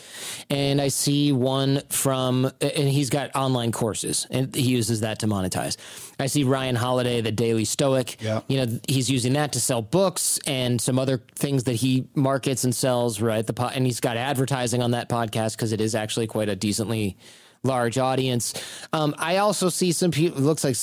And 0.48 0.80
I 0.80 0.88
see 0.88 1.30
one 1.30 1.82
from, 1.90 2.50
and 2.62 2.88
he's 2.88 3.10
got 3.10 3.36
online 3.36 3.70
courses, 3.70 4.26
and 4.30 4.54
he 4.54 4.62
uses 4.62 5.00
that 5.00 5.18
to 5.18 5.26
monetize. 5.26 5.76
I 6.18 6.26
see 6.26 6.44
Ryan 6.44 6.74
Holiday, 6.74 7.20
the 7.20 7.32
Daily 7.32 7.66
Stoic. 7.66 8.16
Yeah. 8.22 8.40
You 8.48 8.64
know, 8.64 8.80
he's 8.88 9.10
using 9.10 9.34
that 9.34 9.52
to 9.52 9.60
sell 9.60 9.82
books 9.82 10.40
and 10.46 10.80
some 10.80 10.98
other 10.98 11.22
things 11.34 11.64
that 11.64 11.74
he 11.74 12.08
markets 12.14 12.64
and 12.64 12.74
sells, 12.74 13.20
right? 13.20 13.46
The 13.46 13.52
po- 13.52 13.72
and 13.74 13.84
he's 13.84 14.00
got 14.00 14.16
advertising 14.16 14.82
on 14.82 14.92
that 14.92 15.10
podcast 15.10 15.56
because 15.56 15.72
it 15.72 15.82
is 15.82 15.94
actually 15.94 16.28
quite 16.28 16.48
a 16.48 16.56
decently 16.56 17.18
large 17.62 17.98
audience. 17.98 18.54
Um, 18.92 19.14
I 19.18 19.38
also 19.38 19.68
see 19.68 19.92
some 19.92 20.10
people. 20.10 20.38
It 20.38 20.42
looks 20.44 20.64
like 20.64 20.76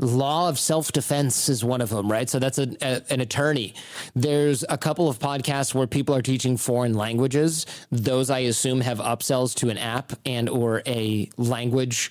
Law 0.00 0.48
of 0.48 0.58
self 0.58 0.90
defense 0.90 1.48
is 1.48 1.64
one 1.64 1.80
of 1.80 1.88
them, 1.90 2.10
right? 2.10 2.28
So 2.28 2.40
that's 2.40 2.58
a, 2.58 2.68
a, 2.82 3.02
an 3.10 3.20
attorney. 3.20 3.74
There's 4.14 4.64
a 4.68 4.76
couple 4.76 5.08
of 5.08 5.20
podcasts 5.20 5.72
where 5.72 5.86
people 5.86 6.16
are 6.16 6.22
teaching 6.22 6.56
foreign 6.56 6.94
languages. 6.94 7.64
Those 7.92 8.28
I 8.28 8.40
assume 8.40 8.80
have 8.80 8.98
upsells 8.98 9.54
to 9.56 9.70
an 9.70 9.78
app 9.78 10.12
and 10.26 10.48
or 10.48 10.82
a 10.86 11.30
language 11.36 12.10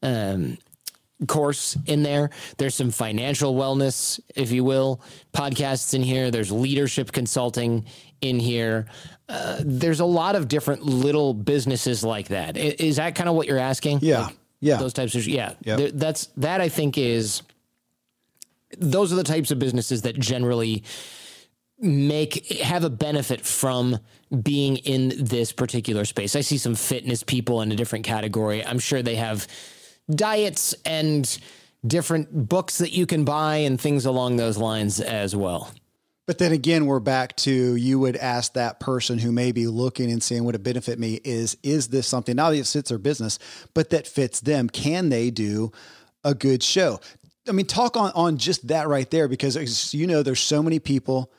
um, 0.00 0.58
course 1.26 1.76
in 1.86 2.04
there. 2.04 2.30
There's 2.56 2.76
some 2.76 2.92
financial 2.92 3.54
wellness, 3.54 4.20
if 4.36 4.52
you 4.52 4.62
will, 4.62 5.00
podcasts 5.32 5.94
in 5.94 6.02
here. 6.02 6.30
There's 6.30 6.52
leadership 6.52 7.10
consulting 7.10 7.86
in 8.20 8.38
here. 8.38 8.86
Uh, 9.28 9.60
there's 9.64 10.00
a 10.00 10.04
lot 10.04 10.36
of 10.36 10.48
different 10.48 10.82
little 10.82 11.34
businesses 11.34 12.04
like 12.04 12.28
that. 12.28 12.56
Is 12.56 12.96
that 12.96 13.14
kind 13.14 13.28
of 13.28 13.34
what 13.34 13.48
you're 13.48 13.58
asking? 13.58 14.00
Yeah. 14.02 14.26
Like, 14.26 14.36
yeah. 14.64 14.78
Those 14.78 14.94
types 14.94 15.14
of 15.14 15.26
yeah. 15.26 15.52
Yep. 15.62 15.90
That's 15.94 16.26
that 16.38 16.60
I 16.62 16.70
think 16.70 16.96
is 16.96 17.42
those 18.78 19.12
are 19.12 19.16
the 19.16 19.24
types 19.24 19.50
of 19.50 19.58
businesses 19.58 20.02
that 20.02 20.18
generally 20.18 20.82
make 21.78 22.46
have 22.60 22.82
a 22.82 22.90
benefit 22.90 23.42
from 23.42 23.98
being 24.42 24.78
in 24.78 25.12
this 25.18 25.52
particular 25.52 26.06
space. 26.06 26.34
I 26.34 26.40
see 26.40 26.56
some 26.56 26.74
fitness 26.74 27.22
people 27.22 27.60
in 27.60 27.72
a 27.72 27.76
different 27.76 28.06
category. 28.06 28.64
I'm 28.64 28.78
sure 28.78 29.02
they 29.02 29.16
have 29.16 29.46
diets 30.10 30.74
and 30.86 31.38
different 31.86 32.48
books 32.48 32.78
that 32.78 32.92
you 32.92 33.04
can 33.04 33.24
buy 33.24 33.56
and 33.56 33.78
things 33.78 34.06
along 34.06 34.36
those 34.36 34.56
lines 34.56 34.98
as 34.98 35.36
well. 35.36 35.70
But 36.26 36.38
then 36.38 36.52
again, 36.52 36.86
we're 36.86 37.00
back 37.00 37.36
to 37.38 37.76
you 37.76 37.98
would 37.98 38.16
ask 38.16 38.54
that 38.54 38.80
person 38.80 39.18
who 39.18 39.30
may 39.30 39.52
be 39.52 39.66
looking 39.66 40.10
and 40.10 40.22
saying, 40.22 40.44
would 40.44 40.54
it 40.54 40.62
benefit 40.62 40.98
me? 40.98 41.20
Is 41.22 41.56
is 41.62 41.88
this 41.88 42.06
something 42.06 42.36
not 42.36 42.50
that 42.50 42.66
fits 42.66 42.88
their 42.88 42.98
business, 42.98 43.38
but 43.74 43.90
that 43.90 44.06
fits 44.06 44.40
them? 44.40 44.70
Can 44.70 45.10
they 45.10 45.30
do 45.30 45.70
a 46.24 46.34
good 46.34 46.62
show? 46.62 47.00
I 47.46 47.52
mean, 47.52 47.66
talk 47.66 47.96
on 47.96 48.10
on 48.14 48.38
just 48.38 48.68
that 48.68 48.88
right 48.88 49.10
there, 49.10 49.28
because 49.28 49.92
you 49.92 50.06
know, 50.06 50.22
there's 50.22 50.40
so 50.40 50.62
many 50.62 50.78
people, 50.78 51.30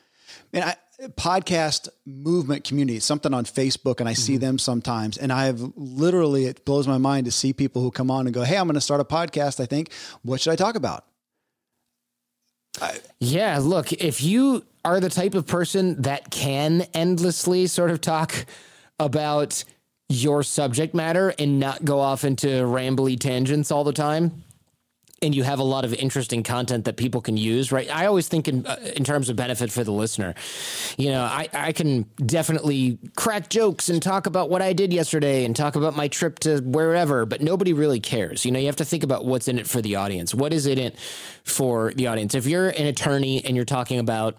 and 0.52 0.62
I 0.64 0.76
podcast 1.16 1.88
movement 2.06 2.64
community, 2.64 3.00
something 3.00 3.34
on 3.34 3.44
Facebook, 3.44 4.00
and 4.00 4.08
I 4.08 4.12
see 4.12 4.34
mm-hmm. 4.34 4.40
them 4.40 4.58
sometimes, 4.58 5.18
and 5.18 5.32
I 5.32 5.46
have 5.46 5.60
literally 5.76 6.46
it 6.46 6.64
blows 6.64 6.86
my 6.86 6.98
mind 6.98 7.26
to 7.26 7.32
see 7.32 7.52
people 7.52 7.82
who 7.82 7.90
come 7.90 8.10
on 8.10 8.26
and 8.26 8.34
go, 8.34 8.42
"Hey, 8.42 8.56
I'm 8.56 8.66
going 8.66 8.74
to 8.74 8.80
start 8.80 9.00
a 9.00 9.04
podcast. 9.04 9.58
I 9.58 9.66
think 9.66 9.92
what 10.22 10.40
should 10.40 10.52
I 10.52 10.56
talk 10.56 10.76
about?" 10.76 11.04
I, 12.80 13.00
yeah, 13.20 13.58
look, 13.60 13.92
if 13.92 14.22
you 14.22 14.64
are 14.86 15.00
the 15.00 15.10
type 15.10 15.34
of 15.34 15.46
person 15.46 16.00
that 16.02 16.30
can 16.30 16.82
endlessly 16.94 17.66
sort 17.66 17.90
of 17.90 18.00
talk 18.00 18.46
about 19.00 19.64
your 20.08 20.44
subject 20.44 20.94
matter 20.94 21.34
and 21.40 21.58
not 21.58 21.84
go 21.84 21.98
off 21.98 22.22
into 22.24 22.46
rambly 22.46 23.18
tangents 23.18 23.72
all 23.72 23.82
the 23.82 23.92
time, 23.92 24.44
and 25.22 25.34
you 25.34 25.42
have 25.42 25.58
a 25.58 25.64
lot 25.64 25.84
of 25.84 25.92
interesting 25.92 26.44
content 26.44 26.84
that 26.84 26.96
people 26.96 27.20
can 27.20 27.36
use, 27.36 27.72
right? 27.72 27.92
I 27.92 28.06
always 28.06 28.28
think 28.28 28.46
in 28.46 28.64
uh, 28.64 28.76
in 28.94 29.02
terms 29.02 29.28
of 29.28 29.34
benefit 29.34 29.72
for 29.72 29.82
the 29.82 29.90
listener. 29.90 30.34
You 30.96 31.10
know, 31.10 31.22
I 31.22 31.48
I 31.52 31.72
can 31.72 32.02
definitely 32.24 33.00
crack 33.16 33.48
jokes 33.48 33.88
and 33.88 34.00
talk 34.00 34.26
about 34.26 34.50
what 34.50 34.62
I 34.62 34.72
did 34.72 34.92
yesterday 34.92 35.44
and 35.44 35.56
talk 35.56 35.74
about 35.74 35.96
my 35.96 36.06
trip 36.06 36.38
to 36.40 36.60
wherever, 36.60 37.26
but 37.26 37.40
nobody 37.40 37.72
really 37.72 37.98
cares. 37.98 38.44
You 38.44 38.52
know, 38.52 38.60
you 38.60 38.66
have 38.66 38.76
to 38.76 38.84
think 38.84 39.02
about 39.02 39.24
what's 39.24 39.48
in 39.48 39.58
it 39.58 39.66
for 39.66 39.82
the 39.82 39.96
audience. 39.96 40.32
What 40.32 40.52
is 40.52 40.66
it 40.66 40.78
in 40.78 40.92
for 41.42 41.92
the 41.94 42.06
audience? 42.06 42.36
If 42.36 42.46
you're 42.46 42.68
an 42.68 42.86
attorney 42.86 43.44
and 43.44 43.56
you're 43.56 43.64
talking 43.64 43.98
about 43.98 44.36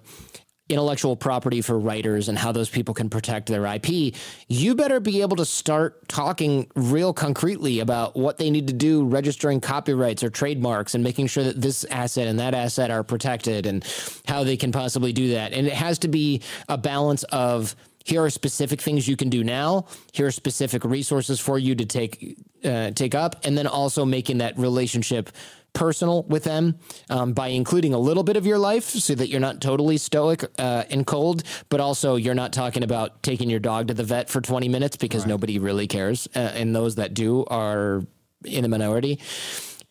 intellectual 0.69 1.15
property 1.15 1.61
for 1.61 1.79
writers 1.79 2.29
and 2.29 2.37
how 2.37 2.51
those 2.51 2.69
people 2.69 2.93
can 2.93 3.09
protect 3.09 3.47
their 3.47 3.65
IP, 3.65 4.13
you 4.47 4.75
better 4.75 4.99
be 4.99 5.21
able 5.21 5.37
to 5.37 5.45
start 5.45 6.07
talking 6.07 6.69
real 6.75 7.13
concretely 7.13 7.79
about 7.79 8.15
what 8.15 8.37
they 8.37 8.49
need 8.49 8.67
to 8.67 8.73
do 8.73 9.05
registering 9.05 9.61
copyrights 9.61 10.23
or 10.23 10.29
trademarks 10.29 10.93
and 10.93 11.03
making 11.03 11.27
sure 11.27 11.43
that 11.43 11.61
this 11.61 11.85
asset 11.85 12.27
and 12.27 12.39
that 12.39 12.53
asset 12.53 12.91
are 12.91 13.03
protected 13.03 13.65
and 13.65 13.85
how 14.27 14.43
they 14.43 14.57
can 14.57 14.71
possibly 14.71 15.13
do 15.13 15.29
that. 15.29 15.53
And 15.53 15.67
it 15.67 15.73
has 15.73 15.99
to 15.99 16.07
be 16.07 16.41
a 16.67 16.77
balance 16.77 17.23
of 17.23 17.75
here 18.07 18.23
are 18.23 18.29
specific 18.29 18.81
things 18.81 19.05
you 19.05 19.17
can 19.17 19.29
do 19.29 19.43
now. 19.43 19.85
Here 20.13 20.27
are 20.27 20.31
specific 20.31 20.85
resources 20.85 21.41
for 21.41 21.59
you 21.59 21.75
to 21.75 21.85
take 21.85 22.37
uh, 22.63 22.91
take 22.91 23.13
up, 23.13 23.45
and 23.45 23.57
then 23.57 23.67
also 23.67 24.05
making 24.05 24.37
that 24.37 24.57
relationship 24.57 25.29
personal 25.73 26.23
with 26.23 26.43
them 26.43 26.79
um, 27.09 27.33
by 27.33 27.49
including 27.49 27.93
a 27.93 27.99
little 27.99 28.23
bit 28.23 28.37
of 28.37 28.45
your 28.45 28.57
life 28.57 28.85
so 28.85 29.13
that 29.13 29.27
you're 29.27 29.41
not 29.41 29.61
totally 29.61 29.97
stoic 29.97 30.43
uh, 30.57 30.83
and 30.89 31.05
cold, 31.05 31.43
but 31.69 31.79
also 31.81 32.15
you're 32.15 32.33
not 32.33 32.53
talking 32.53 32.81
about 32.81 33.21
taking 33.21 33.49
your 33.49 33.59
dog 33.59 33.87
to 33.89 33.93
the 33.93 34.03
vet 34.03 34.29
for 34.29 34.41
20 34.41 34.69
minutes 34.69 34.97
because 34.97 35.23
right. 35.23 35.29
nobody 35.29 35.59
really 35.59 35.85
cares. 35.85 36.27
Uh, 36.33 36.39
and 36.39 36.75
those 36.75 36.95
that 36.95 37.13
do 37.13 37.45
are 37.45 38.03
in 38.43 38.63
the 38.63 38.69
minority 38.69 39.19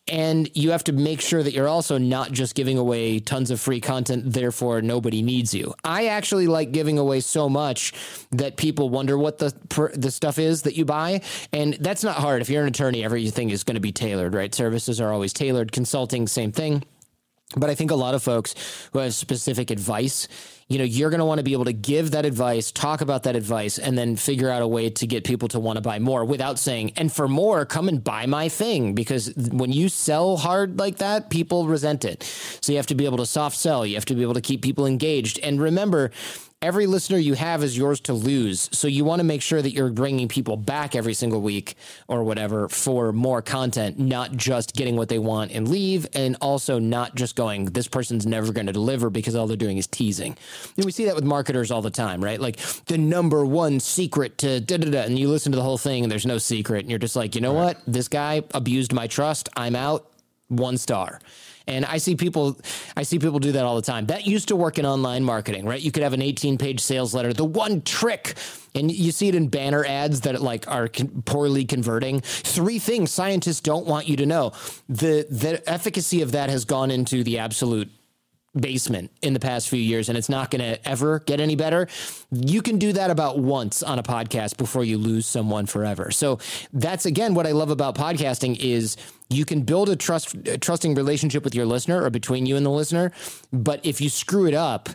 and 0.07 0.49
you 0.55 0.71
have 0.71 0.83
to 0.85 0.93
make 0.93 1.21
sure 1.21 1.43
that 1.43 1.53
you're 1.53 1.67
also 1.67 1.97
not 1.97 2.31
just 2.31 2.55
giving 2.55 2.77
away 2.77 3.19
tons 3.19 3.51
of 3.51 3.59
free 3.59 3.81
content 3.81 4.33
therefore 4.33 4.81
nobody 4.81 5.21
needs 5.21 5.53
you. 5.53 5.73
I 5.83 6.07
actually 6.07 6.47
like 6.47 6.71
giving 6.71 6.97
away 6.97 7.19
so 7.19 7.49
much 7.49 7.93
that 8.31 8.57
people 8.57 8.89
wonder 8.89 9.17
what 9.17 9.37
the 9.37 9.53
the 9.95 10.11
stuff 10.11 10.39
is 10.39 10.63
that 10.63 10.75
you 10.75 10.85
buy. 10.85 11.21
And 11.53 11.75
that's 11.75 12.03
not 12.03 12.17
hard. 12.17 12.41
If 12.41 12.49
you're 12.49 12.63
an 12.63 12.69
attorney 12.69 13.03
everything 13.03 13.49
is 13.49 13.63
going 13.63 13.75
to 13.75 13.81
be 13.81 13.91
tailored 13.91 14.33
right? 14.33 14.53
Services 14.53 15.01
are 15.01 15.11
always 15.11 15.33
tailored. 15.33 15.71
Consulting 15.71 16.27
same 16.27 16.51
thing 16.51 16.83
but 17.55 17.69
i 17.69 17.75
think 17.75 17.91
a 17.91 17.95
lot 17.95 18.13
of 18.13 18.21
folks 18.21 18.89
who 18.91 18.99
have 18.99 19.13
specific 19.13 19.71
advice 19.71 20.27
you 20.67 20.77
know, 20.77 20.83
you're 20.83 21.09
going 21.09 21.19
to 21.19 21.25
want 21.25 21.39
to 21.39 21.43
be 21.43 21.53
able 21.53 21.65
to 21.65 21.73
give 21.73 22.11
that 22.11 22.25
advice, 22.25 22.71
talk 22.71 22.99
about 22.99 23.23
that 23.23 23.37
advice, 23.37 23.79
and 23.79 23.97
then 23.97 24.17
figure 24.17 24.49
out 24.49 24.61
a 24.61 24.67
way 24.67 24.89
to 24.89 25.07
get 25.07 25.23
people 25.23 25.47
to 25.49 25.59
want 25.59 25.77
to 25.77 25.81
buy 25.81 25.97
more 25.97 26.25
without 26.25 26.59
saying, 26.59 26.91
and 26.97 27.11
for 27.11 27.27
more, 27.27 27.65
come 27.65 27.87
and 27.87 28.03
buy 28.03 28.25
my 28.25 28.49
thing. 28.49 28.93
Because 28.93 29.33
when 29.35 29.71
you 29.71 29.87
sell 29.87 30.35
hard 30.35 30.77
like 30.77 30.97
that, 30.97 31.29
people 31.29 31.67
resent 31.67 32.03
it. 32.03 32.23
So 32.59 32.73
you 32.73 32.77
have 32.77 32.87
to 32.87 32.95
be 32.95 33.05
able 33.05 33.17
to 33.17 33.25
soft 33.25 33.55
sell. 33.55 33.85
You 33.85 33.95
have 33.95 34.05
to 34.05 34.15
be 34.15 34.23
able 34.23 34.33
to 34.33 34.41
keep 34.41 34.61
people 34.61 34.85
engaged. 34.85 35.39
And 35.39 35.61
remember, 35.61 36.11
every 36.61 36.87
listener 36.87 37.19
you 37.19 37.35
have 37.35 37.63
is 37.63 37.77
yours 37.77 37.99
to 37.99 38.13
lose. 38.13 38.67
So 38.71 38.87
you 38.87 39.05
want 39.05 39.19
to 39.19 39.23
make 39.23 39.43
sure 39.43 39.61
that 39.61 39.71
you're 39.71 39.91
bringing 39.91 40.27
people 40.27 40.57
back 40.57 40.95
every 40.95 41.13
single 41.13 41.39
week 41.41 41.75
or 42.07 42.23
whatever 42.23 42.67
for 42.67 43.13
more 43.13 43.43
content, 43.43 43.99
not 43.99 44.35
just 44.35 44.75
getting 44.75 44.95
what 44.95 45.07
they 45.07 45.19
want 45.19 45.51
and 45.51 45.67
leave, 45.67 46.07
and 46.15 46.35
also 46.41 46.79
not 46.79 47.13
just 47.13 47.35
going, 47.35 47.65
this 47.65 47.87
person's 47.87 48.25
never 48.25 48.51
going 48.51 48.65
to 48.65 48.73
deliver 48.73 49.11
because 49.11 49.35
all 49.35 49.45
they're 49.45 49.55
doing 49.55 49.77
is 49.77 49.85
teasing. 49.85 50.35
And 50.77 50.85
we 50.85 50.91
see 50.91 51.05
that 51.05 51.15
with 51.15 51.23
marketers 51.23 51.69
all 51.69 51.83
the 51.83 51.91
time, 51.91 52.23
right? 52.23 52.41
Like 52.41 52.57
the 52.85 52.97
number 52.97 53.45
one 53.45 53.79
secret 53.79 54.39
to 54.39 54.59
da 54.59 54.77
da 54.77 54.89
da, 54.89 55.01
and 55.01 55.19
you 55.19 55.29
listen 55.29 55.51
to 55.51 55.55
the 55.57 55.63
whole 55.63 55.77
thing 55.77 56.03
and 56.03 56.11
there's 56.11 56.25
no 56.25 56.39
secret, 56.39 56.79
and 56.79 56.89
you're 56.89 56.97
just 56.99 57.15
like, 57.15 57.35
you 57.35 57.41
know 57.41 57.53
what? 57.53 57.77
This 57.85 58.07
guy 58.07 58.41
abused 58.55 58.93
my 58.93 59.05
trust. 59.05 59.47
I'm 59.55 59.75
out. 59.75 60.09
One 60.47 60.77
star. 60.77 61.19
And 61.67 61.85
I 61.85 61.97
see 61.97 62.15
people, 62.15 62.57
I 62.95 63.03
see 63.03 63.19
people 63.19 63.39
do 63.39 63.51
that 63.51 63.65
all 63.65 63.75
the 63.75 63.81
time. 63.81 64.05
That 64.07 64.25
used 64.25 64.47
to 64.47 64.55
work 64.55 64.79
in 64.79 64.85
online 64.85 65.23
marketing, 65.23 65.65
right? 65.65 65.81
You 65.81 65.91
could 65.91 66.03
have 66.03 66.13
an 66.13 66.21
18 66.21 66.57
page 66.57 66.79
sales 66.79 67.13
letter, 67.13 67.33
the 67.33 67.45
one 67.45 67.81
trick, 67.81 68.35
and 68.73 68.91
you 68.91 69.11
see 69.11 69.27
it 69.27 69.35
in 69.35 69.49
banner 69.49 69.83
ads 69.85 70.21
that 70.21 70.41
like 70.41 70.67
are 70.67 70.87
con- 70.87 71.23
poorly 71.25 71.65
converting. 71.65 72.21
Three 72.21 72.79
things 72.79 73.11
scientists 73.11 73.61
don't 73.61 73.85
want 73.85 74.07
you 74.07 74.15
to 74.17 74.25
know. 74.25 74.53
The 74.87 75.27
the 75.29 75.61
efficacy 75.69 76.21
of 76.21 76.31
that 76.31 76.49
has 76.49 76.65
gone 76.65 76.91
into 76.91 77.23
the 77.23 77.39
absolute 77.39 77.89
basement 78.57 79.11
in 79.21 79.33
the 79.33 79.39
past 79.39 79.69
few 79.69 79.79
years 79.79 80.09
and 80.09 80.17
it's 80.17 80.29
not 80.29 80.51
going 80.51 80.61
to 80.61 80.87
ever 80.87 81.19
get 81.19 81.39
any 81.39 81.55
better. 81.55 81.87
You 82.31 82.61
can 82.61 82.77
do 82.77 82.93
that 82.93 83.09
about 83.09 83.39
once 83.39 83.83
on 83.83 83.99
a 83.99 84.03
podcast 84.03 84.57
before 84.57 84.83
you 84.83 84.97
lose 84.97 85.25
someone 85.25 85.65
forever. 85.65 86.11
So 86.11 86.39
that's 86.73 87.05
again 87.05 87.33
what 87.33 87.47
I 87.47 87.51
love 87.51 87.69
about 87.69 87.95
podcasting 87.95 88.57
is 88.59 88.97
you 89.29 89.45
can 89.45 89.61
build 89.61 89.89
a 89.89 89.95
trust 89.95 90.35
a 90.47 90.57
trusting 90.57 90.95
relationship 90.95 91.43
with 91.43 91.55
your 91.55 91.65
listener 91.65 92.03
or 92.03 92.09
between 92.09 92.45
you 92.45 92.55
and 92.55 92.65
the 92.65 92.71
listener, 92.71 93.11
but 93.51 93.85
if 93.85 94.01
you 94.01 94.09
screw 94.09 94.47
it 94.47 94.53
up, 94.53 94.89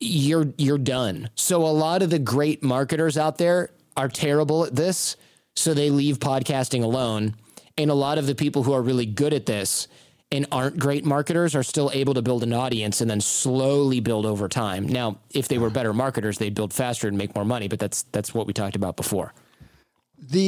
you're 0.00 0.52
you're 0.58 0.78
done. 0.78 1.30
So 1.34 1.64
a 1.64 1.70
lot 1.70 2.02
of 2.02 2.10
the 2.10 2.18
great 2.18 2.62
marketers 2.62 3.16
out 3.16 3.38
there 3.38 3.70
are 3.96 4.08
terrible 4.08 4.64
at 4.64 4.74
this, 4.74 5.16
so 5.54 5.74
they 5.74 5.90
leave 5.90 6.18
podcasting 6.18 6.82
alone. 6.82 7.36
And 7.78 7.90
a 7.90 7.94
lot 7.94 8.18
of 8.18 8.26
the 8.26 8.34
people 8.34 8.64
who 8.64 8.72
are 8.72 8.82
really 8.82 9.06
good 9.06 9.32
at 9.32 9.46
this 9.46 9.88
and 10.32 10.46
aren't 10.50 10.78
great 10.78 11.04
marketers 11.04 11.54
are 11.54 11.62
still 11.62 11.90
able 11.92 12.14
to 12.14 12.22
build 12.22 12.42
an 12.42 12.52
audience 12.52 13.00
and 13.00 13.10
then 13.10 13.20
slowly 13.20 14.00
build 14.00 14.26
over 14.26 14.48
time. 14.48 14.86
Now, 14.86 15.18
if 15.30 15.46
they 15.46 15.58
were 15.58 15.70
mm. 15.70 15.74
better 15.74 15.92
marketers, 15.92 16.38
they'd 16.38 16.54
build 16.54 16.72
faster 16.72 17.06
and 17.06 17.16
make 17.16 17.34
more 17.36 17.44
money, 17.44 17.68
but 17.68 17.78
that's 17.78 18.02
that's 18.12 18.34
what 18.34 18.46
we 18.46 18.52
talked 18.52 18.74
about 18.74 18.96
before 18.96 19.32
the 20.22 20.40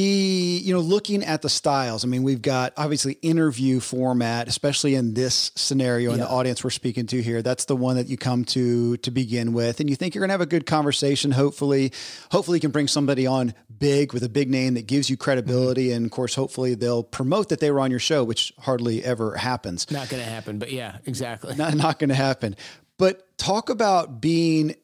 you 0.63 0.73
know 0.73 0.79
looking 0.79 1.23
at 1.23 1.41
the 1.41 1.49
styles 1.49 2.05
i 2.05 2.07
mean 2.07 2.23
we've 2.23 2.41
got 2.41 2.71
obviously 2.77 3.13
interview 3.21 3.81
format 3.81 4.47
especially 4.47 4.95
in 4.95 5.13
this 5.13 5.51
scenario 5.55 6.11
and 6.11 6.19
yeah. 6.19 6.25
the 6.25 6.31
audience 6.31 6.63
we're 6.63 6.69
speaking 6.69 7.05
to 7.05 7.21
here 7.21 7.41
that's 7.41 7.65
the 7.65 7.75
one 7.75 7.97
that 7.97 8.07
you 8.07 8.17
come 8.17 8.45
to 8.45 8.97
to 8.97 9.11
begin 9.11 9.53
with. 9.53 9.79
And 9.79 9.89
you 9.89 9.95
think 9.95 10.15
you're 10.15 10.21
going 10.21 10.29
to 10.29 10.33
have 10.33 10.41
a 10.41 10.45
good 10.45 10.65
conversation 10.65 11.31
hopefully. 11.31 11.91
Hopefully 12.31 12.57
you 12.57 12.61
can 12.61 12.71
bring 12.71 12.87
somebody 12.87 13.27
on 13.27 13.53
big 13.77 14.13
with 14.13 14.23
a 14.23 14.29
big 14.29 14.49
name 14.49 14.75
that 14.75 14.87
gives 14.87 15.09
you 15.09 15.17
credibility. 15.17 15.87
Mm-hmm. 15.87 15.97
and 15.97 16.05
of 16.05 16.11
course 16.11 16.35
hopefully 16.35 16.75
they'll 16.75 17.03
promote 17.03 17.49
that 17.49 17.59
they 17.59 17.71
were 17.71 17.79
on 17.79 17.91
your 17.91 17.99
show 17.99 18.23
which 18.23 18.53
hardly 18.59 19.03
ever 19.03 19.35
happens. 19.35 19.89
Not 19.91 20.09
going 20.09 20.23
to 20.23 20.29
happen 20.29 20.59
but 20.59 20.71
yeah 20.71 20.97
exactly. 21.05 21.55
Not, 21.55 21.75
not 21.75 21.99
going 21.99 22.09
to 22.09 22.15
happen. 22.15 22.55
But 22.97 23.37
talk 23.37 23.69
about 23.69 24.21
being 24.21 24.75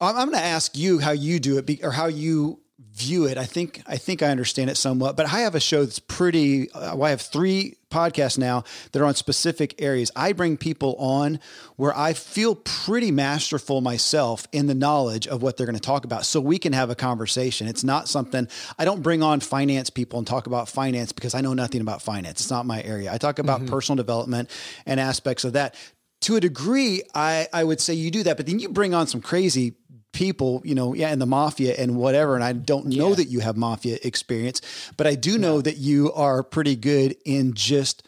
i'm, 0.00 0.16
I'm 0.16 0.30
going 0.30 0.38
to 0.38 0.48
ask 0.48 0.76
you 0.76 0.98
how 0.98 1.10
you 1.12 1.40
do 1.40 1.58
it 1.58 1.84
or 1.84 1.90
how 1.90 2.06
you 2.06 2.60
view 3.00 3.26
it. 3.26 3.38
I 3.38 3.44
think 3.44 3.82
I 3.86 3.96
think 3.96 4.22
I 4.22 4.28
understand 4.28 4.70
it 4.70 4.76
somewhat, 4.76 5.16
but 5.16 5.26
I 5.26 5.40
have 5.40 5.54
a 5.54 5.60
show 5.60 5.84
that's 5.84 5.98
pretty. 5.98 6.70
Uh, 6.72 7.00
I 7.00 7.10
have 7.10 7.20
three 7.20 7.76
podcasts 7.90 8.38
now 8.38 8.64
that 8.92 9.02
are 9.02 9.04
on 9.04 9.14
specific 9.14 9.80
areas. 9.82 10.12
I 10.14 10.32
bring 10.32 10.56
people 10.56 10.94
on 10.98 11.40
where 11.76 11.96
I 11.96 12.12
feel 12.12 12.54
pretty 12.54 13.10
masterful 13.10 13.80
myself 13.80 14.46
in 14.52 14.66
the 14.66 14.74
knowledge 14.74 15.26
of 15.26 15.42
what 15.42 15.56
they're 15.56 15.66
going 15.66 15.74
to 15.74 15.80
talk 15.80 16.04
about, 16.04 16.24
so 16.24 16.40
we 16.40 16.58
can 16.58 16.72
have 16.72 16.90
a 16.90 16.94
conversation. 16.94 17.66
It's 17.66 17.84
not 17.84 18.08
something 18.08 18.46
I 18.78 18.84
don't 18.84 19.02
bring 19.02 19.22
on 19.22 19.40
finance 19.40 19.90
people 19.90 20.18
and 20.18 20.26
talk 20.26 20.46
about 20.46 20.68
finance 20.68 21.12
because 21.12 21.34
I 21.34 21.40
know 21.40 21.54
nothing 21.54 21.80
about 21.80 22.02
finance. 22.02 22.40
It's 22.40 22.50
not 22.50 22.66
my 22.66 22.82
area. 22.82 23.12
I 23.12 23.18
talk 23.18 23.38
about 23.38 23.60
mm-hmm. 23.60 23.70
personal 23.70 23.96
development 23.96 24.50
and 24.86 25.00
aspects 25.00 25.44
of 25.44 25.54
that 25.54 25.74
to 26.22 26.36
a 26.36 26.40
degree, 26.40 27.02
I, 27.14 27.48
I 27.52 27.64
would 27.64 27.80
say 27.80 27.94
you 27.94 28.10
do 28.10 28.22
that, 28.24 28.36
but 28.36 28.46
then 28.46 28.58
you 28.58 28.68
bring 28.68 28.92
on 28.92 29.06
some 29.06 29.20
crazy 29.20 29.74
people, 30.12 30.62
you 30.64 30.74
know, 30.74 30.94
yeah, 30.94 31.12
in 31.12 31.18
the 31.18 31.26
mafia 31.26 31.74
and 31.74 31.96
whatever. 31.96 32.34
And 32.34 32.44
I 32.44 32.52
don't 32.52 32.86
know 32.86 33.10
yeah. 33.10 33.16
that 33.16 33.28
you 33.28 33.40
have 33.40 33.56
mafia 33.56 33.98
experience, 34.02 34.60
but 34.96 35.06
I 35.06 35.14
do 35.14 35.38
know 35.38 35.60
that 35.60 35.76
you 35.76 36.12
are 36.12 36.42
pretty 36.42 36.76
good 36.76 37.16
in 37.24 37.54
just 37.54 38.02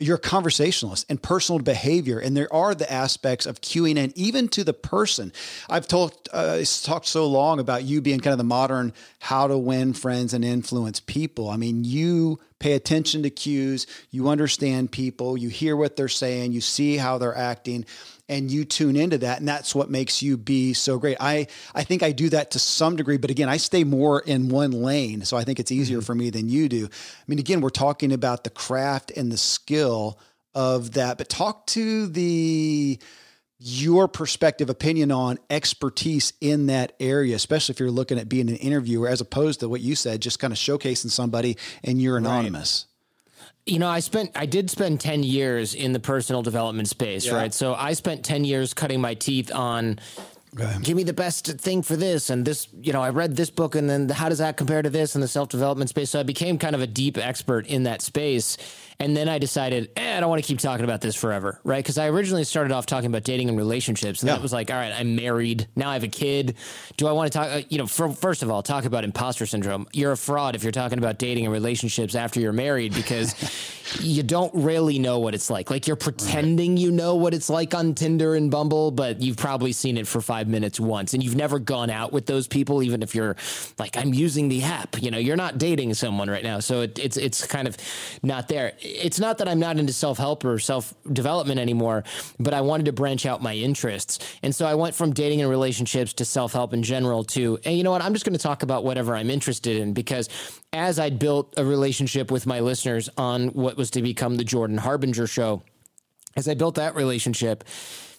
you're 0.00 0.16
a 0.16 0.20
conversationalist 0.20 1.06
and 1.08 1.22
personal 1.22 1.60
behavior. 1.60 2.18
And 2.18 2.36
there 2.36 2.52
are 2.52 2.74
the 2.74 2.90
aspects 2.92 3.46
of 3.46 3.60
cueing 3.60 3.96
in, 3.96 4.12
even 4.16 4.48
to 4.48 4.64
the 4.64 4.72
person. 4.72 5.32
I've 5.70 5.86
talked 5.86 6.28
uh, 6.32 6.62
talked 6.82 7.06
so 7.06 7.26
long 7.26 7.60
about 7.60 7.84
you 7.84 8.00
being 8.00 8.20
kind 8.20 8.32
of 8.32 8.38
the 8.38 8.44
modern 8.44 8.92
how 9.20 9.46
to 9.46 9.56
win 9.56 9.92
friends 9.92 10.34
and 10.34 10.44
influence 10.44 10.98
people. 10.98 11.48
I 11.48 11.56
mean, 11.56 11.84
you 11.84 12.40
pay 12.58 12.72
attention 12.72 13.22
to 13.22 13.30
cues, 13.30 13.86
you 14.10 14.28
understand 14.28 14.90
people, 14.90 15.36
you 15.36 15.48
hear 15.48 15.76
what 15.76 15.96
they're 15.96 16.08
saying, 16.08 16.52
you 16.52 16.60
see 16.60 16.96
how 16.96 17.18
they're 17.18 17.36
acting 17.36 17.84
and 18.28 18.50
you 18.50 18.64
tune 18.64 18.96
into 18.96 19.18
that 19.18 19.38
and 19.38 19.48
that's 19.48 19.74
what 19.74 19.90
makes 19.90 20.22
you 20.22 20.36
be 20.36 20.72
so 20.72 20.98
great. 20.98 21.16
I 21.20 21.46
i 21.74 21.84
think 21.84 22.02
i 22.02 22.12
do 22.12 22.28
that 22.30 22.52
to 22.52 22.58
some 22.58 22.96
degree 22.96 23.16
but 23.16 23.30
again 23.30 23.48
i 23.48 23.56
stay 23.56 23.84
more 23.84 24.20
in 24.20 24.48
one 24.48 24.70
lane 24.70 25.24
so 25.24 25.36
i 25.36 25.44
think 25.44 25.60
it's 25.60 25.72
easier 25.72 25.98
mm-hmm. 25.98 26.04
for 26.04 26.14
me 26.14 26.30
than 26.30 26.48
you 26.48 26.68
do. 26.68 26.86
I 26.86 27.24
mean 27.26 27.38
again 27.38 27.60
we're 27.60 27.70
talking 27.70 28.12
about 28.12 28.44
the 28.44 28.50
craft 28.50 29.10
and 29.10 29.30
the 29.30 29.36
skill 29.36 30.18
of 30.54 30.92
that 30.92 31.18
but 31.18 31.28
talk 31.28 31.66
to 31.68 32.06
the 32.06 32.98
your 33.58 34.08
perspective 34.08 34.68
opinion 34.68 35.10
on 35.10 35.38
expertise 35.48 36.32
in 36.40 36.66
that 36.66 36.94
area 37.00 37.36
especially 37.36 37.72
if 37.72 37.80
you're 37.80 37.90
looking 37.90 38.18
at 38.18 38.28
being 38.28 38.48
an 38.48 38.56
interviewer 38.56 39.08
as 39.08 39.20
opposed 39.20 39.60
to 39.60 39.68
what 39.68 39.80
you 39.80 39.94
said 39.94 40.20
just 40.20 40.38
kind 40.38 40.52
of 40.52 40.58
showcasing 40.58 41.10
somebody 41.10 41.56
and 41.82 42.00
you're 42.00 42.16
anonymous. 42.16 42.86
right 42.86 42.93
you 43.66 43.78
know, 43.78 43.88
I 43.88 44.00
spent, 44.00 44.32
I 44.34 44.46
did 44.46 44.68
spend 44.70 45.00
10 45.00 45.22
years 45.22 45.74
in 45.74 45.92
the 45.92 46.00
personal 46.00 46.42
development 46.42 46.88
space, 46.88 47.26
yeah. 47.26 47.34
right? 47.34 47.54
So 47.54 47.74
I 47.74 47.94
spent 47.94 48.24
10 48.24 48.44
years 48.44 48.74
cutting 48.74 49.00
my 49.00 49.14
teeth 49.14 49.50
on 49.54 49.98
Okay. 50.58 50.72
Give 50.82 50.96
me 50.96 51.02
the 51.02 51.12
best 51.12 51.46
thing 51.58 51.82
for 51.82 51.96
this. 51.96 52.30
And 52.30 52.44
this, 52.44 52.68
you 52.80 52.92
know, 52.92 53.02
I 53.02 53.10
read 53.10 53.34
this 53.36 53.50
book 53.50 53.74
and 53.74 53.88
then 53.90 54.08
how 54.08 54.28
does 54.28 54.38
that 54.38 54.56
compare 54.56 54.82
to 54.82 54.90
this 54.90 55.14
in 55.14 55.20
the 55.20 55.28
self 55.28 55.48
development 55.48 55.90
space? 55.90 56.10
So 56.10 56.20
I 56.20 56.22
became 56.22 56.58
kind 56.58 56.74
of 56.74 56.80
a 56.80 56.86
deep 56.86 57.18
expert 57.18 57.66
in 57.66 57.82
that 57.84 58.02
space. 58.02 58.56
And 59.00 59.16
then 59.16 59.28
I 59.28 59.38
decided, 59.38 59.90
eh, 59.96 60.16
I 60.16 60.20
don't 60.20 60.30
want 60.30 60.40
to 60.40 60.46
keep 60.46 60.60
talking 60.60 60.84
about 60.84 61.00
this 61.00 61.16
forever, 61.16 61.60
right? 61.64 61.82
Because 61.82 61.98
I 61.98 62.06
originally 62.08 62.44
started 62.44 62.72
off 62.72 62.86
talking 62.86 63.08
about 63.08 63.24
dating 63.24 63.48
and 63.48 63.58
relationships, 63.58 64.22
and 64.22 64.28
Yeah. 64.28 64.34
then 64.34 64.40
it 64.40 64.42
was 64.44 64.52
like, 64.52 64.70
all 64.70 64.76
right, 64.76 64.92
I'm 64.96 65.16
married 65.16 65.66
now. 65.74 65.90
I 65.90 65.94
have 65.94 66.04
a 66.04 66.08
kid. 66.08 66.54
Do 66.96 67.08
I 67.08 67.12
want 67.12 67.32
to 67.32 67.36
talk? 67.36 67.48
Uh, 67.50 67.62
you 67.68 67.78
know, 67.78 67.88
for, 67.88 68.08
first 68.10 68.44
of 68.44 68.52
all, 68.52 68.62
talk 68.62 68.84
about 68.84 69.02
imposter 69.02 69.46
syndrome. 69.46 69.88
You're 69.92 70.12
a 70.12 70.16
fraud 70.16 70.54
if 70.54 70.62
you're 70.62 70.70
talking 70.70 70.98
about 70.98 71.18
dating 71.18 71.44
and 71.44 71.52
relationships 71.52 72.14
after 72.14 72.38
you're 72.38 72.52
married 72.52 72.94
because 72.94 73.34
you 74.00 74.22
don't 74.22 74.54
really 74.54 75.00
know 75.00 75.18
what 75.18 75.34
it's 75.34 75.50
like. 75.50 75.70
Like 75.70 75.88
you're 75.88 75.96
pretending 75.96 76.76
you 76.76 76.92
know 76.92 77.16
what 77.16 77.34
it's 77.34 77.50
like 77.50 77.74
on 77.74 77.94
Tinder 77.96 78.36
and 78.36 78.48
Bumble, 78.48 78.92
but 78.92 79.20
you've 79.20 79.36
probably 79.38 79.72
seen 79.72 79.98
it 79.98 80.06
for 80.06 80.20
five 80.20 80.43
minutes 80.48 80.78
once, 80.80 81.14
and 81.14 81.22
you've 81.22 81.36
never 81.36 81.58
gone 81.58 81.90
out 81.90 82.12
with 82.12 82.26
those 82.26 82.46
people, 82.46 82.82
even 82.82 83.02
if 83.02 83.14
you're 83.14 83.36
like, 83.78 83.96
I'm 83.96 84.14
using 84.14 84.48
the 84.48 84.62
app. 84.62 85.00
You 85.02 85.10
know, 85.10 85.18
you're 85.18 85.36
not 85.36 85.58
dating 85.58 85.94
someone 85.94 86.28
right 86.28 86.44
now, 86.44 86.60
so 86.60 86.82
it, 86.82 86.98
it's 86.98 87.16
it's 87.16 87.46
kind 87.46 87.68
of 87.68 87.76
not 88.22 88.48
there. 88.48 88.72
It's 88.80 89.18
not 89.18 89.38
that 89.38 89.48
I'm 89.48 89.60
not 89.60 89.78
into 89.78 89.92
self 89.92 90.18
help 90.18 90.44
or 90.44 90.58
self 90.58 90.94
development 91.12 91.60
anymore, 91.60 92.04
but 92.38 92.54
I 92.54 92.60
wanted 92.60 92.86
to 92.86 92.92
branch 92.92 93.26
out 93.26 93.42
my 93.42 93.54
interests, 93.54 94.18
and 94.42 94.54
so 94.54 94.66
I 94.66 94.74
went 94.74 94.94
from 94.94 95.12
dating 95.12 95.40
and 95.40 95.50
relationships 95.50 96.12
to 96.14 96.24
self 96.24 96.52
help 96.52 96.72
in 96.74 96.82
general 96.82 97.24
to, 97.24 97.58
hey, 97.62 97.74
you 97.74 97.84
know 97.84 97.90
what? 97.90 98.02
I'm 98.02 98.12
just 98.12 98.24
going 98.24 98.36
to 98.36 98.42
talk 98.42 98.62
about 98.62 98.84
whatever 98.84 99.14
I'm 99.14 99.30
interested 99.30 99.76
in 99.76 99.92
because 99.92 100.28
as 100.72 100.98
I'd 100.98 101.18
built 101.18 101.54
a 101.56 101.64
relationship 101.64 102.30
with 102.30 102.46
my 102.46 102.60
listeners 102.60 103.08
on 103.16 103.48
what 103.48 103.76
was 103.76 103.90
to 103.92 104.02
become 104.02 104.36
the 104.36 104.44
Jordan 104.44 104.78
Harbinger 104.78 105.26
show, 105.26 105.62
as 106.36 106.48
I 106.48 106.54
built 106.54 106.74
that 106.76 106.94
relationship, 106.94 107.64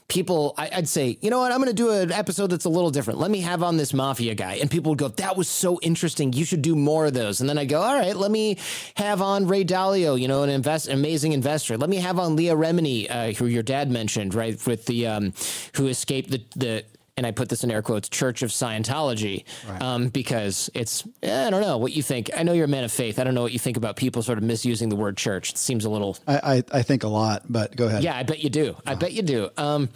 people, 0.08 0.54
I, 0.58 0.70
I'd 0.74 0.88
say, 0.88 1.18
you 1.22 1.30
know 1.30 1.40
what, 1.40 1.52
I'm 1.52 1.58
going 1.58 1.70
to 1.70 1.74
do 1.74 1.90
an 1.90 2.12
episode 2.12 2.48
that's 2.52 2.66
a 2.66 2.70
little 2.70 2.92
different. 2.92 3.20
Let 3.20 3.32
me 3.32 3.42
have 3.42 3.64
on 3.64 3.78
this 3.78 3.94
mafia 3.94 4.36
guy. 4.36 4.56
And 4.56 4.70
people 4.70 4.92
would 4.92 5.00
go, 5.00 5.08
that 5.08 5.36
was 5.36 5.48
so 5.48 5.80
interesting. 5.82 6.32
You 6.34 6.46
should 6.46 6.62
do 6.62 6.76
more 6.76 7.08
of 7.08 7.14
those. 7.14 7.42
And 7.42 7.50
then 7.50 7.58
I 7.58 7.66
go, 7.66 7.82
all 7.82 7.96
right, 7.96 8.16
let 8.16 8.30
me 8.30 8.58
have 8.96 9.22
on 9.22 9.48
Ray 9.48 9.66
Dalio, 9.66 10.20
you 10.20 10.28
know, 10.28 10.44
an 10.44 10.50
invest, 10.50 10.90
amazing 10.90 11.32
investor. 11.32 11.78
Let 11.78 11.90
me 11.90 11.98
have 11.98 12.20
on 12.20 12.36
Leah 12.36 12.56
Remini, 12.56 13.10
uh, 13.10 13.32
who 13.34 13.48
your 13.48 13.64
dad 13.64 13.90
mentioned, 13.90 14.36
right, 14.36 14.64
with 14.68 14.86
the, 14.86 15.08
um, 15.08 15.34
who 15.76 15.88
escaped 15.88 16.30
the, 16.30 16.44
the, 16.56 16.86
and 17.18 17.26
I 17.26 17.32
put 17.32 17.48
this 17.48 17.64
in 17.64 17.72
air 17.72 17.82
quotes, 17.82 18.10
Church 18.10 18.42
of 18.44 18.50
Scientology, 18.50 19.46
um, 19.82 20.10
because 20.10 20.70
it's, 20.74 21.08
eh, 21.24 21.48
I 21.48 21.50
don't 21.50 21.62
know 21.62 21.78
what 21.78 21.94
you 21.94 22.04
think. 22.04 22.30
I 22.36 22.44
know 22.44 22.52
you're 22.52 22.66
a 22.66 22.70
man 22.70 22.84
of 22.84 22.92
faith. 22.92 23.20
I 23.20 23.24
don't 23.24 23.34
know 23.34 23.42
what 23.42 23.54
you 23.54 23.60
think 23.60 23.78
about 23.78 23.96
people 23.96 24.22
sort 24.22 24.38
of 24.38 24.44
misusing 24.44 24.90
the 24.90 24.98
word 24.98 25.16
church. 25.16 25.52
It 25.52 25.58
seems 25.58 25.86
a 25.86 25.90
little 25.90 26.18
I, 26.28 26.36
I, 26.58 26.64
I 26.80 26.82
think 26.82 27.04
a 27.04 27.08
lot, 27.08 27.44
but 27.48 27.76
go 27.76 27.88
ahead. 27.88 28.04
yeah, 28.04 28.18
I 28.18 28.24
bet 28.24 28.44
you 28.44 28.50
do. 28.50 28.76
I 28.86 28.96
bet 28.96 29.14
you 29.14 29.22
do. 29.22 29.50
Um, 29.58 29.90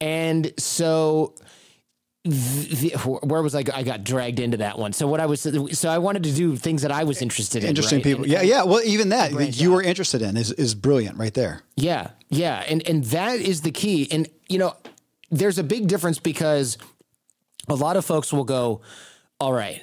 and 0.00 0.52
so. 0.58 1.34
The, 2.26 2.94
where 3.22 3.42
was 3.42 3.54
I? 3.54 3.64
go- 3.64 3.74
I 3.74 3.82
got 3.82 4.02
dragged 4.02 4.40
into 4.40 4.56
that 4.56 4.78
one. 4.78 4.94
So 4.94 5.06
what 5.06 5.20
I 5.20 5.26
was, 5.26 5.42
so 5.42 5.90
I 5.90 5.98
wanted 5.98 6.22
to 6.22 6.32
do 6.32 6.56
things 6.56 6.80
that 6.80 6.90
I 6.90 7.04
was 7.04 7.20
interested 7.20 7.62
in. 7.62 7.68
Interesting 7.68 7.98
right? 7.98 8.02
people. 8.04 8.24
And- 8.24 8.32
yeah, 8.32 8.40
yeah. 8.40 8.62
Well, 8.62 8.80
even 8.82 9.10
that 9.10 9.32
that 9.32 9.60
you 9.60 9.72
out. 9.72 9.74
were 9.74 9.82
interested 9.82 10.22
in 10.22 10.38
is, 10.38 10.50
is 10.52 10.74
brilliant 10.74 11.18
right 11.18 11.34
there. 11.34 11.60
Yeah, 11.76 12.12
yeah, 12.30 12.64
and 12.66 12.82
and 12.88 13.04
that 13.04 13.40
is 13.40 13.60
the 13.60 13.70
key. 13.70 14.08
And 14.10 14.26
you 14.48 14.56
know, 14.56 14.74
there's 15.34 15.58
a 15.58 15.64
big 15.64 15.88
difference 15.88 16.18
because 16.18 16.78
a 17.68 17.74
lot 17.74 17.96
of 17.96 18.04
folks 18.04 18.32
will 18.32 18.44
go, 18.44 18.80
"All 19.40 19.52
right, 19.52 19.82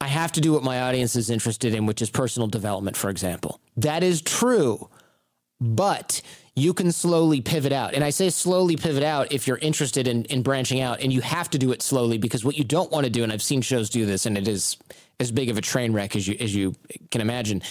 I 0.00 0.08
have 0.08 0.32
to 0.32 0.40
do 0.40 0.52
what 0.52 0.62
my 0.62 0.82
audience 0.82 1.16
is 1.16 1.30
interested 1.30 1.74
in, 1.74 1.86
which 1.86 2.02
is 2.02 2.10
personal 2.10 2.48
development, 2.48 2.96
for 2.96 3.10
example." 3.10 3.60
That 3.76 4.02
is 4.02 4.22
true, 4.22 4.88
but 5.60 6.20
you 6.56 6.72
can 6.72 6.92
slowly 6.92 7.40
pivot 7.40 7.72
out. 7.72 7.94
And 7.94 8.04
I 8.04 8.10
say 8.10 8.30
slowly 8.30 8.76
pivot 8.76 9.02
out 9.02 9.32
if 9.32 9.46
you're 9.46 9.58
interested 9.58 10.06
in, 10.06 10.24
in 10.26 10.42
branching 10.42 10.80
out, 10.80 11.00
and 11.00 11.12
you 11.12 11.20
have 11.20 11.50
to 11.50 11.58
do 11.58 11.72
it 11.72 11.82
slowly 11.82 12.18
because 12.18 12.44
what 12.44 12.56
you 12.56 12.64
don't 12.64 12.92
want 12.92 13.04
to 13.04 13.10
do, 13.10 13.24
and 13.24 13.32
I've 13.32 13.42
seen 13.42 13.60
shows 13.60 13.90
do 13.90 14.06
this, 14.06 14.26
and 14.26 14.38
it 14.38 14.46
is 14.46 14.76
as 15.20 15.30
big 15.32 15.48
of 15.50 15.56
a 15.56 15.60
train 15.60 15.92
wreck 15.92 16.16
as 16.16 16.26
you 16.26 16.36
as 16.40 16.54
you 16.54 16.74
can 17.10 17.20
imagine. 17.20 17.62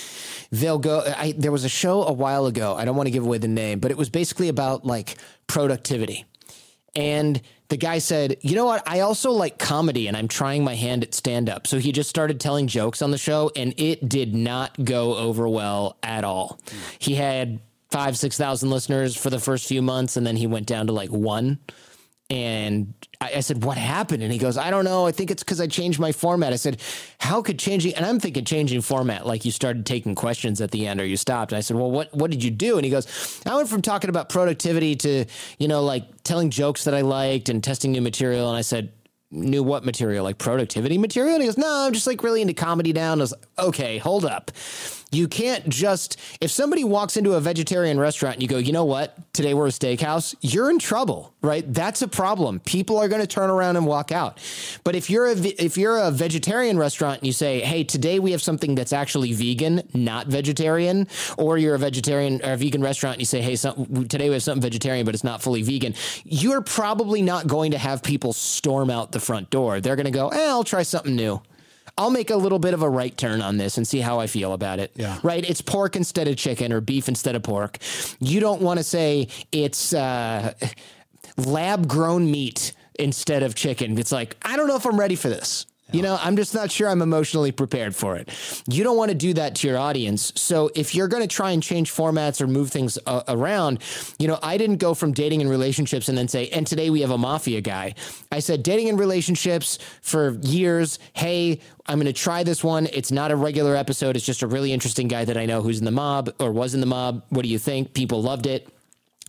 They'll 0.52 0.80
go. 0.80 1.04
I, 1.06 1.34
there 1.38 1.52
was 1.52 1.66
a 1.66 1.70
show 1.70 2.04
a 2.04 2.12
while 2.12 2.46
ago. 2.46 2.76
I 2.76 2.86
don't 2.86 2.96
want 2.96 3.08
to 3.08 3.12
give 3.12 3.24
away 3.24 3.38
the 3.38 3.48
name, 3.48 3.80
but 3.80 3.92
it 3.92 3.98
was 3.98 4.10
basically 4.10 4.50
about 4.50 4.86
like 4.86 5.18
productivity. 5.48 6.26
And 6.96 7.42
the 7.70 7.78
guy 7.78 7.98
said, 8.00 8.38
You 8.42 8.56
know 8.56 8.66
what? 8.66 8.84
I 8.88 9.00
also 9.00 9.32
like 9.32 9.58
comedy 9.58 10.08
and 10.08 10.16
I'm 10.16 10.28
trying 10.28 10.64
my 10.64 10.76
hand 10.76 11.04
at 11.04 11.14
stand 11.14 11.50
up. 11.50 11.66
So 11.68 11.80
he 11.80 11.92
just 11.92 12.10
started 12.10 12.40
telling 12.40 12.68
jokes 12.68 13.02
on 13.02 13.12
the 13.12 13.18
show 13.18 13.52
and 13.56 13.74
it 13.78 14.08
did 14.08 14.36
not 14.36 14.84
go 14.84 15.16
over 15.18 15.48
well 15.48 15.98
at 16.04 16.24
all. 16.24 16.60
He 17.00 17.16
had 17.16 17.62
five, 17.90 18.18
6,000 18.18 18.70
listeners 18.70 19.16
for 19.16 19.30
the 19.30 19.40
first 19.40 19.68
few 19.68 19.82
months 19.82 20.18
and 20.18 20.26
then 20.26 20.36
he 20.36 20.48
went 20.48 20.66
down 20.68 20.88
to 20.88 20.94
like 20.94 21.10
one. 21.10 21.60
And 22.30 22.94
I, 23.20 23.34
I 23.36 23.40
said, 23.42 23.64
What 23.64 23.78
happened? 23.78 24.24
And 24.24 24.32
he 24.32 24.40
goes, 24.40 24.58
I 24.58 24.72
don't 24.72 24.86
know. 24.86 25.06
I 25.06 25.12
think 25.12 25.30
it's 25.30 25.44
because 25.44 25.60
I 25.60 25.68
changed 25.68 26.00
my 26.00 26.12
format. 26.12 26.54
I 26.54 26.56
said, 26.56 26.82
How 27.20 27.42
could 27.42 27.60
changing, 27.60 27.96
and 27.96 28.06
I'm 28.06 28.20
thinking 28.20 28.46
changing 28.46 28.82
format, 28.82 29.28
like 29.28 29.46
you 29.46 29.52
started 29.52 29.86
taking 29.86 30.16
questions 30.16 30.62
at 30.62 30.72
the 30.72 30.88
end 30.88 31.02
or 31.02 31.06
you 31.06 31.18
stopped. 31.18 31.52
And 31.52 31.58
I 31.58 31.62
said, 31.62 31.78
Well, 31.78 31.92
what, 31.92 32.14
what 32.14 32.32
did 32.32 32.44
you 32.44 32.52
do? 32.52 32.78
And 32.78 32.86
he 32.86 32.92
goes, 32.92 33.42
I 33.46 33.56
went 33.56 33.70
from 33.70 33.82
talking 33.82 34.10
about 34.10 34.30
productivity 34.30 34.96
to, 34.98 35.26
you 35.58 35.68
know, 35.68 35.84
like 35.84 36.24
telling 36.24 36.50
jokes 36.50 36.86
that 36.86 36.94
I 36.94 37.02
liked 37.02 37.50
and 37.50 37.64
testing 37.64 37.92
new 37.92 38.02
material. 38.02 38.50
And 38.50 38.58
I 38.58 38.62
said, 38.62 38.94
New 39.30 39.64
what 39.64 39.84
material? 39.84 40.24
Like 40.24 40.38
productivity 40.38 40.98
material? 40.98 41.34
And 41.34 41.42
he 41.42 41.48
goes, 41.48 41.58
No, 41.58 41.86
I'm 41.86 41.94
just 41.94 42.08
like 42.08 42.24
really 42.24 42.42
into 42.42 42.54
comedy 42.54 42.94
now. 42.94 43.14
And 43.14 43.22
I 43.22 43.24
was 43.24 43.32
like, 43.32 43.46
Okay, 43.60 43.98
hold 43.98 44.26
up. 44.26 44.52
You 45.14 45.28
can't 45.28 45.70
just, 45.70 46.20
if 46.42 46.50
somebody 46.50 46.84
walks 46.84 47.18
into 47.18 47.34
a 47.34 47.40
vegetarian 47.40 48.00
restaurant 48.00 48.36
and 48.36 48.42
you 48.42 48.50
go, 48.50 48.58
you 48.58 48.74
know 48.74 48.86
what, 48.86 49.16
today 49.34 49.54
we're 49.54 49.68
a 49.68 49.70
steakhouse, 49.70 50.36
you're 50.42 50.72
in 50.72 50.80
trouble, 50.80 51.34
right? 51.42 51.72
That's 51.72 52.02
a 52.02 52.08
problem. 52.08 52.60
People 52.62 52.98
are 52.98 53.08
going 53.08 53.22
to 53.22 53.28
turn 53.28 53.52
around 53.52 53.78
and 53.78 53.86
walk 53.86 54.12
out. 54.12 54.40
But 54.84 54.96
if 54.96 55.12
you're 55.12 55.28
a, 55.28 55.36
if 55.38 55.78
you're 55.78 55.98
a 55.98 56.10
vegetarian 56.10 56.80
restaurant 56.80 57.20
and 57.20 57.28
you 57.28 57.34
say, 57.34 57.60
hey, 57.60 57.84
today 57.84 58.18
we 58.18 58.32
have 58.32 58.42
something 58.42 58.74
that's 58.74 58.92
actually 58.92 59.34
vegan, 59.34 59.88
not 59.94 60.28
vegetarian, 60.28 61.08
or 61.38 61.60
you're 61.60 61.76
a 61.76 61.80
vegetarian 61.80 62.42
or 62.44 62.54
a 62.54 62.58
vegan 62.58 62.82
restaurant 62.82 63.16
and 63.16 63.22
you 63.22 63.28
say, 63.28 63.42
hey, 63.42 63.56
some, 63.56 64.08
today 64.08 64.30
we 64.30 64.34
have 64.34 64.44
something 64.44 64.64
vegetarian, 64.64 65.06
but 65.06 65.14
it's 65.14 65.24
not 65.24 65.44
fully 65.44 65.62
vegan, 65.62 65.94
you're 66.24 66.62
probably 66.62 67.22
not 67.22 67.46
going 67.46 67.72
to 67.72 67.78
have 67.78 68.02
people 68.02 68.34
storm 68.34 68.90
out 68.90 69.12
the 69.12 69.20
front 69.20 69.52
door. 69.52 69.80
They're 69.80 69.96
going 69.96 70.06
to 70.06 70.12
go, 70.12 70.30
eh, 70.30 70.48
I'll 70.48 70.64
try 70.64 70.82
something 70.82 71.16
new. 71.16 71.40
I'll 71.98 72.10
make 72.10 72.30
a 72.30 72.36
little 72.36 72.60
bit 72.60 72.74
of 72.74 72.82
a 72.82 72.90
right 72.90 73.16
turn 73.16 73.42
on 73.42 73.58
this 73.58 73.78
and 73.78 73.88
see 73.88 74.00
how 74.00 74.20
I 74.20 74.28
feel 74.28 74.54
about 74.54 74.80
it. 74.80 74.92
Yeah. 74.96 75.20
Right? 75.22 75.48
It's 75.48 75.62
pork 75.62 75.96
instead 75.96 76.28
of 76.28 76.36
chicken 76.38 76.74
or 76.74 76.82
beef 76.82 77.08
instead 77.08 77.36
of 77.36 77.44
pork. 77.44 77.78
You 78.20 78.40
don't 78.40 78.62
want 78.62 78.80
to 78.80 78.84
say 78.84 79.28
it's 79.52 79.94
uh, 79.94 80.54
lab 81.38 81.88
grown 81.88 82.32
meat 82.32 82.74
instead 83.00 83.44
of 83.44 83.56
chicken. 83.56 83.98
It's 83.98 84.12
like, 84.12 84.36
I 84.42 84.58
don't 84.58 84.68
know 84.68 84.76
if 84.76 84.86
I'm 84.86 85.00
ready 85.00 85.16
for 85.16 85.30
this. 85.30 85.68
You 85.94 86.02
know, 86.02 86.18
I'm 86.20 86.36
just 86.36 86.56
not 86.56 86.72
sure 86.72 86.90
I'm 86.90 87.04
emotionally 87.04 87.52
prepared 87.52 87.96
for 87.96 88.16
it. 88.16 88.30
You 88.68 88.84
don't 88.84 88.98
want 88.98 89.10
to 89.10 89.16
do 89.16 89.34
that 89.36 89.54
to 89.58 89.68
your 89.68 89.78
audience. 89.78 90.34
So 90.36 90.72
if 90.74 90.96
you're 90.96 91.08
going 91.08 91.22
to 91.22 91.28
try 91.28 91.52
and 91.52 91.62
change 91.62 91.94
formats 91.94 92.42
or 92.42 92.48
move 92.48 92.72
things 92.72 92.98
uh, 93.06 93.22
around, 93.28 93.78
you 94.18 94.28
know, 94.28 94.40
I 94.42 94.58
didn't 94.58 94.78
go 94.78 94.96
from 94.96 95.14
dating 95.14 95.42
and 95.42 95.50
relationships 95.52 96.10
and 96.10 96.18
then 96.18 96.28
say, 96.28 96.50
and 96.50 96.66
today 96.66 96.90
we 96.90 97.02
have 97.02 97.12
a 97.12 97.18
mafia 97.18 97.62
guy. 97.62 97.94
I 98.32 98.40
said 98.40 98.64
dating 98.64 98.90
and 98.90 99.00
relationships 99.00 99.78
for 100.02 100.32
years. 100.42 100.98
Hey, 101.14 101.60
I'm 101.86 102.00
going 102.00 102.12
to 102.12 102.20
try 102.20 102.44
this 102.44 102.64
one. 102.64 102.88
It's 102.92 103.12
not 103.12 103.30
a 103.30 103.36
regular 103.36 103.76
episode. 103.76 104.16
It's 104.16 104.26
just 104.26 104.42
a 104.42 104.48
really 104.48 104.74
interesting 104.74 105.08
guy 105.08 105.26
that 105.26 105.38
I 105.38 105.46
know 105.46 105.62
who's 105.62 105.78
in 105.78 105.86
the 105.86 105.92
mob 105.92 106.34
or 106.40 106.52
was 106.52 106.74
in 106.74 106.80
the 106.80 106.88
mob. 106.88 107.24
What 107.30 107.44
do 107.44 107.50
you 107.50 107.60
think? 107.60 107.94
People 107.94 108.24
loved 108.24 108.48
it. 108.48 108.68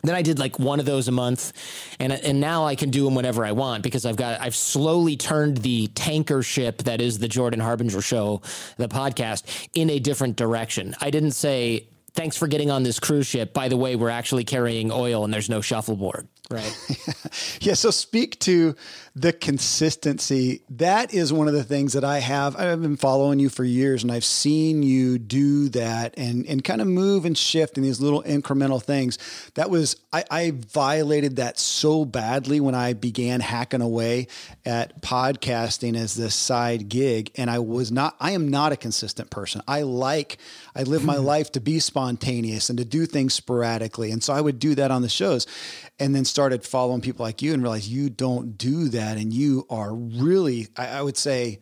Then 0.05 0.15
I 0.15 0.23
did 0.23 0.39
like 0.39 0.59
one 0.59 0.81
of 0.81 0.87
those 0.87 1.09
a 1.09 1.13
month, 1.13 1.53
and 1.99 2.13
and 2.13 2.41
now 2.41 2.67
I 2.67 2.77
can 2.77 2.91
do 2.91 3.05
them 3.05 3.15
whenever 3.15 3.45
I 3.45 3.53
want 3.53 3.83
because 3.83 4.05
I've 4.05 4.17
got 4.17 4.41
I've 4.41 4.55
slowly 4.55 5.17
turned 5.17 5.59
the 5.59 5.89
tanker 5.89 6.43
ship 6.43 6.83
that 6.85 7.01
is 7.01 7.19
the 7.19 7.29
Jordan 7.29 7.61
Harbinger 7.61 8.03
Show, 8.03 8.43
the 8.77 8.89
podcast, 8.89 9.69
in 9.75 9.89
a 9.91 9.99
different 9.99 10.37
direction. 10.37 10.95
I 11.01 11.11
didn't 11.11 11.33
say 11.33 11.89
thanks 12.13 12.37
for 12.37 12.47
getting 12.47 12.71
on 12.71 12.83
this 12.83 13.01
cruise 13.01 13.27
ship. 13.27 13.55
By 13.55 13.69
the 13.69 13.77
way, 13.77 13.97
we're 13.97 14.11
actually 14.11 14.45
carrying 14.45 14.93
oil 14.93 15.25
and 15.25 15.33
there's 15.33 15.51
no 15.51 15.61
shuffleboard. 15.61 16.29
Right. 16.51 16.79
Yeah. 17.61 17.75
So 17.75 17.91
speak 17.91 18.39
to 18.41 18.77
the 19.17 19.33
consistency. 19.33 20.63
That 20.71 21.15
is 21.15 21.33
one 21.33 21.49
of 21.49 21.55
the 21.55 21.65
things 21.65 21.95
that 21.95 22.05
I 22.05 22.19
have. 22.19 22.57
I've 22.57 22.83
been 22.83 22.97
following 22.97 23.39
you 23.39 23.49
for 23.49 23.65
years 23.65 24.03
and 24.03 24.13
I've 24.13 24.25
seen 24.25 24.83
you 24.83 25.19
do 25.19 25.69
that 25.71 26.15
and, 26.17 26.45
and 26.47 26.63
kind 26.63 26.81
of 26.81 26.87
move 26.87 27.25
and 27.25 27.39
shift 27.39 27.77
in 27.77 27.85
these 27.85 28.01
little 28.01 28.23
incremental 28.25 28.83
things. 28.83 29.19
That 29.55 29.71
was, 29.71 29.97
I, 30.13 30.25
I 30.31 30.53
violated 30.53 31.37
that 31.37 31.59
so 31.59 32.05
badly 32.05 32.61
when 32.61 32.75
I 32.75 32.93
began 32.93 33.41
hacking 33.41 33.81
away 33.81 34.27
at 34.67 35.01
podcasting 35.01 35.97
as 35.97 36.15
this 36.15 36.35
side 36.35 36.89
gig. 36.89 37.31
And 37.37 37.51
I 37.51 37.61
was 37.61 37.93
not, 37.93 38.17
I 38.21 38.33
am 38.33 38.49
not 38.49 38.73
a 38.73 38.77
consistent 38.77 39.31
person. 39.31 39.63
I 39.67 39.83
like, 39.83 40.39
I 40.75 40.83
live 40.83 41.05
my 41.05 41.17
hmm. 41.17 41.25
life 41.25 41.53
to 41.53 41.61
be 41.61 41.79
spontaneous 41.79 42.69
and 42.69 42.79
to 42.79 42.85
do 42.85 43.07
things 43.07 43.33
sporadically. 43.33 44.11
And 44.11 44.23
so 44.23 44.33
I 44.33 44.41
would 44.41 44.59
do 44.59 44.75
that 44.75 44.91
on 44.91 45.03
the 45.03 45.09
shows 45.09 45.47
and 45.99 46.15
then 46.15 46.25
started 46.35 46.65
following 46.65 47.01
people 47.01 47.25
like 47.25 47.43
you 47.43 47.55
and 47.55 47.63
realized 47.63 47.87
you 47.87 48.11
don't 48.11 48.59
do 48.59 48.89
that. 48.89 49.19
And 49.19 49.33
you 49.33 49.69
are 49.71 49.95
really, 49.95 50.67
I, 50.77 50.89
I 50.89 51.03
would 51.03 51.17
say, 51.17 51.61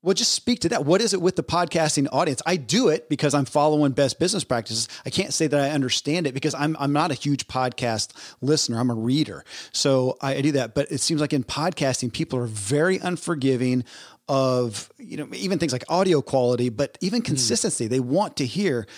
well, 0.00 0.14
just 0.14 0.32
speak 0.32 0.60
to 0.60 0.70
that. 0.70 0.86
What 0.86 1.02
is 1.02 1.12
it 1.12 1.20
with 1.20 1.36
the 1.36 1.42
podcasting 1.42 2.08
audience? 2.10 2.40
I 2.46 2.56
do 2.56 2.88
it 2.88 3.10
because 3.10 3.34
I'm 3.34 3.44
following 3.44 3.92
best 3.92 4.18
business 4.18 4.44
practices. 4.44 4.88
I 5.04 5.10
can't 5.10 5.34
say 5.34 5.46
that 5.46 5.60
I 5.60 5.74
understand 5.74 6.26
it 6.26 6.32
because 6.32 6.54
I'm 6.54 6.74
I'm 6.80 6.94
not 6.94 7.10
a 7.10 7.14
huge 7.14 7.46
podcast 7.48 8.12
listener. 8.40 8.80
I'm 8.80 8.90
a 8.90 8.94
reader, 8.94 9.44
so 9.72 10.16
I, 10.22 10.36
I 10.36 10.40
do 10.40 10.52
that. 10.52 10.74
But 10.74 10.90
it 10.90 11.02
seems 11.02 11.20
like 11.20 11.34
in 11.34 11.44
podcasting, 11.44 12.12
people 12.12 12.38
are 12.38 12.46
very 12.46 12.98
unforgiving 12.98 13.84
of 14.26 14.90
you 14.98 15.18
know 15.18 15.28
even 15.34 15.60
things 15.60 15.72
like 15.72 15.84
audio 15.88 16.20
quality, 16.22 16.68
but 16.68 16.98
even 17.00 17.20
hmm. 17.20 17.26
consistency. 17.26 17.86
They 17.86 18.00
want 18.00 18.38
to 18.38 18.46
hear 18.46 18.88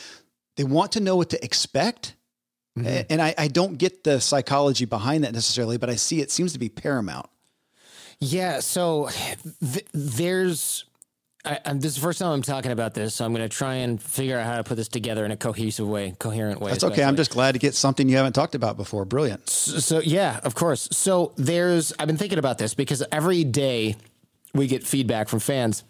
they 0.57 0.65
want 0.65 0.93
to 0.93 1.01
know 1.01 1.17
what 1.17 1.31
to 1.31 1.45
expect. 1.45 2.14
Mm-hmm. 2.79 3.03
And 3.09 3.23
I, 3.23 3.35
I 3.39 3.49
don't 3.49 3.79
get 3.79 4.05
the 4.05 4.21
psychology 4.21 4.85
behind 4.85 5.25
that 5.25 5.33
necessarily, 5.33 5.77
but 5.77 5.89
I 5.89 5.95
see 5.95 6.21
it 6.21 6.31
seems 6.31 6.53
to 6.55 6.59
be 6.59 6.69
paramount. 6.69 7.27
Yeah. 8.19 8.61
So 8.61 9.11
th- 9.61 9.87
there's, 9.93 10.85
I, 11.45 11.61
this 11.75 11.93
is 11.93 11.95
the 11.97 12.01
first 12.01 12.19
time 12.19 12.33
I'm 12.33 12.43
talking 12.43 12.73
about 12.73 12.95
this, 12.95 13.15
so 13.15 13.25
I'm 13.25 13.33
going 13.33 13.49
to 13.49 13.55
try 13.55 13.75
and 13.75 14.03
figure 14.03 14.39
out 14.39 14.47
how 14.47 14.57
to 14.57 14.65
put 14.65 14.77
this 14.77 14.89
together 14.89 15.25
in 15.25 15.31
a 15.31 15.37
cohesive 15.37 15.87
way, 15.87 16.17
coherent 16.19 16.61
way. 16.61 16.71
That's 16.71 16.83
especially. 16.83 17.03
okay. 17.03 17.09
I'm 17.09 17.17
just 17.17 17.31
glad 17.31 17.53
to 17.53 17.59
get 17.59 17.75
something 17.75 18.09
you 18.09 18.17
haven't 18.17 18.33
talked 18.33 18.55
about 18.55 18.77
before. 18.77 19.05
Brilliant. 19.05 19.49
So, 19.49 19.79
so, 19.79 20.01
yeah, 20.01 20.41
of 20.43 20.55
course. 20.55 20.89
So 20.91 21.33
there's, 21.37 21.93
I've 21.99 22.09
been 22.09 22.17
thinking 22.17 22.39
about 22.39 22.59
this 22.59 22.75
because 22.75 23.05
every 23.13 23.45
day 23.45 23.97
we 24.53 24.67
get 24.67 24.85
feedback 24.85 25.29
from 25.29 25.39
fans 25.39 25.85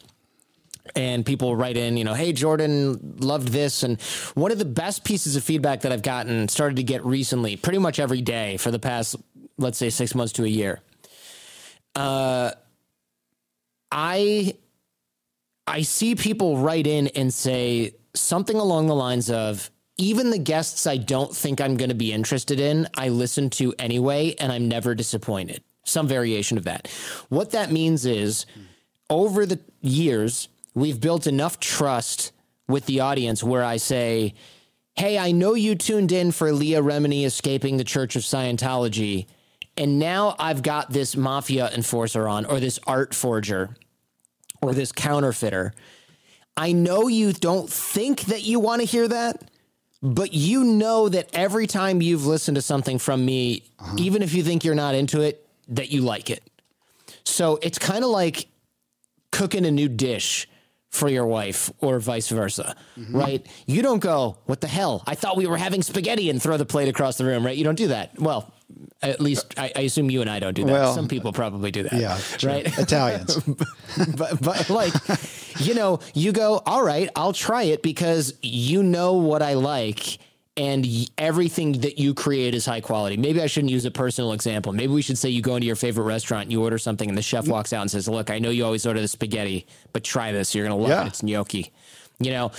and 0.94 1.24
people 1.24 1.56
write 1.56 1.76
in, 1.76 1.96
you 1.96 2.04
know, 2.04 2.14
hey, 2.14 2.32
Jordan, 2.32 3.16
loved 3.18 3.48
this. 3.48 3.82
And 3.82 4.00
one 4.34 4.52
of 4.52 4.58
the 4.58 4.64
best 4.64 5.04
pieces 5.04 5.36
of 5.36 5.42
feedback 5.42 5.80
that 5.82 5.92
I've 5.92 6.02
gotten 6.02 6.48
started 6.48 6.76
to 6.76 6.82
get 6.82 7.04
recently, 7.04 7.56
pretty 7.56 7.78
much 7.78 7.98
every 7.98 8.20
day 8.20 8.56
for 8.58 8.70
the 8.70 8.78
past, 8.78 9.16
let's 9.56 9.78
say, 9.78 9.90
six 9.90 10.14
months 10.14 10.32
to 10.34 10.44
a 10.44 10.48
year. 10.48 10.80
Uh, 11.96 12.50
I 13.90 14.54
I 15.66 15.82
see 15.82 16.14
people 16.14 16.58
write 16.58 16.86
in 16.86 17.08
and 17.08 17.32
say 17.32 17.94
something 18.14 18.56
along 18.56 18.86
the 18.86 18.94
lines 18.94 19.30
of, 19.30 19.70
even 19.96 20.30
the 20.30 20.38
guests 20.38 20.86
I 20.86 20.96
don't 20.96 21.34
think 21.34 21.60
I'm 21.60 21.76
going 21.76 21.88
to 21.88 21.94
be 21.94 22.12
interested 22.12 22.58
in, 22.58 22.88
I 22.96 23.08
listen 23.08 23.48
to 23.50 23.72
anyway, 23.78 24.34
and 24.40 24.50
I'm 24.50 24.68
never 24.68 24.94
disappointed. 24.94 25.62
Some 25.84 26.08
variation 26.08 26.58
of 26.58 26.64
that. 26.64 26.88
What 27.28 27.52
that 27.52 27.70
means 27.70 28.04
is, 28.04 28.44
over 29.08 29.46
the 29.46 29.60
years, 29.80 30.48
we've 30.74 31.00
built 31.00 31.26
enough 31.26 31.60
trust 31.60 32.32
with 32.68 32.86
the 32.86 33.00
audience 33.00 33.42
where 33.42 33.64
I 33.64 33.76
say, 33.76 34.34
Hey, 34.96 35.18
I 35.18 35.32
know 35.32 35.54
you 35.54 35.74
tuned 35.74 36.12
in 36.12 36.30
for 36.30 36.52
Leah 36.52 36.82
Remini 36.82 37.24
escaping 37.24 37.76
the 37.76 37.84
Church 37.84 38.14
of 38.14 38.22
Scientology. 38.22 39.26
And 39.76 39.98
now 39.98 40.36
I've 40.38 40.62
got 40.62 40.92
this 40.92 41.16
mafia 41.16 41.68
enforcer 41.74 42.28
on, 42.28 42.44
or 42.44 42.60
this 42.60 42.78
art 42.86 43.12
forger, 43.12 43.76
or 44.62 44.72
this 44.72 44.92
counterfeiter. 44.92 45.74
I 46.56 46.70
know 46.70 47.08
you 47.08 47.32
don't 47.32 47.68
think 47.68 48.22
that 48.26 48.44
you 48.44 48.60
want 48.60 48.82
to 48.82 48.86
hear 48.86 49.08
that, 49.08 49.50
but 50.00 50.32
you 50.32 50.62
know 50.62 51.08
that 51.08 51.28
every 51.32 51.66
time 51.66 52.00
you've 52.00 52.24
listened 52.24 52.54
to 52.54 52.62
something 52.62 53.00
from 53.00 53.24
me, 53.24 53.64
uh-huh. 53.80 53.96
even 53.98 54.22
if 54.22 54.32
you 54.32 54.44
think 54.44 54.64
you're 54.64 54.76
not 54.76 54.94
into 54.94 55.22
it, 55.22 55.44
that 55.68 55.90
you 55.90 56.02
like 56.02 56.30
it. 56.30 56.44
So 57.24 57.58
it's 57.62 57.80
kind 57.80 58.04
of 58.04 58.10
like 58.10 58.46
cooking 59.32 59.66
a 59.66 59.72
new 59.72 59.88
dish 59.88 60.46
for 60.94 61.08
your 61.08 61.26
wife 61.26 61.70
or 61.80 61.98
vice 61.98 62.28
versa, 62.28 62.76
mm-hmm. 62.96 63.16
right? 63.16 63.46
You 63.66 63.82
don't 63.82 63.98
go, 63.98 64.38
what 64.46 64.60
the 64.60 64.68
hell? 64.68 65.02
I 65.06 65.16
thought 65.16 65.36
we 65.36 65.46
were 65.46 65.56
having 65.56 65.82
spaghetti 65.82 66.30
and 66.30 66.40
throw 66.40 66.56
the 66.56 66.64
plate 66.64 66.88
across 66.88 67.18
the 67.18 67.24
room, 67.24 67.44
right? 67.44 67.56
You 67.56 67.64
don't 67.64 67.74
do 67.74 67.88
that. 67.88 68.18
Well, 68.18 68.52
at 69.02 69.20
least 69.20 69.54
I, 69.58 69.72
I 69.74 69.80
assume 69.80 70.10
you 70.10 70.20
and 70.20 70.30
I 70.30 70.38
don't 70.38 70.54
do 70.54 70.64
that. 70.64 70.72
Well, 70.72 70.94
Some 70.94 71.08
people 71.08 71.32
probably 71.32 71.70
do 71.70 71.82
that. 71.82 71.92
Yeah, 71.92 72.18
right. 72.48 72.66
Italians, 72.78 73.36
but, 74.16 74.40
but 74.40 74.70
like, 74.70 74.92
you 75.58 75.74
know, 75.74 75.98
you 76.14 76.32
go, 76.32 76.62
all 76.64 76.82
right, 76.82 77.08
I'll 77.16 77.32
try 77.32 77.64
it 77.64 77.82
because 77.82 78.34
you 78.40 78.82
know 78.82 79.14
what 79.14 79.42
I 79.42 79.54
like 79.54 80.18
and 80.56 80.86
everything 81.18 81.80
that 81.80 81.98
you 81.98 82.14
create 82.14 82.54
is 82.54 82.64
high 82.64 82.80
quality. 82.80 83.16
Maybe 83.16 83.42
I 83.42 83.46
shouldn't 83.46 83.72
use 83.72 83.84
a 83.84 83.90
personal 83.90 84.32
example. 84.32 84.72
Maybe 84.72 84.92
we 84.92 85.02
should 85.02 85.18
say 85.18 85.28
you 85.28 85.42
go 85.42 85.56
into 85.56 85.66
your 85.66 85.76
favorite 85.76 86.04
restaurant, 86.04 86.50
you 86.50 86.62
order 86.62 86.78
something, 86.78 87.08
and 87.08 87.18
the 87.18 87.22
chef 87.22 87.48
walks 87.48 87.72
out 87.72 87.80
and 87.82 87.90
says, 87.90 88.08
"Look, 88.08 88.30
I 88.30 88.38
know 88.38 88.50
you 88.50 88.64
always 88.64 88.86
order 88.86 89.00
the 89.00 89.08
spaghetti, 89.08 89.66
but 89.92 90.04
try 90.04 90.30
this. 90.32 90.54
You're 90.54 90.64
gonna 90.64 90.76
love 90.76 90.90
yeah. 90.90 91.04
it. 91.04 91.08
It's 91.08 91.22
gnocchi." 91.22 91.72
You 92.20 92.30
know, 92.30 92.52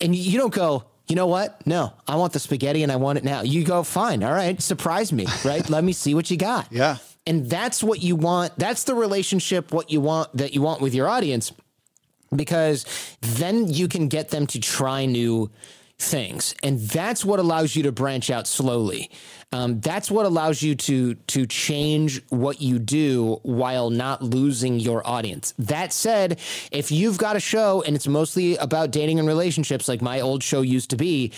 and 0.00 0.14
you 0.14 0.38
don't 0.38 0.52
go. 0.52 0.84
You 1.08 1.14
know 1.14 1.28
what? 1.28 1.64
No, 1.66 1.92
I 2.08 2.16
want 2.16 2.32
the 2.32 2.40
spaghetti 2.40 2.82
and 2.82 2.90
I 2.90 2.96
want 2.96 3.18
it 3.18 3.24
now. 3.24 3.42
You 3.42 3.62
go, 3.64 3.84
fine. 3.84 4.24
All 4.24 4.32
right. 4.32 4.60
Surprise 4.60 5.12
me, 5.12 5.26
right? 5.44 5.68
Let 5.70 5.84
me 5.84 5.92
see 5.92 6.14
what 6.14 6.30
you 6.30 6.36
got. 6.36 6.66
Yeah. 6.72 6.96
And 7.26 7.48
that's 7.48 7.82
what 7.82 8.02
you 8.02 8.16
want. 8.16 8.58
That's 8.58 8.84
the 8.84 8.94
relationship, 8.94 9.72
what 9.72 9.90
you 9.90 10.00
want 10.00 10.36
that 10.36 10.52
you 10.52 10.62
want 10.62 10.80
with 10.80 10.94
your 10.94 11.08
audience, 11.08 11.52
because 12.34 12.84
then 13.20 13.68
you 13.68 13.88
can 13.88 14.08
get 14.08 14.30
them 14.30 14.46
to 14.48 14.60
try 14.60 15.06
new 15.06 15.50
things. 15.98 16.54
And 16.62 16.78
that's 16.78 17.24
what 17.24 17.38
allows 17.38 17.74
you 17.74 17.82
to 17.84 17.92
branch 17.92 18.30
out 18.30 18.46
slowly. 18.46 19.10
Um, 19.52 19.80
that's 19.80 20.10
what 20.10 20.26
allows 20.26 20.60
you 20.60 20.74
to 20.74 21.14
to 21.14 21.46
change 21.46 22.20
what 22.28 22.60
you 22.60 22.78
do 22.78 23.40
while 23.42 23.90
not 23.90 24.22
losing 24.22 24.78
your 24.78 25.06
audience. 25.06 25.54
That 25.58 25.92
said, 25.92 26.38
if 26.70 26.90
you've 26.90 27.16
got 27.16 27.36
a 27.36 27.40
show 27.40 27.82
and 27.82 27.96
it's 27.96 28.08
mostly 28.08 28.56
about 28.56 28.90
dating 28.90 29.18
and 29.18 29.28
relationships, 29.28 29.88
like 29.88 30.02
my 30.02 30.20
old 30.20 30.42
show 30.42 30.60
used 30.60 30.90
to 30.90 30.96
be, 30.96 31.32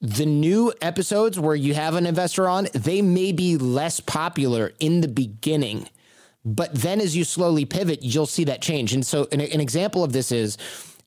the 0.00 0.26
new 0.26 0.72
episodes 0.80 1.38
where 1.38 1.56
you 1.56 1.74
have 1.74 1.94
an 1.94 2.06
investor 2.06 2.48
on, 2.48 2.68
they 2.72 3.02
may 3.02 3.32
be 3.32 3.58
less 3.58 4.00
popular 4.00 4.72
in 4.80 5.02
the 5.02 5.08
beginning. 5.08 5.88
But 6.42 6.74
then 6.74 7.00
as 7.00 7.14
you 7.14 7.24
slowly 7.24 7.66
pivot, 7.66 8.02
you'll 8.02 8.24
see 8.26 8.44
that 8.44 8.62
change. 8.62 8.94
And 8.94 9.04
so 9.04 9.28
an, 9.30 9.42
an 9.42 9.60
example 9.60 10.02
of 10.02 10.14
this 10.14 10.32
is 10.32 10.56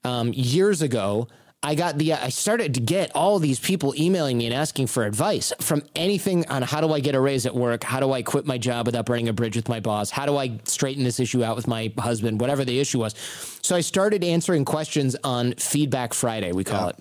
um, 0.04 0.32
years 0.34 0.84
ago, 0.84 1.28
I 1.66 1.76
got 1.76 1.98
the 1.98 2.14
I 2.14 2.28
started 2.28 2.74
to 2.74 2.82
get 2.82 3.16
all 3.16 3.40
these 3.40 3.58
people 3.58 3.96
emailing 3.98 4.38
me 4.38 4.46
and 4.46 4.54
asking 4.54 4.88
for 4.88 5.06
advice 5.06 5.54
from 5.62 5.82
anything 5.96 6.46
on 6.50 6.62
how 6.62 6.82
do 6.82 6.92
I 6.92 7.00
get 7.00 7.16
a 7.16 7.22
raise 7.22 7.46
at 7.46 7.56
work, 7.56 7.86
how 7.86 8.02
do 8.02 8.12
I 8.12 8.22
quit 8.22 8.46
my 8.46 8.58
job 8.58 8.86
without 8.86 9.06
burning 9.06 9.30
a 9.30 9.34
bridge 9.34 9.56
with 9.56 9.70
my 9.70 9.80
boss, 9.80 10.10
how 10.10 10.26
do 10.26 10.36
I 10.36 10.60
straighten 10.66 11.06
this 11.06 11.22
issue 11.22 11.42
out 11.42 11.56
with 11.56 11.66
my 11.66 11.94
husband, 11.98 12.42
whatever 12.42 12.66
the 12.66 12.78
issue 12.82 13.00
was. 13.00 13.16
So 13.62 13.78
I 13.78 13.80
started 13.80 14.26
answering 14.26 14.66
questions 14.66 15.16
on 15.24 15.54
Feedback 15.54 16.14
Friday, 16.14 16.52
we 16.52 16.66
call 16.66 16.88
yeah. 16.88 16.90
it. 16.90 17.00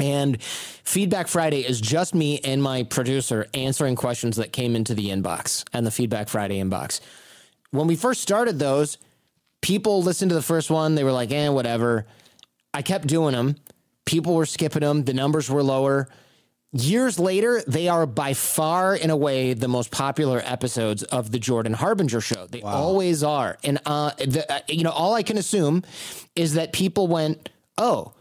And 0.00 0.42
Feedback 0.42 1.28
Friday 1.28 1.60
is 1.60 1.80
just 1.80 2.16
me 2.16 2.40
and 2.40 2.60
my 2.60 2.82
producer 2.82 3.46
answering 3.54 3.94
questions 3.94 4.36
that 4.36 4.52
came 4.52 4.74
into 4.74 4.94
the 4.94 5.10
inbox 5.10 5.64
and 5.72 5.86
the 5.86 5.92
Feedback 5.92 6.28
Friday 6.28 6.60
inbox. 6.60 7.00
When 7.70 7.86
we 7.86 7.94
first 7.94 8.20
started 8.20 8.58
those, 8.58 8.98
people 9.60 10.02
listened 10.02 10.30
to 10.30 10.34
the 10.34 10.42
first 10.42 10.70
one, 10.70 10.96
they 10.96 11.04
were 11.04 11.12
like, 11.12 11.30
eh, 11.30 11.48
whatever 11.48 12.06
I 12.74 12.82
kept 12.82 13.06
doing 13.06 13.32
them. 13.32 13.56
People 14.04 14.34
were 14.34 14.46
skipping 14.46 14.80
them. 14.80 15.04
The 15.04 15.14
numbers 15.14 15.50
were 15.50 15.62
lower. 15.62 16.08
Years 16.72 17.18
later, 17.18 17.62
they 17.66 17.88
are 17.88 18.04
by 18.04 18.34
far, 18.34 18.94
in 18.94 19.08
a 19.08 19.16
way, 19.16 19.54
the 19.54 19.68
most 19.68 19.90
popular 19.90 20.42
episodes 20.44 21.02
of 21.02 21.30
the 21.30 21.38
Jordan 21.38 21.72
Harbinger 21.72 22.20
show. 22.20 22.46
They 22.46 22.60
wow. 22.60 22.72
always 22.74 23.22
are. 23.22 23.56
And, 23.64 23.78
uh, 23.86 24.10
the, 24.18 24.44
uh, 24.52 24.60
you 24.68 24.84
know, 24.84 24.90
all 24.90 25.14
I 25.14 25.22
can 25.22 25.38
assume 25.38 25.82
is 26.36 26.54
that 26.54 26.74
people 26.74 27.06
went, 27.06 27.48
oh, 27.78 28.12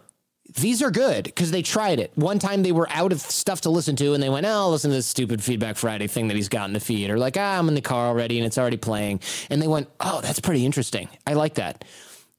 these 0.56 0.82
are 0.82 0.92
good 0.92 1.26
because 1.26 1.52
they 1.52 1.62
tried 1.62 2.00
it. 2.00 2.12
One 2.16 2.40
time 2.40 2.64
they 2.64 2.72
were 2.72 2.88
out 2.90 3.12
of 3.12 3.20
stuff 3.20 3.62
to 3.62 3.70
listen 3.70 3.98
to 3.98 4.14
and 4.14 4.24
they 4.24 4.30
went, 4.30 4.46
oh, 4.46 4.50
I'll 4.50 4.72
listen 4.72 4.92
to 4.92 4.96
this 4.96 5.08
stupid 5.08 5.44
Feedback 5.44 5.76
Friday 5.76 6.08
thing 6.08 6.30
that 6.30 6.36
he's 6.38 6.48
got 6.48 6.70
in 6.70 6.74
the 6.74 6.80
feed. 6.80 7.10
Or 7.10 7.18
like, 7.18 7.36
ah, 7.38 7.60
I'm 7.60 7.68
in 7.68 7.76
the 7.76 7.82
car 7.82 8.08
already 8.08 8.38
and 8.38 8.46
it's 8.46 8.58
already 8.58 8.78
playing. 8.78 9.20
And 9.50 9.62
they 9.62 9.68
went, 9.68 9.90
oh, 10.00 10.22
that's 10.22 10.40
pretty 10.40 10.66
interesting. 10.66 11.10
I 11.26 11.34
like 11.34 11.56
that. 11.56 11.84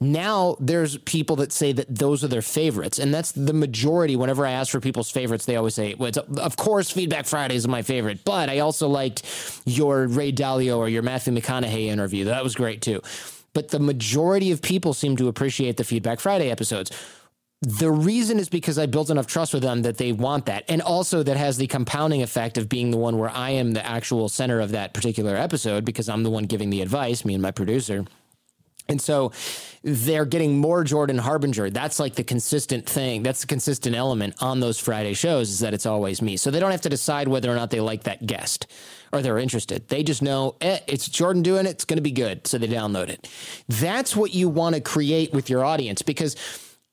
Now 0.00 0.56
there's 0.60 0.96
people 0.98 1.34
that 1.36 1.52
say 1.52 1.72
that 1.72 1.92
those 1.92 2.22
are 2.22 2.28
their 2.28 2.42
favorites, 2.42 3.00
and 3.00 3.12
that's 3.12 3.32
the 3.32 3.52
majority. 3.52 4.14
Whenever 4.14 4.46
I 4.46 4.52
ask 4.52 4.70
for 4.70 4.80
people's 4.80 5.10
favorites, 5.10 5.44
they 5.44 5.56
always 5.56 5.74
say, 5.74 5.94
well, 5.94 6.12
"Of 6.36 6.56
course, 6.56 6.90
Feedback 6.90 7.26
Friday 7.26 7.56
is 7.56 7.66
my 7.66 7.82
favorite, 7.82 8.24
but 8.24 8.48
I 8.48 8.60
also 8.60 8.88
liked 8.88 9.24
your 9.66 10.06
Ray 10.06 10.30
Dalio 10.30 10.78
or 10.78 10.88
your 10.88 11.02
Matthew 11.02 11.34
McConaughey 11.34 11.86
interview. 11.86 12.24
That 12.26 12.44
was 12.44 12.54
great 12.54 12.80
too." 12.80 13.02
But 13.54 13.68
the 13.68 13.80
majority 13.80 14.52
of 14.52 14.62
people 14.62 14.94
seem 14.94 15.16
to 15.16 15.26
appreciate 15.26 15.78
the 15.78 15.84
Feedback 15.84 16.20
Friday 16.20 16.48
episodes. 16.48 16.92
The 17.60 17.90
reason 17.90 18.38
is 18.38 18.48
because 18.48 18.78
I 18.78 18.86
built 18.86 19.10
enough 19.10 19.26
trust 19.26 19.52
with 19.52 19.64
them 19.64 19.82
that 19.82 19.98
they 19.98 20.12
want 20.12 20.46
that. 20.46 20.62
And 20.68 20.80
also 20.80 21.24
that 21.24 21.36
has 21.36 21.56
the 21.56 21.66
compounding 21.66 22.22
effect 22.22 22.56
of 22.56 22.68
being 22.68 22.92
the 22.92 22.96
one 22.98 23.18
where 23.18 23.30
I 23.30 23.50
am 23.50 23.72
the 23.72 23.84
actual 23.84 24.28
center 24.28 24.60
of 24.60 24.70
that 24.70 24.94
particular 24.94 25.34
episode 25.34 25.84
because 25.84 26.08
I'm 26.08 26.22
the 26.22 26.30
one 26.30 26.44
giving 26.44 26.70
the 26.70 26.82
advice, 26.82 27.24
me 27.24 27.34
and 27.34 27.42
my 27.42 27.50
producer. 27.50 28.04
And 28.88 29.00
so 29.00 29.32
they're 29.82 30.24
getting 30.24 30.58
more 30.58 30.82
Jordan 30.82 31.18
Harbinger. 31.18 31.70
That's 31.70 32.00
like 32.00 32.14
the 32.14 32.24
consistent 32.24 32.86
thing. 32.86 33.22
That's 33.22 33.42
the 33.42 33.46
consistent 33.46 33.94
element 33.94 34.34
on 34.40 34.60
those 34.60 34.78
Friday 34.78 35.14
shows 35.14 35.50
is 35.50 35.58
that 35.60 35.74
it's 35.74 35.86
always 35.86 36.22
me. 36.22 36.36
So 36.36 36.50
they 36.50 36.58
don't 36.58 36.70
have 36.70 36.80
to 36.82 36.88
decide 36.88 37.28
whether 37.28 37.50
or 37.50 37.54
not 37.54 37.70
they 37.70 37.80
like 37.80 38.04
that 38.04 38.26
guest 38.26 38.66
or 39.12 39.22
they're 39.22 39.38
interested. 39.38 39.88
They 39.88 40.02
just 40.02 40.22
know 40.22 40.56
eh, 40.60 40.80
it's 40.86 41.08
Jordan 41.08 41.42
doing 41.42 41.66
it. 41.66 41.70
It's 41.70 41.84
going 41.84 41.98
to 41.98 42.02
be 42.02 42.10
good. 42.10 42.46
So 42.46 42.58
they 42.58 42.66
download 42.66 43.08
it. 43.08 43.28
That's 43.68 44.16
what 44.16 44.34
you 44.34 44.48
want 44.48 44.74
to 44.74 44.80
create 44.80 45.32
with 45.32 45.50
your 45.50 45.64
audience 45.64 46.02
because 46.02 46.34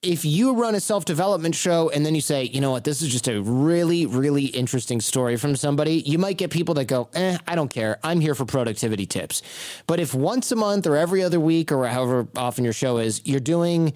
if 0.06 0.24
you 0.24 0.54
run 0.54 0.76
a 0.76 0.80
self 0.80 1.04
development 1.04 1.56
show 1.56 1.90
and 1.90 2.06
then 2.06 2.14
you 2.14 2.22
say, 2.22 2.44
you 2.44 2.62
know 2.62 2.72
what, 2.72 2.84
this 2.84 3.02
is 3.02 3.10
just 3.10 3.28
a 3.28 3.42
really, 3.42 4.06
really 4.06 4.46
interesting 4.46 5.02
story 5.02 5.36
from 5.36 5.56
somebody, 5.56 6.02
you 6.06 6.20
might 6.20 6.38
get 6.38 6.52
people 6.52 6.76
that 6.76 6.86
go, 6.86 7.10
eh, 7.16 7.38
I 7.48 7.56
don't 7.56 7.70
care. 7.70 8.00
I'm 8.04 8.22
here 8.22 8.36
for 8.36 8.46
productivity 8.46 9.06
tips. 9.06 9.42
But 9.88 10.00
if 10.00 10.14
once 10.14 10.52
a 10.52 10.56
month 10.56 10.86
or 10.86 10.96
every 10.96 11.24
other 11.24 11.40
week 11.40 11.72
or 11.72 11.88
however 11.88 12.28
often 12.36 12.64
your 12.64 12.74
show 12.74 12.98
is, 12.98 13.26
you're 13.26 13.40
doing 13.40 13.94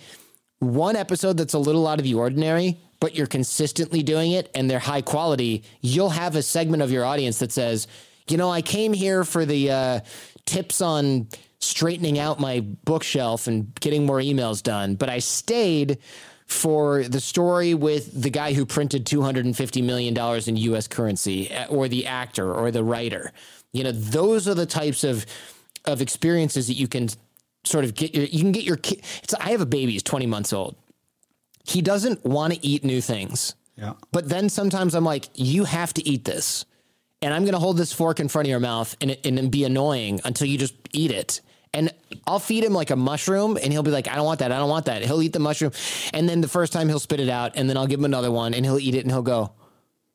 one 0.57 0.95
episode 0.95 1.37
that's 1.37 1.53
a 1.53 1.59
little 1.59 1.87
out 1.87 1.99
of 1.99 2.03
the 2.03 2.15
ordinary, 2.15 2.79
but 2.99 3.15
you're 3.15 3.27
consistently 3.27 4.03
doing 4.03 4.31
it 4.31 4.49
and 4.55 4.69
they're 4.69 4.79
high 4.79 5.01
quality, 5.01 5.63
you'll 5.81 6.09
have 6.09 6.35
a 6.35 6.41
segment 6.41 6.81
of 6.81 6.91
your 6.91 7.05
audience 7.05 7.39
that 7.39 7.51
says, 7.51 7.87
you 8.27 8.37
know, 8.37 8.51
I 8.51 8.61
came 8.61 8.93
here 8.93 9.23
for 9.23 9.45
the 9.45 9.71
uh, 9.71 9.99
tips 10.45 10.81
on 10.81 11.27
straightening 11.59 12.19
out 12.19 12.39
my 12.39 12.61
bookshelf 12.85 13.47
and 13.47 13.73
getting 13.79 14.05
more 14.05 14.19
emails 14.19 14.63
done, 14.63 14.95
but 14.95 15.09
I 15.09 15.19
stayed 15.19 15.99
for 16.45 17.03
the 17.03 17.19
story 17.19 17.73
with 17.73 18.23
the 18.23 18.29
guy 18.29 18.53
who 18.53 18.65
printed 18.65 19.05
$250 19.05 19.83
million 19.83 20.17
in 20.47 20.57
US 20.73 20.87
currency 20.87 21.53
uh, 21.53 21.67
or 21.67 21.87
the 21.87 22.07
actor 22.07 22.51
or 22.51 22.71
the 22.71 22.83
writer. 22.83 23.31
You 23.71 23.83
know, 23.83 23.91
those 23.91 24.47
are 24.47 24.55
the 24.55 24.65
types 24.65 25.03
of 25.03 25.25
of 25.85 26.01
experiences 26.01 26.67
that 26.67 26.73
you 26.73 26.87
can 26.87 27.09
sort 27.63 27.85
of 27.85 27.93
get 27.93 28.13
your, 28.13 28.25
you 28.25 28.39
can 28.39 28.51
get 28.51 28.63
your 28.63 28.77
kid. 28.77 29.01
It's, 29.23 29.33
I 29.33 29.51
have 29.51 29.61
a 29.61 29.65
baby, 29.65 29.93
he's 29.93 30.03
20 30.03 30.25
months 30.25 30.53
old. 30.53 30.75
He 31.65 31.81
doesn't 31.81 32.25
want 32.25 32.53
to 32.53 32.65
eat 32.65 32.83
new 32.83 33.01
things. 33.01 33.55
Yeah. 33.75 33.93
But 34.11 34.29
then 34.29 34.49
sometimes 34.49 34.95
I'm 34.95 35.03
like, 35.03 35.29
you 35.35 35.65
have 35.65 35.93
to 35.95 36.07
eat 36.07 36.25
this. 36.25 36.65
And 37.21 37.33
I'm 37.33 37.43
going 37.43 37.53
to 37.53 37.59
hold 37.59 37.77
this 37.77 37.91
fork 37.91 38.19
in 38.19 38.29
front 38.29 38.47
of 38.47 38.49
your 38.49 38.59
mouth 38.59 38.95
and, 39.01 39.17
and 39.23 39.51
be 39.51 39.65
annoying 39.65 40.21
until 40.23 40.47
you 40.47 40.57
just 40.57 40.73
eat 40.93 41.11
it. 41.11 41.41
And 41.73 41.93
I'll 42.25 42.39
feed 42.39 42.63
him 42.63 42.73
like 42.73 42.89
a 42.89 42.95
mushroom 42.95 43.57
and 43.61 43.71
he'll 43.71 43.83
be 43.83 43.91
like, 43.91 44.07
I 44.07 44.15
don't 44.15 44.25
want 44.25 44.39
that. 44.39 44.51
I 44.51 44.57
don't 44.57 44.69
want 44.69 44.85
that. 44.85 45.03
He'll 45.03 45.21
eat 45.21 45.33
the 45.33 45.39
mushroom. 45.39 45.71
And 46.13 46.27
then 46.27 46.41
the 46.41 46.47
first 46.47 46.73
time 46.73 46.89
he'll 46.89 46.99
spit 46.99 47.19
it 47.19 47.29
out 47.29 47.51
and 47.55 47.69
then 47.69 47.77
I'll 47.77 47.87
give 47.87 47.99
him 47.99 48.05
another 48.05 48.31
one 48.31 48.53
and 48.53 48.65
he'll 48.65 48.79
eat 48.79 48.95
it 48.95 49.01
and 49.03 49.11
he'll 49.11 49.21
go, 49.21 49.51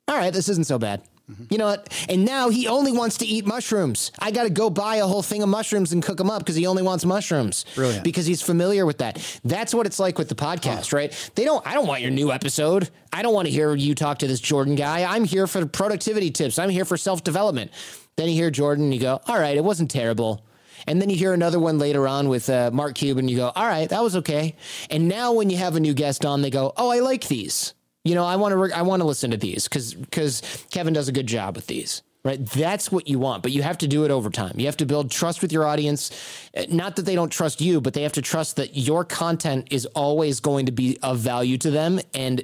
All 0.09 0.17
right, 0.17 0.33
this 0.33 0.49
isn't 0.49 0.67
so 0.67 0.79
bad. 0.79 1.03
Mm-hmm. 1.31 1.45
You 1.49 1.59
know 1.59 1.67
what? 1.67 2.07
And 2.11 2.27
now 2.27 2.51
he 2.51 2.69
only 2.69 2.93
wants 2.93 3.19
to 3.19 3.27
eat 3.27 3.47
mushrooms. 3.47 4.13
I 4.19 4.31
got 4.31 4.43
to 4.43 4.51
go 4.51 4.69
buy 4.69 4.97
a 4.97 5.07
whole 5.07 5.23
thing 5.23 5.43
of 5.43 5.49
mushrooms 5.49 5.93
and 5.93 6.03
cook 6.03 6.19
them 6.19 6.31
up 6.31 6.41
because 6.41 6.55
he 6.55 6.67
only 6.67 6.83
wants 6.83 7.05
mushrooms. 7.07 7.65
Brilliant. 7.75 8.05
Because 8.05 8.27
he's 8.27 8.43
familiar 8.43 8.85
with 8.85 8.99
that. 8.99 9.41
That's 9.43 9.75
what 9.75 9.87
it's 9.87 9.99
like 9.99 10.19
with 10.19 10.29
the 10.29 10.35
podcast, 10.35 10.93
oh. 10.93 10.99
right? 10.99 11.31
They 11.35 11.45
don't. 11.45 11.67
I 11.67 11.73
don't 11.73 11.87
want 11.87 12.03
your 12.03 12.11
new 12.11 12.31
episode. 12.31 12.91
I 13.11 13.23
don't 13.23 13.33
want 13.33 13.47
to 13.47 13.53
hear 13.53 13.75
you 13.75 13.95
talk 13.95 14.19
to 14.19 14.27
this 14.27 14.41
Jordan 14.41 14.75
guy. 14.75 15.05
I'm 15.05 15.25
here 15.25 15.47
for 15.47 15.65
productivity 15.65 16.31
tips. 16.31 16.59
I'm 16.59 16.69
here 16.69 16.85
for 16.85 16.99
self 16.99 17.25
development. 17.25 17.71
Then 18.17 18.29
you 18.29 18.35
hear 18.35 18.51
Jordan, 18.51 18.85
and 18.85 18.95
you 18.95 19.01
go, 19.01 19.21
"All 19.27 19.39
right, 19.39 19.57
it 19.57 19.65
wasn't 19.65 19.91
terrible." 19.91 20.45
And 20.87 21.01
then 21.01 21.11
you 21.11 21.17
hear 21.17 21.33
another 21.33 21.59
one 21.59 21.79
later 21.79 22.07
on 22.07 22.29
with 22.29 22.49
uh, 22.51 22.71
Mark 22.73 22.95
Cuban. 22.95 23.29
You 23.29 23.37
go, 23.37 23.53
"All 23.55 23.67
right, 23.67 23.89
that 23.89 24.03
was 24.03 24.17
okay." 24.17 24.57
And 24.91 25.09
now 25.09 25.33
when 25.33 25.51
you 25.51 25.57
have 25.57 25.77
a 25.77 25.81
new 25.81 25.95
guest 25.95 26.25
on, 26.25 26.43
they 26.43 26.51
go, 26.51 26.73
"Oh, 26.77 26.91
I 26.91 27.01
like 27.01 27.29
these." 27.29 27.75
You 28.05 28.15
know, 28.15 28.25
I 28.25 28.37
want 28.37 28.53
to 28.53 28.57
re- 28.57 28.73
I 28.73 28.83
want 28.83 29.01
to 29.01 29.07
listen 29.07 29.31
to 29.31 29.37
these 29.37 29.65
because 29.65 29.95
because 29.95 30.43
Kevin 30.71 30.93
does 30.93 31.09
a 31.09 31.13
good 31.13 31.27
job 31.27 31.57
with 31.57 31.67
these. 31.67 32.03
Right, 32.27 32.43
that's 32.43 32.91
what 32.91 33.07
you 33.07 33.19
want, 33.19 33.43
but 33.43 33.53
you 33.53 33.61
have 33.61 33.77
to 33.79 33.87
do 33.87 34.07
it 34.07 34.11
over 34.11 34.31
time. 34.31 34.55
You 34.57 34.65
have 34.65 34.79
to 34.79 34.87
build 34.87 35.11
trust 35.11 35.43
with 35.43 35.53
your 35.53 35.67
audience. 35.67 36.11
Uh, 36.57 36.65
not 36.71 36.97
that 36.97 37.03
they 37.03 37.15
don't 37.15 37.29
trust 37.29 37.61
you, 37.61 37.83
but 37.83 37.93
they 37.93 38.03
have 38.03 38.15
to 38.15 38.23
trust 38.23 38.57
that 38.57 38.75
your 38.75 39.05
content 39.05 39.69
is 39.71 39.85
always 39.95 40.41
going 40.41 40.65
to 40.65 40.73
be 40.73 40.99
of 41.03 41.19
value 41.19 41.59
to 41.59 41.71
them, 41.71 42.01
and 42.15 42.43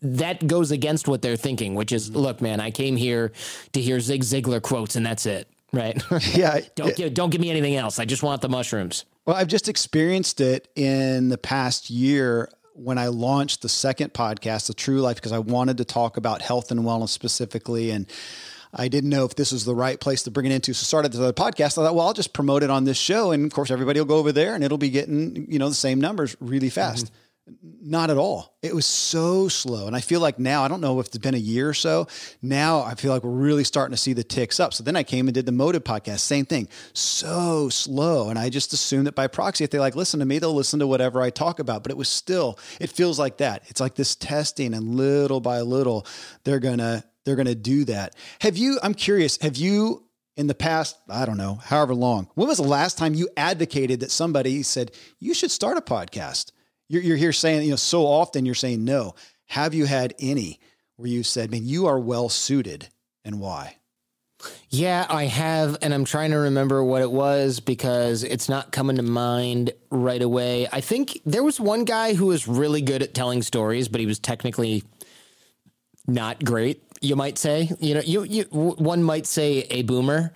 that 0.00 0.46
goes 0.46 0.70
against 0.70 1.08
what 1.08 1.22
they're 1.22 1.36
thinking, 1.36 1.74
which 1.74 1.90
is, 1.90 2.14
look, 2.14 2.40
man, 2.40 2.60
I 2.60 2.70
came 2.70 2.96
here 2.96 3.32
to 3.72 3.80
hear 3.80 3.98
Zig 3.98 4.22
Ziglar 4.22 4.62
quotes, 4.62 4.94
and 4.94 5.04
that's 5.04 5.26
it. 5.26 5.48
Right? 5.72 6.02
Yeah. 6.34 6.60
don't 6.74 6.94
give 6.96 7.14
don't 7.14 7.30
give 7.30 7.40
me 7.40 7.50
anything 7.50 7.76
else. 7.76 7.98
I 7.98 8.04
just 8.04 8.22
want 8.22 8.42
the 8.42 8.48
mushrooms. 8.48 9.04
Well, 9.24 9.36
I've 9.36 9.48
just 9.48 9.68
experienced 9.68 10.40
it 10.40 10.68
in 10.74 11.28
the 11.28 11.38
past 11.38 11.90
year 11.90 12.50
when 12.74 12.98
I 12.98 13.08
launched 13.08 13.62
the 13.62 13.68
second 13.68 14.12
podcast, 14.12 14.66
The 14.66 14.74
True 14.74 15.00
Life, 15.00 15.16
because 15.16 15.32
I 15.32 15.38
wanted 15.38 15.78
to 15.78 15.84
talk 15.84 16.16
about 16.16 16.42
health 16.42 16.70
and 16.70 16.80
wellness 16.80 17.10
specifically. 17.10 17.90
And 17.90 18.06
I 18.74 18.88
didn't 18.88 19.10
know 19.10 19.24
if 19.24 19.34
this 19.34 19.52
was 19.52 19.64
the 19.64 19.74
right 19.74 20.00
place 20.00 20.22
to 20.24 20.30
bring 20.30 20.46
it 20.46 20.52
into. 20.52 20.72
So 20.72 20.84
started 20.84 21.12
this 21.12 21.20
other 21.20 21.32
podcast. 21.32 21.78
I 21.78 21.84
thought, 21.84 21.94
well, 21.94 22.06
I'll 22.06 22.14
just 22.14 22.32
promote 22.32 22.62
it 22.62 22.70
on 22.70 22.84
this 22.84 22.96
show. 22.96 23.30
And 23.30 23.44
of 23.44 23.52
course, 23.52 23.70
everybody 23.70 24.00
will 24.00 24.06
go 24.06 24.16
over 24.16 24.32
there 24.32 24.54
and 24.54 24.64
it'll 24.64 24.78
be 24.78 24.90
getting, 24.90 25.50
you 25.50 25.58
know, 25.58 25.68
the 25.68 25.74
same 25.74 26.00
numbers 26.00 26.36
really 26.40 26.70
fast. 26.70 27.06
Mm-hmm. 27.06 27.14
Not 27.60 28.08
at 28.10 28.18
all. 28.18 28.56
It 28.62 28.72
was 28.72 28.86
so 28.86 29.48
slow. 29.48 29.88
And 29.88 29.96
I 29.96 30.00
feel 30.00 30.20
like 30.20 30.38
now, 30.38 30.62
I 30.62 30.68
don't 30.68 30.80
know 30.80 31.00
if 31.00 31.06
it's 31.06 31.18
been 31.18 31.34
a 31.34 31.38
year 31.38 31.68
or 31.68 31.74
so. 31.74 32.06
Now 32.40 32.82
I 32.82 32.94
feel 32.94 33.12
like 33.12 33.24
we're 33.24 33.30
really 33.30 33.64
starting 33.64 33.92
to 33.92 34.00
see 34.00 34.12
the 34.12 34.22
ticks 34.22 34.60
up. 34.60 34.72
So 34.72 34.84
then 34.84 34.94
I 34.94 35.02
came 35.02 35.26
and 35.26 35.34
did 35.34 35.46
the 35.46 35.52
Motive 35.52 35.82
podcast, 35.82 36.20
same 36.20 36.46
thing. 36.46 36.68
So 36.92 37.68
slow. 37.68 38.28
And 38.28 38.38
I 38.38 38.48
just 38.48 38.72
assumed 38.72 39.08
that 39.08 39.16
by 39.16 39.26
proxy, 39.26 39.64
if 39.64 39.70
they 39.70 39.80
like 39.80 39.96
listen 39.96 40.20
to 40.20 40.26
me, 40.26 40.38
they'll 40.38 40.54
listen 40.54 40.78
to 40.78 40.86
whatever 40.86 41.20
I 41.20 41.30
talk 41.30 41.58
about. 41.58 41.82
But 41.82 41.90
it 41.90 41.96
was 41.96 42.08
still, 42.08 42.60
it 42.80 42.90
feels 42.90 43.18
like 43.18 43.38
that. 43.38 43.64
It's 43.66 43.80
like 43.80 43.96
this 43.96 44.14
testing 44.14 44.72
and 44.72 44.94
little 44.94 45.40
by 45.40 45.62
little, 45.62 46.06
they're 46.44 46.60
gonna, 46.60 47.04
they're 47.24 47.36
gonna 47.36 47.56
do 47.56 47.84
that. 47.86 48.14
Have 48.40 48.56
you, 48.56 48.78
I'm 48.84 48.94
curious, 48.94 49.38
have 49.42 49.56
you 49.56 50.04
in 50.36 50.46
the 50.46 50.54
past, 50.54 50.96
I 51.08 51.26
don't 51.26 51.36
know, 51.36 51.56
however 51.56 51.94
long, 51.94 52.28
when 52.34 52.46
was 52.46 52.58
the 52.58 52.62
last 52.62 52.98
time 52.98 53.14
you 53.14 53.28
advocated 53.36 54.00
that 54.00 54.12
somebody 54.12 54.62
said, 54.62 54.92
you 55.18 55.34
should 55.34 55.50
start 55.50 55.76
a 55.76 55.82
podcast? 55.82 56.52
You're, 56.92 57.02
you're 57.02 57.16
here 57.16 57.32
saying, 57.32 57.62
you 57.62 57.70
know, 57.70 57.76
so 57.76 58.06
often 58.06 58.44
you're 58.44 58.54
saying 58.54 58.84
no. 58.84 59.14
Have 59.46 59.72
you 59.72 59.86
had 59.86 60.14
any 60.18 60.60
where 60.96 61.08
you 61.08 61.22
said, 61.22 61.50
man, 61.50 61.64
you 61.64 61.86
are 61.86 61.98
well 61.98 62.28
suited 62.28 62.90
and 63.24 63.40
why? 63.40 63.78
Yeah, 64.68 65.06
I 65.08 65.24
have, 65.24 65.78
and 65.80 65.94
I'm 65.94 66.04
trying 66.04 66.32
to 66.32 66.36
remember 66.36 66.84
what 66.84 67.00
it 67.00 67.10
was 67.10 67.60
because 67.60 68.24
it's 68.24 68.46
not 68.46 68.72
coming 68.72 68.96
to 68.96 69.02
mind 69.02 69.72
right 69.90 70.20
away. 70.20 70.68
I 70.70 70.82
think 70.82 71.18
there 71.24 71.42
was 71.42 71.58
one 71.58 71.84
guy 71.84 72.12
who 72.12 72.26
was 72.26 72.46
really 72.46 72.82
good 72.82 73.02
at 73.02 73.14
telling 73.14 73.40
stories, 73.40 73.88
but 73.88 74.00
he 74.00 74.06
was 74.06 74.18
technically 74.18 74.82
not 76.06 76.44
great 76.44 76.82
you 77.02 77.16
might 77.16 77.38
say. 77.38 77.70
You 77.80 77.94
know, 77.94 78.00
you, 78.00 78.22
you 78.24 78.44
one 78.44 79.02
might 79.02 79.26
say 79.26 79.60
a 79.70 79.82
boomer, 79.82 80.32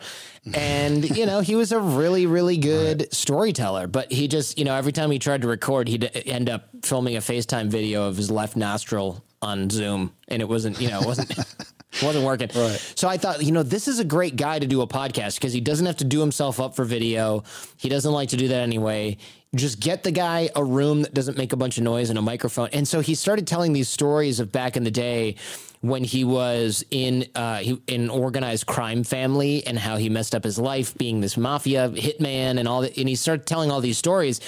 and 0.55 1.17
you 1.17 1.27
know 1.27 1.41
he 1.41 1.55
was 1.55 1.73
a 1.73 1.81
really 1.81 2.27
really 2.27 2.57
good 2.73 3.01
right. 3.01 3.15
storyteller. 3.15 3.87
But 3.87 4.13
he 4.13 4.29
just 4.29 4.59
you 4.59 4.65
know 4.65 4.75
every 4.75 4.93
time 4.93 5.11
he 5.11 5.19
tried 5.19 5.43
to 5.43 5.49
record, 5.49 5.89
he'd 5.89 6.05
end 6.27 6.49
up 6.49 6.69
filming 6.83 7.17
a 7.17 7.21
FaceTime 7.21 7.69
video 7.69 8.09
of 8.09 8.17
his 8.17 8.31
left 8.31 8.57
nostril 8.57 9.25
on 9.43 9.71
Zoom, 9.71 10.13
and 10.29 10.43
it 10.43 10.49
wasn't 10.49 10.81
you 10.81 10.89
know 10.89 11.01
it 11.01 11.07
wasn't. 11.07 11.33
wasn't 12.03 12.25
working. 12.25 12.49
Right. 12.55 12.93
So 12.95 13.09
I 13.09 13.17
thought, 13.17 13.43
you 13.43 13.53
know, 13.53 13.63
this 13.63 13.89
is 13.89 13.99
a 13.99 14.05
great 14.05 14.37
guy 14.37 14.59
to 14.59 14.67
do 14.67 14.83
a 14.83 14.87
podcast 14.87 15.37
because 15.37 15.53
he 15.53 15.61
doesn't 15.61 15.87
have 15.87 15.97
to 15.97 16.05
do 16.05 16.21
himself 16.21 16.61
up 16.61 16.77
for 16.77 16.85
video. 16.85 17.45
He 17.77 17.89
doesn't 17.89 18.13
like 18.13 18.31
to 18.31 18.37
do 18.37 18.49
that 18.49 18.61
anyway. 18.61 19.17
Just 19.55 19.81
get 19.81 20.03
the 20.03 20.11
guy 20.11 20.51
a 20.55 20.63
room 20.63 21.03
that 21.03 21.15
doesn't 21.15 21.39
make 21.39 21.53
a 21.53 21.57
bunch 21.57 21.79
of 21.79 21.85
noise 21.85 22.11
and 22.11 22.19
a 22.19 22.23
microphone. 22.23 22.69
And 22.73 22.87
so 22.87 23.01
he 23.01 23.15
started 23.15 23.47
telling 23.47 23.73
these 23.73 23.89
stories 23.89 24.41
of 24.41 24.53
back 24.53 24.77
in 24.77 24.85
the 24.85 24.91
day 24.91 25.37
when 25.81 26.05
he 26.05 26.25
was 26.25 26.85
in 26.91 27.27
uh, 27.35 27.59
he, 27.59 27.81
in 27.87 28.11
organized 28.11 28.67
crime 28.67 29.05
family 29.05 29.67
and 29.67 29.79
how 29.79 29.97
he 29.97 30.09
messed 30.09 30.35
up 30.35 30.45
his 30.45 30.59
life 30.59 30.97
being 30.99 31.21
this 31.21 31.37
mafia 31.37 31.89
hitman 31.91 32.59
and 32.59 32.67
all 32.69 32.83
that. 32.83 32.97
And 32.99 33.09
he 33.09 33.15
started 33.15 33.47
telling 33.47 33.71
all 33.71 33.81
these 33.81 33.99
stories. 33.99 34.41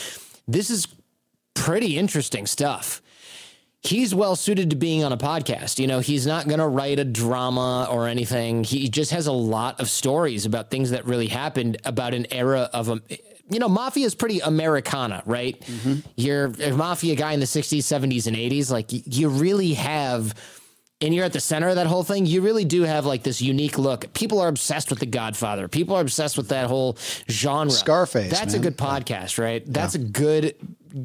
This 0.46 0.70
is 0.70 0.88
pretty 1.54 1.98
interesting 1.98 2.46
stuff. 2.46 3.02
He's 3.82 4.14
well 4.14 4.34
suited 4.34 4.70
to 4.70 4.76
being 4.76 5.04
on 5.04 5.12
a 5.12 5.16
podcast. 5.16 5.78
You 5.78 5.86
know, 5.86 6.00
he's 6.00 6.26
not 6.26 6.46
going 6.48 6.58
to 6.58 6.66
write 6.66 6.98
a 6.98 7.04
drama 7.04 7.88
or 7.90 8.08
anything. 8.08 8.64
He 8.64 8.88
just 8.88 9.12
has 9.12 9.26
a 9.26 9.32
lot 9.32 9.80
of 9.80 9.88
stories 9.88 10.46
about 10.46 10.70
things 10.70 10.90
that 10.90 11.06
really 11.06 11.28
happened 11.28 11.78
about 11.84 12.12
an 12.12 12.26
era 12.32 12.68
of 12.72 12.88
a 12.88 13.00
you 13.50 13.58
know, 13.58 13.68
mafia 13.68 14.04
is 14.04 14.14
pretty 14.14 14.40
Americana, 14.40 15.22
right? 15.24 15.58
Mm-hmm. 15.60 16.00
You're 16.16 16.46
a 16.62 16.72
mafia 16.72 17.14
guy 17.14 17.32
in 17.32 17.40
the 17.40 17.46
60s, 17.46 17.78
70s, 17.78 18.26
and 18.26 18.36
80s. 18.36 18.70
Like, 18.70 18.88
you 18.90 19.28
really 19.30 19.74
have 19.74 20.34
and 21.00 21.14
you're 21.14 21.24
at 21.24 21.32
the 21.32 21.40
center 21.40 21.68
of 21.68 21.76
that 21.76 21.86
whole 21.86 22.02
thing, 22.02 22.26
you 22.26 22.40
really 22.40 22.64
do 22.64 22.82
have 22.82 23.06
like 23.06 23.22
this 23.22 23.40
unique 23.40 23.78
look. 23.78 24.12
People 24.14 24.40
are 24.40 24.48
obsessed 24.48 24.90
with 24.90 24.98
The 24.98 25.06
Godfather. 25.06 25.68
People 25.68 25.94
are 25.94 26.00
obsessed 26.00 26.36
with 26.36 26.48
that 26.48 26.66
whole 26.66 26.96
genre. 27.30 27.70
Scarface. 27.70 28.30
That's 28.30 28.54
man. 28.54 28.60
a 28.60 28.64
good 28.64 28.76
podcast, 28.76 29.38
right? 29.38 29.62
That's 29.66 29.94
yeah. 29.94 30.02
a 30.02 30.04
good 30.04 30.54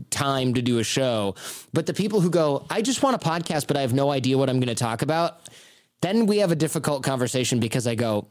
time 0.09 0.55
to 0.55 0.61
do 0.61 0.79
a 0.79 0.83
show. 0.83 1.35
But 1.73 1.85
the 1.85 1.93
people 1.93 2.21
who 2.21 2.31
go, 2.31 2.65
I 2.69 2.81
just 2.81 3.03
want 3.03 3.15
a 3.15 3.19
podcast, 3.19 3.67
but 3.67 3.77
I 3.77 3.81
have 3.81 3.93
no 3.93 4.09
idea 4.09 4.37
what 4.37 4.49
I'm 4.49 4.59
going 4.59 4.75
to 4.75 4.75
talk 4.75 5.03
about, 5.03 5.41
then 6.01 6.25
we 6.25 6.39
have 6.39 6.51
a 6.51 6.55
difficult 6.55 7.03
conversation 7.03 7.59
because 7.59 7.85
I 7.85 7.95
go, 7.95 8.27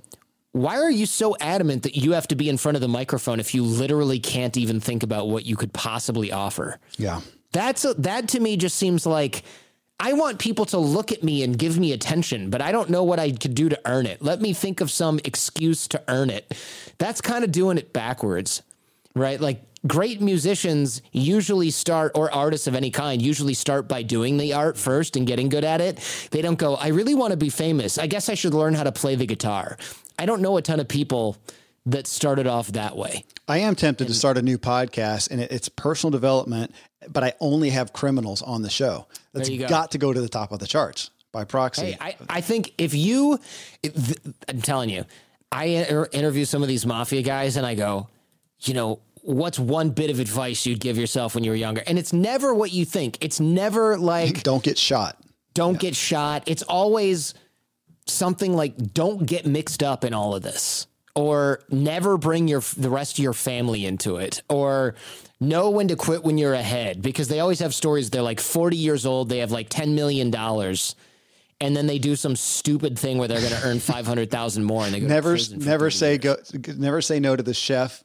why 0.51 0.79
are 0.79 0.91
you 0.91 1.07
so 1.07 1.37
adamant 1.41 1.85
that 1.85 1.97
you 1.97 2.13
have 2.13 2.29
to 2.29 2.37
be 2.37 2.49
in 2.49 2.59
front 2.59 2.77
of 2.77 2.83
the 2.83 2.89
microphone 2.89 3.41
if 3.41 3.55
you 3.55 3.63
literally 3.63 4.19
can't 4.19 4.57
even 4.57 4.81
think 4.81 5.03
about 5.03 5.29
what 5.29 5.47
you 5.47 5.57
could 5.57 5.73
possibly 5.73 6.33
offer? 6.33 6.79
Yeah. 6.99 7.21
That's 7.53 7.85
a, 7.85 7.95
that 7.95 8.29
to 8.29 8.41
me 8.41 8.57
just 8.57 8.77
seems 8.77 9.07
like 9.07 9.45
I 10.05 10.15
want 10.15 10.41
people 10.41 10.65
to 10.67 10.79
look 10.79 11.13
at 11.13 11.23
me 11.23 11.45
and 11.45 11.57
give 11.57 11.79
me 11.79 11.93
attention, 11.93 12.51
but 12.51 12.61
I 12.61 12.73
don't 12.73 12.91
know 12.91 13.05
what 13.05 13.21
I 13.21 13.31
could 13.31 13.55
do 13.55 13.69
to 13.69 13.81
earn 13.85 14.07
it. 14.07 14.21
Let 14.21 14.41
me 14.41 14.53
think 14.53 14.81
of 14.81 14.91
some 14.91 15.21
excuse 15.23 15.87
to 15.89 16.03
earn 16.09 16.29
it. 16.29 16.53
That's 16.99 17.21
kind 17.21 17.45
of 17.45 17.53
doing 17.53 17.79
it 17.79 17.93
backwards, 17.93 18.63
right? 19.15 19.41
Like 19.41 19.63
great 19.87 20.21
musicians 20.21 21.03
usually 21.13 21.71
start, 21.71 22.11
or 22.17 22.35
artists 22.35 22.67
of 22.67 22.75
any 22.75 22.91
kind, 22.91 23.23
usually 23.23 23.55
start 23.55 23.87
by 23.87 24.03
doing 24.03 24.39
the 24.39 24.55
art 24.55 24.77
first 24.77 25.17
and 25.17 25.25
getting 25.25 25.49
good 25.49 25.63
at 25.63 25.81
it. 25.81 26.01
They 26.33 26.43
don't 26.43 26.59
go, 26.59 26.75
I 26.75 26.89
really 26.89 27.15
want 27.15 27.31
to 27.31 27.37
be 27.37 27.49
famous. 27.49 27.97
I 27.97 28.09
guess 28.09 28.29
I 28.29 28.35
should 28.35 28.55
learn 28.55 28.75
how 28.75 28.83
to 28.83 28.93
play 28.93 29.15
the 29.15 29.27
guitar. 29.27 29.77
I 30.19 30.27
don't 30.27 30.43
know 30.43 30.57
a 30.57 30.63
ton 30.63 30.81
of 30.81 30.89
people 30.89 31.37
that 31.87 32.09
started 32.09 32.49
off 32.49 32.73
that 32.73 32.97
way. 32.97 33.25
I 33.47 33.59
am 33.59 33.77
tempted 33.77 34.07
and, 34.07 34.13
to 34.13 34.19
start 34.19 34.37
a 34.37 34.43
new 34.43 34.59
podcast, 34.59 35.31
and 35.31 35.41
it's 35.41 35.69
personal 35.69 36.11
development, 36.11 36.75
but 37.09 37.25
I 37.25 37.35
only 37.41 37.71
have 37.71 37.93
criminals 37.93 38.43
on 38.43 38.63
the 38.63 38.71
show. 38.71 39.07
That's 39.33 39.49
go. 39.49 39.69
got 39.69 39.93
to 39.93 39.99
go 39.99 40.13
to 40.13 40.21
the 40.21 40.29
top 40.29 40.53
of 40.53 40.59
the 40.59 40.67
charts 40.67 41.11
by 41.33 41.45
proxy. 41.45 41.93
Hey, 41.93 41.97
I, 42.01 42.17
I 42.29 42.41
think 42.41 42.75
if 42.79 42.95
you, 42.95 43.39
I'm 44.49 44.61
telling 44.63 44.91
you, 44.91 45.05
I 45.51 45.69
interview 46.13 46.45
some 46.45 46.63
of 46.63 46.69
these 46.69 46.87
mafia 46.87 47.23
guys, 47.23 47.57
and 47.57 47.67
I 47.67 47.75
go, 47.75 48.09
you 48.61 48.75
know, 48.75 49.01
what's 49.23 49.59
one 49.59 49.91
bit 49.91 50.11
of 50.11 50.19
advice 50.19 50.67
you'd 50.67 50.81
give 50.81 50.99
yourself 50.99 51.35
when 51.35 51.45
you 51.45 51.51
were 51.51 51.57
younger? 51.57 51.83
And 51.87 51.99
it's 51.99 52.13
never 52.13 52.55
what 52.55 52.73
you 52.73 52.85
think. 52.85 53.19
It's 53.21 53.41
never 53.41 53.97
like 53.99 54.43
don't 54.45 54.63
get 54.63 54.79
shot. 54.79 55.19
Don't 55.55 55.75
yeah. 55.75 55.81
get 55.81 55.97
shot. 55.97 56.45
It's 56.47 56.63
always 56.63 57.35
something 58.07 58.55
like 58.55 58.77
don't 58.95 59.27
get 59.27 59.47
mixed 59.47 59.83
up 59.83 60.05
in 60.05 60.15
all 60.15 60.35
of 60.35 60.43
this 60.43 60.87
or 61.15 61.61
never 61.71 62.17
bring 62.17 62.49
your 62.49 62.63
the 62.77 62.91
rest 62.91 63.19
of 63.19 63.23
your 63.23 63.33
family 63.33 63.85
into 63.87 64.17
it 64.17 64.43
or 64.49 64.95
know 65.43 65.71
when 65.71 65.89
to 65.89 65.97
quit 65.97 66.23
when 66.25 66.39
you're 66.39 66.55
ahead 66.55 67.03
because 67.03 67.29
they 67.29 67.41
always 67.41 67.59
have 67.61 67.75
stories 67.75 68.11
they're 68.11 68.23
like 68.23 68.41
40 68.41 68.77
years 68.77 69.05
old 69.05 69.29
they 69.29 69.39
have 69.39 69.51
like 69.51 69.69
10 69.69 69.95
million 69.95 70.31
dollars 70.31 70.95
and 71.61 71.77
then 71.77 71.87
they 71.87 71.99
do 71.99 72.17
some 72.17 72.35
stupid 72.35 72.99
thing 72.99 73.19
where 73.19 73.29
they're 73.29 73.41
going 73.41 73.53
to 73.53 73.67
earn 73.69 73.79
500,000 73.95 74.65
more 74.65 74.85
and 74.85 74.95
they 74.95 75.01
go 75.01 75.07
Never, 75.07 75.37
never 75.57 75.91
say 75.91 76.19
years. 76.21 76.51
go. 76.51 76.73
Never 76.77 77.01
say 77.01 77.21
no 77.21 77.37
to 77.37 77.43
the 77.43 77.55
chef 77.55 78.03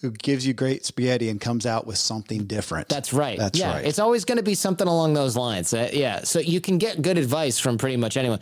who 0.00 0.10
gives 0.10 0.46
you 0.46 0.52
great 0.54 0.84
spaghetti 0.84 1.28
and 1.30 1.40
comes 1.40 1.66
out 1.66 1.86
with 1.86 1.96
something 1.98 2.44
different. 2.44 2.88
That's 2.88 3.12
right. 3.12 3.38
That's 3.38 3.58
yeah, 3.58 3.74
right. 3.74 3.84
It's 3.86 3.98
always 3.98 4.24
going 4.24 4.36
to 4.38 4.42
be 4.42 4.54
something 4.54 4.86
along 4.88 5.14
those 5.14 5.36
lines. 5.36 5.72
Uh, 5.72 5.88
yeah. 5.92 6.24
So 6.24 6.38
you 6.40 6.60
can 6.60 6.78
get 6.78 7.00
good 7.02 7.16
advice 7.18 7.58
from 7.58 7.78
pretty 7.78 7.96
much 7.96 8.16
anyone. 8.16 8.40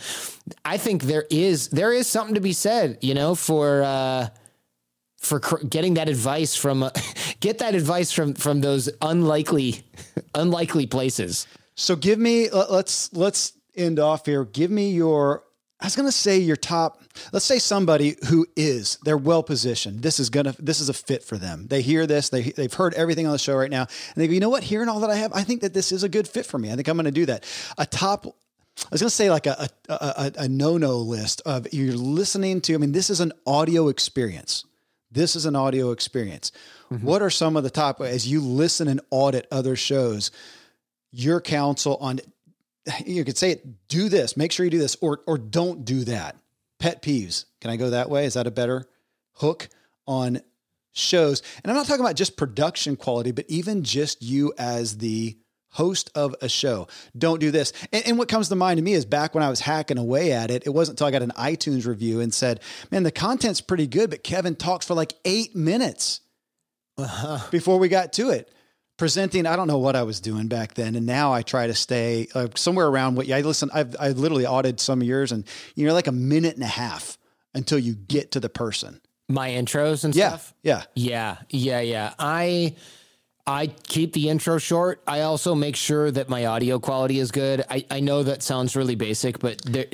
I 0.65 0.77
think 0.77 1.03
there 1.05 1.25
is 1.31 1.69
there 1.69 1.93
is 1.93 2.07
something 2.07 2.35
to 2.35 2.41
be 2.41 2.53
said, 2.53 2.99
you 3.01 3.15
know, 3.15 3.35
for 3.35 3.83
uh, 3.83 4.29
for 5.23 5.41
cr- 5.41 5.65
getting 5.65 5.95
that 5.95 6.09
advice 6.09 6.55
from 6.55 6.83
uh, 6.83 6.91
get 7.41 7.59
that 7.59 7.75
advice 7.75 8.13
from 8.13 8.35
from 8.35 8.61
those 8.61 8.91
unlikely 9.01 9.83
unlikely 10.35 10.87
places. 10.87 11.47
So 11.75 11.97
give 11.97 12.19
me 12.19 12.51
let- 12.51 12.71
let's 12.71 13.13
let's 13.13 13.53
end 13.77 13.99
off 13.99 14.27
here. 14.27 14.45
Give 14.45 14.71
me 14.71 14.91
your 14.91 15.45
I 15.81 15.87
was 15.87 15.97
going 15.97 16.07
to 16.07 16.13
say 16.13 16.39
your 16.39 16.57
top 16.57 17.03
let's 17.33 17.45
say 17.45 17.59
somebody 17.59 18.17
who 18.29 18.47
is 18.57 18.99
they're 19.05 19.17
well 19.17 19.43
positioned. 19.43 20.03
This 20.03 20.21
is 20.21 20.29
going 20.29 20.47
to 20.47 20.63
this 20.63 20.81
is 20.81 20.89
a 20.89 20.95
fit 20.95 21.25
for 21.25 21.37
them. 21.39 21.67
They 21.69 21.83
hear 21.83 22.07
this, 22.07 22.29
they 22.29 22.43
they've 22.43 22.73
heard 22.73 22.95
everything 22.95 23.27
on 23.27 23.33
the 23.33 23.39
show 23.39 23.57
right 23.57 23.71
now 23.71 23.83
and 23.83 24.17
they 24.17 24.27
go, 24.27 24.35
"You 24.35 24.41
know 24.41 24.51
what? 24.51 24.65
Hearing 24.65 24.89
all 24.89 25.01
that 25.01 25.11
I 25.11 25.17
have, 25.17 25.33
I 25.33 25.43
think 25.43 25.63
that 25.63 25.75
this 25.75 25.93
is 25.93 26.03
a 26.03 26.09
good 26.09 26.29
fit 26.29 26.47
for 26.47 26.59
me. 26.59 26.71
I 26.71 26.77
think 26.77 26.89
I'm 26.89 26.97
going 26.97 27.05
to 27.07 27.11
do 27.13 27.27
that." 27.27 27.45
A 27.79 27.87
top 27.87 28.27
I 28.27 28.89
was 28.91 29.01
going 29.01 29.11
to 29.11 29.15
say 29.15 29.31
like 29.31 29.47
a 29.47 29.69
a, 29.89 29.95
a, 29.95 30.33
a 30.39 30.49
no-no 30.49 30.99
list 30.99 31.43
of 31.47 31.67
you're 31.73 31.95
listening 31.95 32.61
to 32.63 32.75
I 32.75 32.79
mean 32.79 32.93
this 32.93 33.11
is 33.11 33.21
an 33.21 33.33
audio 33.47 33.89
experience. 33.89 34.65
This 35.13 35.37
is 35.37 35.47
an 35.47 35.55
audio 35.55 35.91
experience. 35.91 36.53
Mm-hmm. 36.91 37.07
What 37.07 37.23
are 37.23 37.31
some 37.31 37.57
of 37.57 37.63
the 37.63 37.71
top 37.71 38.01
as 38.01 38.27
you 38.27 38.41
listen 38.41 38.89
and 38.89 39.01
audit 39.11 39.47
other 39.51 39.77
shows? 39.77 40.31
your 41.13 41.41
counsel 41.41 41.97
on 42.01 42.21
you 43.05 43.25
could 43.25 43.39
say 43.39 43.53
it 43.53 43.89
do 43.89 44.09
this 44.09 44.37
make 44.37 44.51
sure 44.51 44.65
you 44.65 44.71
do 44.71 44.79
this 44.79 44.97
or 45.01 45.21
or 45.27 45.39
don't 45.39 45.85
do 45.85 46.05
that 46.05 46.37
pet 46.81 47.03
peeves 47.03 47.45
can 47.61 47.71
i 47.71 47.77
go 47.77 47.91
that 47.91 48.11
way 48.11 48.25
is 48.25 48.35
that 48.35 48.47
a 48.47 48.51
better 48.51 48.87
hook 49.35 49.69
on 50.07 50.41
shows 50.93 51.43
and 51.63 51.71
i'm 51.71 51.77
not 51.77 51.87
talking 51.87 52.05
about 52.05 52.17
just 52.17 52.37
production 52.37 52.97
quality 52.97 53.31
but 53.31 53.45
even 53.49 53.85
just 53.85 54.23
you 54.23 54.53
as 54.59 54.99
the 54.99 55.37
host 55.73 56.11
of 56.15 56.35
a 56.41 56.49
show 56.49 56.87
don't 57.17 57.41
do 57.41 57.51
this 57.51 57.73
and, 57.93 58.07
and 58.07 58.19
what 58.19 58.29
comes 58.29 58.49
to 58.49 58.55
mind 58.55 58.79
to 58.79 58.83
me 58.83 58.93
is 58.93 59.05
back 59.05 59.35
when 59.35 59.43
i 59.43 59.49
was 59.51 59.61
hacking 59.61 59.99
away 59.99 60.33
at 60.33 60.51
it 60.51 60.63
it 60.67 60.71
wasn't 60.71 60.95
until 60.95 61.07
i 61.07 61.11
got 61.11 61.23
an 61.23 61.33
itunes 61.39 61.87
review 61.87 62.21
and 62.21 62.33
said 62.33 62.61
man 62.91 63.03
the 63.03 63.11
content's 63.11 63.61
pretty 63.61 63.87
good 63.87 64.11
but 64.11 64.23
kevin 64.23 64.55
talks 64.55 64.87
for 64.87 64.95
like 64.95 65.13
eight 65.25 65.57
minutes 65.57 66.21
before 67.51 67.79
we 67.79 67.89
got 67.89 68.13
to 68.15 68.31
it. 68.31 68.53
Presenting, 68.99 69.47
I 69.47 69.57
don't 69.57 69.67
know 69.67 69.79
what 69.79 69.97
I 69.97 70.03
was 70.03 70.21
doing 70.21 70.47
back 70.47 70.75
then, 70.75 70.95
and 70.95 71.07
now 71.07 71.33
I 71.33 71.43
try 71.43 71.67
to 71.67 71.75
stay 71.75 72.29
uh, 72.35 72.49
somewhere 72.55 72.87
around 72.87 73.17
what. 73.17 73.27
Yeah, 73.27 73.39
I 73.39 73.41
listen. 73.41 73.71
I've 73.73 73.97
I 73.99 74.11
literally 74.11 74.47
audited 74.47 74.79
some 74.79 75.01
of 75.01 75.07
yours, 75.09 75.33
and 75.33 75.45
you're 75.75 75.95
like 75.95 76.07
a 76.07 76.13
minute 76.13 76.55
and 76.55 76.63
a 76.63 76.67
half 76.69 77.19
until 77.55 77.79
you 77.79 77.95
get 77.95 78.33
to 78.33 78.41
the 78.41 78.51
person. 78.51 79.01
My 79.29 79.49
intros 79.51 80.05
and 80.05 80.15
Yeah, 80.15 80.29
stuff. 80.29 80.55
yeah. 80.63 80.83
Yeah, 80.95 81.39
yeah, 81.49 81.81
yeah. 81.81 82.15
I 82.19 82.75
I 83.47 83.67
keep 83.67 84.13
the 84.13 84.29
intro 84.29 84.59
short. 84.59 85.03
I 85.07 85.23
also 85.23 85.55
make 85.55 85.75
sure 85.77 86.11
that 86.11 86.29
my 86.29 86.47
audio 86.47 86.79
quality 86.79 87.19
is 87.19 87.31
good. 87.33 87.65
I, 87.69 87.85
I 87.91 88.01
know 88.01 88.23
that 88.23 88.43
sounds 88.43 88.77
really 88.77 88.95
basic, 88.95 89.41
but 89.41 89.61
there 89.65 89.87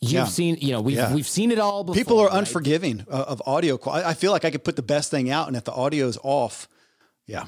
you've 0.00 0.12
Yeah. 0.12 0.24
seen, 0.26 0.58
you 0.60 0.72
know, 0.72 0.80
we've 0.80 0.96
Yeah. 0.96 1.14
we've 1.14 1.28
seen 1.28 1.50
it 1.52 1.58
all 1.60 1.84
before. 1.84 1.94
People 1.94 2.18
are 2.20 2.28
right? 2.28 2.38
unforgiving 2.38 3.06
of 3.08 3.40
audio. 3.46 3.78
qual- 3.78 3.96
I 3.96 4.10
I 4.10 4.14
feel 4.14 4.32
like 4.32 4.44
I 4.44 4.50
could 4.50 4.64
put 4.64 4.74
the 4.76 4.82
best 4.82 5.10
thing 5.10 5.30
out, 5.30 5.46
and 5.48 5.56
if 5.56 5.64
the 5.64 5.72
audio 5.72 6.08
is 6.08 6.18
off, 6.22 6.68
yeah, 7.26 7.44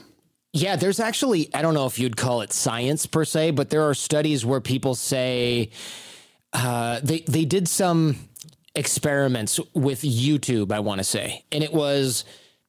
Yeah, 0.53 0.77
there's 0.77 1.01
actually, 1.01 1.51
I 1.53 1.61
don't 1.61 1.75
know 1.75 1.85
if 1.87 1.99
you'd 1.99 2.17
call 2.17 2.41
it 2.41 2.51
science 2.53 3.05
per 3.05 3.25
se, 3.27 3.51
but 3.51 3.69
there 3.69 3.83
are 3.83 3.93
studies 3.95 4.43
where 4.47 4.61
people 4.61 4.95
say 4.95 5.71
uh, 6.53 7.01
they 7.03 7.21
they 7.29 7.45
did 7.45 7.69
some 7.69 8.17
experiments 8.75 9.59
with 9.75 10.03
YouTube, 10.03 10.71
I 10.73 10.81
want 10.81 10.99
to 10.99 11.05
say, 11.05 11.45
and 11.53 11.63
it 11.65 11.73
was 11.75 12.25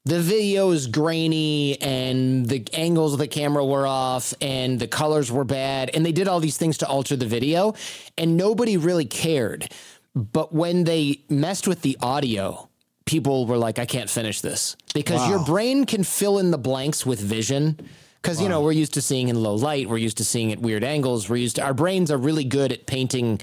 the 0.07 0.19
video 0.19 0.71
is 0.71 0.87
grainy 0.87 1.79
and 1.81 2.45
the 2.45 2.67
angles 2.73 3.13
of 3.13 3.19
the 3.19 3.27
camera 3.27 3.65
were 3.65 3.85
off 3.85 4.33
and 4.41 4.79
the 4.79 4.87
colors 4.87 5.31
were 5.31 5.43
bad, 5.43 5.91
and 5.93 6.05
they 6.05 6.11
did 6.11 6.27
all 6.27 6.39
these 6.39 6.57
things 6.57 6.77
to 6.79 6.87
alter 6.87 7.15
the 7.15 7.25
video, 7.25 7.73
and 8.17 8.37
nobody 8.37 8.77
really 8.77 9.05
cared. 9.05 9.69
But 10.15 10.53
when 10.53 10.85
they 10.85 11.21
messed 11.29 11.67
with 11.67 11.81
the 11.81 11.97
audio, 12.01 12.69
people 13.05 13.45
were 13.45 13.57
like, 13.57 13.79
I 13.79 13.85
can't 13.85 14.09
finish 14.09 14.41
this 14.41 14.75
because 14.93 15.29
your 15.29 15.43
brain 15.45 15.85
can 15.85 16.03
fill 16.03 16.39
in 16.39 16.51
the 16.51 16.57
blanks 16.57 17.05
with 17.05 17.19
vision. 17.19 17.79
Because, 18.21 18.41
you 18.41 18.49
know, 18.49 18.61
we're 18.61 18.73
used 18.73 18.95
to 18.95 19.01
seeing 19.01 19.29
in 19.29 19.41
low 19.41 19.55
light, 19.55 19.87
we're 19.87 19.97
used 19.97 20.17
to 20.17 20.25
seeing 20.25 20.51
at 20.51 20.59
weird 20.59 20.83
angles, 20.83 21.29
we're 21.29 21.37
used 21.37 21.57
to, 21.57 21.63
our 21.63 21.73
brains 21.73 22.11
are 22.11 22.17
really 22.17 22.43
good 22.43 22.73
at 22.73 22.85
painting, 22.85 23.39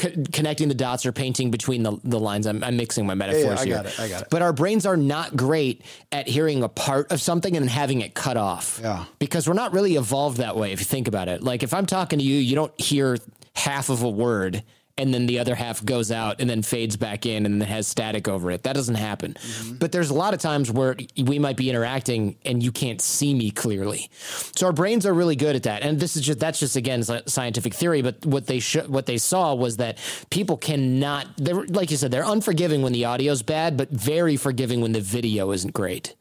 co- 0.00 0.24
connecting 0.32 0.68
the 0.68 0.74
dots 0.74 1.06
or 1.06 1.12
painting 1.12 1.50
between 1.50 1.82
the, 1.82 1.96
the 2.02 2.18
lines. 2.18 2.46
I'm, 2.46 2.64
I'm 2.64 2.76
mixing 2.76 3.06
my 3.06 3.14
metaphors 3.14 3.60
I 3.60 3.66
here. 3.66 3.76
got 3.76 3.86
it, 3.86 4.00
I 4.00 4.08
got 4.08 4.22
it. 4.22 4.28
But 4.30 4.42
our 4.42 4.52
brains 4.52 4.86
are 4.86 4.96
not 4.96 5.36
great 5.36 5.82
at 6.10 6.26
hearing 6.26 6.62
a 6.62 6.68
part 6.68 7.12
of 7.12 7.20
something 7.20 7.56
and 7.56 7.68
having 7.68 8.00
it 8.00 8.14
cut 8.14 8.36
off. 8.36 8.80
Yeah. 8.82 9.04
Because 9.18 9.46
we're 9.46 9.54
not 9.54 9.72
really 9.72 9.96
evolved 9.96 10.38
that 10.38 10.56
way 10.56 10.72
if 10.72 10.80
you 10.80 10.86
think 10.86 11.06
about 11.06 11.28
it. 11.28 11.42
Like 11.42 11.62
if 11.62 11.72
I'm 11.72 11.86
talking 11.86 12.18
to 12.18 12.24
you, 12.24 12.36
you 12.36 12.56
don't 12.56 12.78
hear 12.80 13.18
half 13.54 13.90
of 13.90 14.02
a 14.02 14.08
word 14.08 14.62
and 15.00 15.14
then 15.14 15.26
the 15.26 15.38
other 15.38 15.54
half 15.54 15.84
goes 15.84 16.12
out 16.12 16.40
and 16.40 16.48
then 16.48 16.62
fades 16.62 16.96
back 16.96 17.26
in 17.26 17.46
and 17.46 17.60
then 17.60 17.68
has 17.68 17.88
static 17.88 18.28
over 18.28 18.50
it. 18.50 18.62
That 18.62 18.74
doesn't 18.74 18.96
happen. 18.96 19.34
Mm-hmm. 19.34 19.76
But 19.76 19.92
there's 19.92 20.10
a 20.10 20.14
lot 20.14 20.34
of 20.34 20.40
times 20.40 20.70
where 20.70 20.96
we 21.16 21.38
might 21.38 21.56
be 21.56 21.70
interacting 21.70 22.36
and 22.44 22.62
you 22.62 22.70
can't 22.70 23.00
see 23.00 23.34
me 23.34 23.50
clearly. 23.50 24.10
So 24.56 24.66
our 24.66 24.72
brains 24.72 25.06
are 25.06 25.14
really 25.14 25.36
good 25.36 25.56
at 25.56 25.62
that. 25.64 25.82
And 25.82 25.98
this 25.98 26.16
is 26.16 26.22
just 26.22 26.38
that's 26.38 26.60
just 26.60 26.76
again 26.76 27.02
scientific 27.26 27.74
theory, 27.74 28.02
but 28.02 28.24
what 28.26 28.46
they 28.46 28.60
sh- 28.60 28.86
what 28.86 29.06
they 29.06 29.18
saw 29.18 29.54
was 29.54 29.78
that 29.78 29.98
people 30.30 30.56
cannot 30.56 31.26
they're 31.36 31.64
like 31.66 31.90
you 31.90 31.96
said 31.96 32.10
they're 32.10 32.22
unforgiving 32.24 32.82
when 32.82 32.92
the 32.92 33.06
audio's 33.06 33.42
bad, 33.42 33.76
but 33.76 33.90
very 33.90 34.36
forgiving 34.36 34.80
when 34.80 34.92
the 34.92 35.00
video 35.00 35.50
isn't 35.50 35.72
great. 35.72 36.14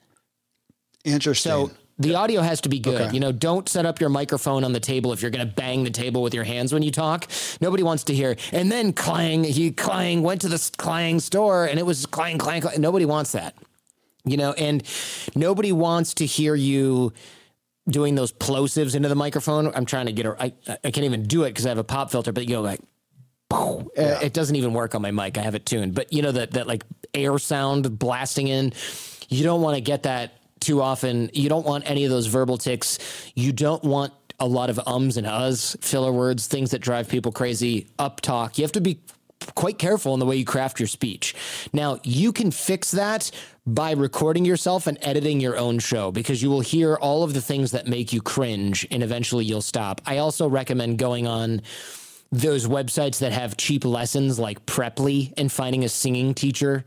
interesting. 1.03 1.51
So 1.51 1.71
the 1.99 2.15
audio 2.15 2.41
has 2.41 2.61
to 2.61 2.69
be 2.69 2.79
good. 2.79 3.01
Okay. 3.01 3.13
You 3.13 3.19
know, 3.19 3.31
don't 3.31 3.67
set 3.67 3.85
up 3.85 3.99
your 3.99 4.09
microphone 4.09 4.63
on 4.63 4.71
the 4.71 4.79
table 4.79 5.11
if 5.11 5.21
you're 5.21 5.31
going 5.31 5.45
to 5.45 5.53
bang 5.53 5.83
the 5.83 5.89
table 5.89 6.23
with 6.23 6.33
your 6.33 6.45
hands 6.45 6.73
when 6.73 6.81
you 6.81 6.91
talk. 6.91 7.29
Nobody 7.59 7.83
wants 7.83 8.05
to 8.05 8.15
hear. 8.15 8.37
And 8.53 8.71
then 8.71 8.93
clang, 8.93 9.43
he 9.43 9.71
clang 9.71 10.23
went 10.23 10.41
to 10.41 10.47
the 10.47 10.71
clang 10.77 11.19
store 11.19 11.65
and 11.65 11.77
it 11.77 11.85
was 11.85 12.05
clang, 12.05 12.37
clang, 12.37 12.61
clang. 12.61 12.79
Nobody 12.79 13.05
wants 13.05 13.33
that. 13.33 13.55
You 14.25 14.37
know, 14.37 14.53
and 14.53 14.83
nobody 15.35 15.71
wants 15.71 16.13
to 16.15 16.25
hear 16.25 16.55
you 16.55 17.13
doing 17.89 18.15
those 18.15 18.31
plosives 18.31 18.95
into 18.95 19.09
the 19.09 19.15
microphone. 19.15 19.73
I'm 19.73 19.85
trying 19.85 20.05
to 20.05 20.11
get 20.11 20.25
a, 20.25 20.41
I, 20.41 20.53
I 20.83 20.91
can't 20.91 21.05
even 21.05 21.23
do 21.23 21.43
it 21.43 21.49
because 21.49 21.65
I 21.65 21.69
have 21.69 21.77
a 21.77 21.83
pop 21.83 22.11
filter, 22.11 22.31
but 22.31 22.47
you 22.47 22.55
know, 22.55 22.61
like, 22.61 22.79
uh, 23.51 24.19
it 24.21 24.33
doesn't 24.33 24.55
even 24.55 24.73
work 24.73 24.93
on 24.93 25.01
my 25.01 25.11
mic. 25.11 25.37
I 25.37 25.41
have 25.41 25.55
it 25.55 25.65
tuned, 25.65 25.95
but 25.95 26.13
you 26.13 26.21
know 26.21 26.31
that 26.31 26.51
that 26.51 26.67
like 26.67 26.83
air 27.15 27.39
sound 27.39 27.97
blasting 27.97 28.47
in. 28.47 28.73
You 29.27 29.43
don't 29.43 29.61
want 29.61 29.75
to 29.75 29.81
get 29.81 30.03
that 30.03 30.38
too 30.59 30.81
often. 30.81 31.29
You 31.33 31.49
don't 31.49 31.65
want 31.65 31.89
any 31.89 32.05
of 32.05 32.11
those 32.11 32.27
verbal 32.27 32.57
ticks. 32.57 32.99
You 33.35 33.51
don't 33.51 33.83
want 33.83 34.13
a 34.39 34.47
lot 34.47 34.69
of 34.69 34.79
ums 34.87 35.17
and 35.17 35.27
uhs, 35.27 35.81
filler 35.83 36.11
words, 36.11 36.47
things 36.47 36.71
that 36.71 36.79
drive 36.79 37.09
people 37.09 37.31
crazy. 37.31 37.87
Up 37.99 38.21
talk. 38.21 38.57
You 38.57 38.63
have 38.63 38.71
to 38.73 38.81
be 38.81 38.99
quite 39.55 39.77
careful 39.77 40.13
in 40.13 40.19
the 40.19 40.25
way 40.25 40.35
you 40.35 40.45
craft 40.45 40.79
your 40.79 40.87
speech. 40.87 41.35
Now, 41.73 41.99
you 42.03 42.31
can 42.31 42.51
fix 42.51 42.91
that 42.91 43.31
by 43.65 43.91
recording 43.91 44.45
yourself 44.45 44.87
and 44.87 44.97
editing 45.01 45.39
your 45.39 45.57
own 45.57 45.79
show 45.79 46.11
because 46.11 46.41
you 46.41 46.49
will 46.49 46.61
hear 46.61 46.95
all 46.95 47.23
of 47.23 47.33
the 47.33 47.41
things 47.41 47.71
that 47.71 47.87
make 47.87 48.11
you 48.11 48.21
cringe 48.21 48.87
and 48.91 49.03
eventually 49.03 49.45
you'll 49.45 49.61
stop. 49.61 50.01
I 50.05 50.17
also 50.17 50.47
recommend 50.47 50.97
going 50.97 51.27
on 51.27 51.61
those 52.31 52.67
websites 52.67 53.19
that 53.19 53.31
have 53.31 53.57
cheap 53.57 53.85
lessons 53.85 54.39
like 54.39 54.65
Preply 54.65 55.33
and 55.37 55.51
finding 55.51 55.83
a 55.83 55.89
singing 55.89 56.33
teacher 56.33 56.85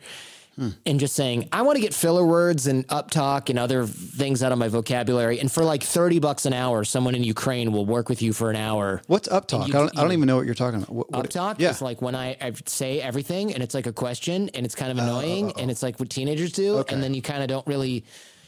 and 0.58 1.00
just 1.00 1.14
saying, 1.14 1.48
I 1.52 1.62
want 1.62 1.76
to 1.76 1.82
get 1.82 1.94
filler 1.94 2.24
words 2.24 2.66
and 2.66 2.86
uptalk 2.88 3.48
and 3.48 3.58
other 3.58 3.86
things 3.86 4.42
out 4.42 4.52
of 4.52 4.58
my 4.58 4.68
vocabulary. 4.68 5.40
And 5.40 5.50
for 5.50 5.64
like 5.64 5.82
30 5.82 6.18
bucks 6.18 6.46
an 6.46 6.52
hour, 6.52 6.84
someone 6.84 7.14
in 7.14 7.24
Ukraine 7.24 7.72
will 7.72 7.86
work 7.86 8.08
with 8.08 8.22
you 8.22 8.32
for 8.32 8.50
an 8.50 8.56
hour. 8.56 9.02
What's 9.06 9.28
up 9.28 9.46
talk? 9.46 9.68
you- 9.68 9.74
I, 9.74 9.78
don't, 9.78 9.98
I 9.98 10.02
don't 10.02 10.12
even 10.12 10.26
know 10.26 10.36
what 10.36 10.46
you're 10.46 10.54
talking 10.54 10.82
about. 10.82 10.94
What, 10.94 11.10
what- 11.10 11.30
Uptalk 11.30 11.56
yeah. 11.58 11.70
is 11.70 11.82
like 11.82 12.02
when 12.02 12.14
I, 12.14 12.36
I 12.40 12.52
say 12.66 13.00
everything 13.00 13.54
and 13.54 13.62
it's 13.62 13.74
like 13.74 13.86
a 13.86 13.92
question 13.92 14.50
and 14.54 14.66
it's 14.66 14.74
kind 14.74 14.92
of 14.92 14.98
oh, 14.98 15.00
oh, 15.00 15.04
annoying 15.18 15.52
oh, 15.56 15.60
and 15.60 15.70
it's 15.70 15.82
like 15.82 15.98
what 15.98 16.10
teenagers 16.10 16.52
do. 16.52 16.84
And 16.88 17.02
then 17.02 17.14
you 17.14 17.22
kind 17.22 17.42
of 17.42 17.48
don't 17.48 17.66
really, 17.66 18.04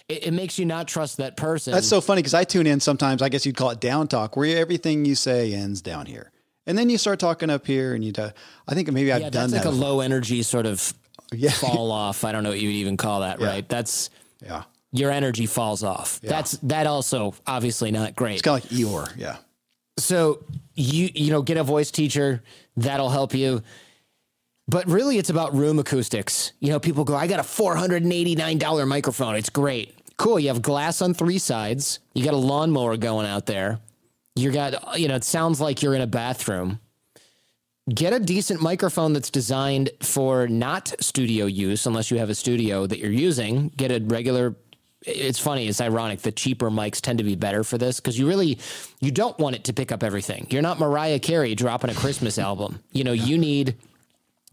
it, 0.08 0.26
it 0.26 0.30
makes 0.32 0.58
you 0.58 0.66
not 0.66 0.86
trust 0.88 1.16
that 1.18 1.36
person. 1.36 1.72
That's 1.72 1.88
so 1.88 2.00
funny 2.00 2.20
because 2.20 2.34
I 2.34 2.44
tune 2.44 2.66
in 2.66 2.80
sometimes. 2.80 3.22
I 3.22 3.28
guess 3.28 3.46
you'd 3.46 3.56
call 3.56 3.70
it 3.70 3.80
down 3.80 4.08
talk, 4.08 4.36
where 4.36 4.58
everything 4.58 5.04
you 5.04 5.14
say 5.14 5.54
ends 5.54 5.80
down 5.80 6.06
here, 6.06 6.30
and 6.66 6.76
then 6.76 6.90
you 6.90 6.98
start 6.98 7.18
talking 7.18 7.50
up 7.50 7.66
here, 7.66 7.94
and 7.94 8.04
you. 8.04 8.12
I 8.68 8.74
think 8.74 8.90
maybe 8.92 9.12
I've 9.12 9.22
yeah, 9.22 9.30
done 9.30 9.50
that's 9.50 9.64
that. 9.64 9.70
like 9.70 9.74
a 9.74 9.78
low 9.78 10.00
energy 10.00 10.42
sort 10.42 10.66
of 10.66 10.92
Yeah. 11.34 11.50
fall 11.50 11.90
off. 12.04 12.24
I 12.24 12.32
don't 12.32 12.42
know 12.42 12.50
what 12.50 12.60
you 12.60 12.68
would 12.68 12.74
even 12.76 12.96
call 12.96 13.20
that, 13.20 13.40
right? 13.40 13.68
That's 13.68 14.10
yeah, 14.42 14.64
your 14.92 15.10
energy 15.10 15.46
falls 15.46 15.82
off. 15.82 16.20
That's 16.20 16.52
that 16.62 16.86
also 16.86 17.34
obviously 17.46 17.90
not 17.90 18.14
great. 18.16 18.34
it's 18.34 18.42
kind 18.42 18.62
of 18.62 18.70
like 18.70 18.78
Eeyore. 18.80 19.12
Yeah, 19.16 19.36
so 19.98 20.42
you 20.74 21.10
you 21.14 21.30
know 21.30 21.42
get 21.42 21.56
a 21.56 21.62
voice 21.64 21.90
teacher 21.90 22.42
that'll 22.76 23.10
help 23.10 23.34
you 23.34 23.62
But 24.66 24.86
really, 24.88 25.18
it's 25.18 25.30
about 25.30 25.54
room 25.54 25.78
acoustics. 25.78 26.52
You 26.58 26.70
know, 26.70 26.80
people 26.80 27.04
go, 27.04 27.14
I 27.14 27.26
got 27.26 27.38
a 27.38 27.42
$489 27.42 28.88
microphone. 28.88 29.36
It's 29.36 29.50
great. 29.50 29.94
Cool. 30.16 30.40
You 30.40 30.48
have 30.48 30.62
glass 30.62 31.02
on 31.02 31.12
three 31.14 31.38
sides. 31.38 31.98
You 32.14 32.24
got 32.24 32.34
a 32.34 32.38
lawnmower 32.38 32.96
going 32.96 33.26
out 33.26 33.46
there. 33.46 33.80
You 34.36 34.50
got, 34.50 34.98
you 34.98 35.06
know, 35.08 35.16
it 35.16 35.24
sounds 35.24 35.60
like 35.60 35.82
you're 35.82 35.94
in 35.94 36.00
a 36.00 36.06
bathroom. 36.06 36.80
Get 37.92 38.14
a 38.14 38.18
decent 38.18 38.62
microphone 38.62 39.12
that's 39.12 39.28
designed 39.28 39.90
for 40.00 40.48
not 40.48 40.94
studio 41.00 41.44
use, 41.44 41.84
unless 41.84 42.10
you 42.10 42.16
have 42.18 42.30
a 42.30 42.34
studio 42.34 42.86
that 42.86 42.98
you're 42.98 43.12
using. 43.12 43.68
Get 43.76 43.90
a 43.90 44.02
regular 44.02 44.56
it's 45.06 45.38
funny 45.38 45.68
it's 45.68 45.82
ironic 45.82 46.22
the 46.22 46.32
cheaper 46.32 46.70
mics 46.70 46.98
tend 46.98 47.18
to 47.18 47.24
be 47.24 47.36
better 47.36 47.62
for 47.62 47.76
this 47.76 48.00
because 48.00 48.18
you 48.18 48.26
really 48.26 48.58
you 49.00 49.10
don't 49.10 49.38
want 49.38 49.54
it 49.54 49.64
to 49.64 49.72
pick 49.74 49.92
up 49.92 50.02
everything 50.02 50.46
you're 50.48 50.62
not 50.62 50.78
mariah 50.78 51.18
carey 51.18 51.54
dropping 51.54 51.90
a 51.90 51.94
christmas 51.94 52.38
album 52.38 52.80
you 52.92 53.04
know 53.04 53.12
you 53.12 53.36
need 53.36 53.76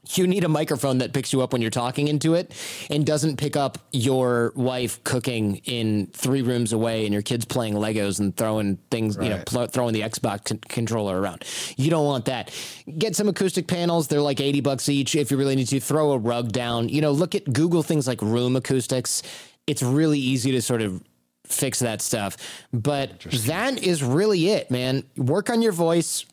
you 0.10 0.26
need 0.28 0.43
a 0.43 0.49
microphone 0.49 0.97
that 0.97 1.14
picks 1.14 1.32
you 1.32 1.41
up 1.41 1.54
when 1.54 1.62
you're 1.62 1.72
talking 1.72 2.08
into 2.08 2.34
it 2.34 2.54
and 2.89 3.06
doesn't 3.06 3.38
pick 3.38 3.56
up 3.56 3.78
your 3.91 4.52
wife 4.56 5.04
cooking 5.04 5.58
in 5.66 6.08
three 6.08 6.41
rooms 6.41 6.74
away 6.74 7.06
and 7.06 7.14
your 7.14 7.22
kids 7.22 7.45
playing 7.45 7.76
Legos 7.76 8.20
and 8.20 8.36
throwing 8.36 8.78
things, 8.89 9.18
right. 9.18 9.24
you 9.26 9.30
know, 9.30 9.43
pl- 9.45 9.68
throwing 9.68 9.93
the 9.93 10.02
Xbox 10.02 10.45
con- 10.45 10.60
controller 10.68 11.22
around. 11.22 11.45
You 11.78 11.89
don't 11.89 12.06
want 12.06 12.26
that. 12.26 12.52
Get 12.97 13.16
some 13.16 13.28
acoustic 13.28 13.68
panels. 13.68 14.08
They're 14.08 14.22
like 14.22 14.41
80 14.41 14.62
bucks 14.62 14.89
each. 14.89 15.16
If 15.16 15.30
you 15.32 15.38
really 15.38 15.56
need 15.56 15.68
to 15.68 15.80
throw 15.80 16.12
a 16.12 16.18
rug 16.18 16.52
down, 16.52 16.89
you 16.89 17.02
know, 17.02 17.12
look 17.12 17.36
at 17.36 17.52
Google 17.52 17.84
things 17.84 18.08
like 18.08 18.22
room 18.22 18.56
acoustics 18.56 19.22
it's 19.68 19.84
really 19.84 20.20
easy 20.20 20.52
to 20.52 20.62
sort 20.62 20.82
of 20.82 21.02
fix 21.45 21.80
that 21.80 22.02
stuff. 22.02 22.38
But 22.74 23.20
that 23.22 23.84
is 23.84 24.04
really 24.04 24.49
it, 24.49 24.72
man. 24.72 25.04
Work 25.18 25.49
on 25.49 25.62
your 25.62 25.72
voice. 25.72 26.26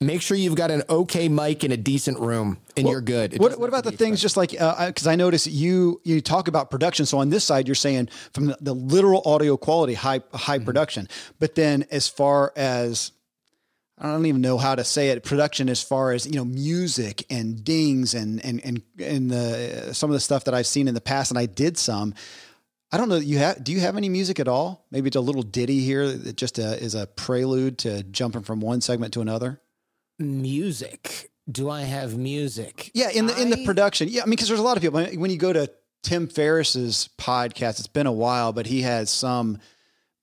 Make 0.00 0.22
sure 0.22 0.36
you've 0.36 0.54
got 0.54 0.70
an 0.70 0.84
okay 0.88 1.28
mic 1.28 1.64
in 1.64 1.72
a 1.72 1.76
decent 1.76 2.20
room, 2.20 2.58
and 2.76 2.84
well, 2.84 2.92
you're 2.92 3.00
good. 3.00 3.34
It 3.34 3.40
what, 3.40 3.58
what 3.58 3.68
about 3.68 3.82
the 3.82 3.90
things 3.90 4.22
just 4.22 4.36
like 4.36 4.50
because 4.50 5.06
uh, 5.06 5.10
I 5.10 5.16
notice 5.16 5.48
you 5.48 6.00
you 6.04 6.20
talk 6.20 6.46
about 6.46 6.70
production. 6.70 7.04
So 7.04 7.18
on 7.18 7.30
this 7.30 7.42
side, 7.42 7.66
you're 7.66 7.74
saying 7.74 8.08
from 8.32 8.46
the, 8.46 8.58
the 8.60 8.74
literal 8.74 9.22
audio 9.24 9.56
quality, 9.56 9.94
high 9.94 10.20
high 10.32 10.58
mm-hmm. 10.58 10.66
production. 10.66 11.08
But 11.40 11.56
then 11.56 11.84
as 11.90 12.06
far 12.06 12.52
as 12.54 13.10
I 14.00 14.06
don't 14.06 14.26
even 14.26 14.40
know 14.40 14.58
how 14.58 14.76
to 14.76 14.84
say 14.84 15.08
it. 15.08 15.24
Production, 15.24 15.68
as 15.68 15.82
far 15.82 16.12
as 16.12 16.26
you 16.26 16.36
know, 16.36 16.44
music 16.44 17.26
and 17.28 17.64
dings 17.64 18.14
and 18.14 18.44
and 18.44 18.64
and 18.64 18.82
and 19.00 19.30
the 19.30 19.94
some 19.94 20.10
of 20.10 20.14
the 20.14 20.20
stuff 20.20 20.44
that 20.44 20.54
I've 20.54 20.66
seen 20.66 20.86
in 20.86 20.94
the 20.94 21.00
past, 21.00 21.30
and 21.32 21.38
I 21.38 21.46
did 21.46 21.76
some. 21.76 22.14
I 22.92 22.96
don't 22.96 23.08
know. 23.08 23.16
You 23.16 23.38
have? 23.38 23.64
Do 23.64 23.72
you 23.72 23.80
have 23.80 23.96
any 23.96 24.08
music 24.08 24.38
at 24.38 24.46
all? 24.46 24.86
Maybe 24.92 25.08
it's 25.08 25.16
a 25.16 25.20
little 25.20 25.42
ditty 25.42 25.80
here 25.80 26.08
that 26.08 26.36
just 26.36 26.58
a, 26.58 26.68
uh, 26.68 26.74
is 26.74 26.94
a 26.94 27.06
prelude 27.06 27.78
to 27.78 28.04
jumping 28.04 28.42
from 28.42 28.60
one 28.60 28.80
segment 28.80 29.12
to 29.14 29.20
another. 29.20 29.60
Music. 30.18 31.30
Do 31.50 31.70
I 31.70 31.82
have 31.82 32.16
music? 32.16 32.90
Yeah, 32.94 33.10
in 33.10 33.26
the 33.26 33.34
I... 33.34 33.40
in 33.40 33.50
the 33.50 33.64
production. 33.64 34.08
Yeah, 34.08 34.22
I 34.22 34.24
mean, 34.24 34.32
because 34.32 34.48
there's 34.48 34.60
a 34.60 34.64
lot 34.64 34.76
of 34.76 34.82
people. 34.82 35.02
When 35.02 35.30
you 35.30 35.38
go 35.38 35.52
to 35.52 35.70
Tim 36.02 36.28
Ferriss's 36.28 37.08
podcast, 37.18 37.78
it's 37.78 37.86
been 37.86 38.06
a 38.06 38.12
while, 38.12 38.52
but 38.52 38.66
he 38.66 38.82
has 38.82 39.10
some, 39.10 39.58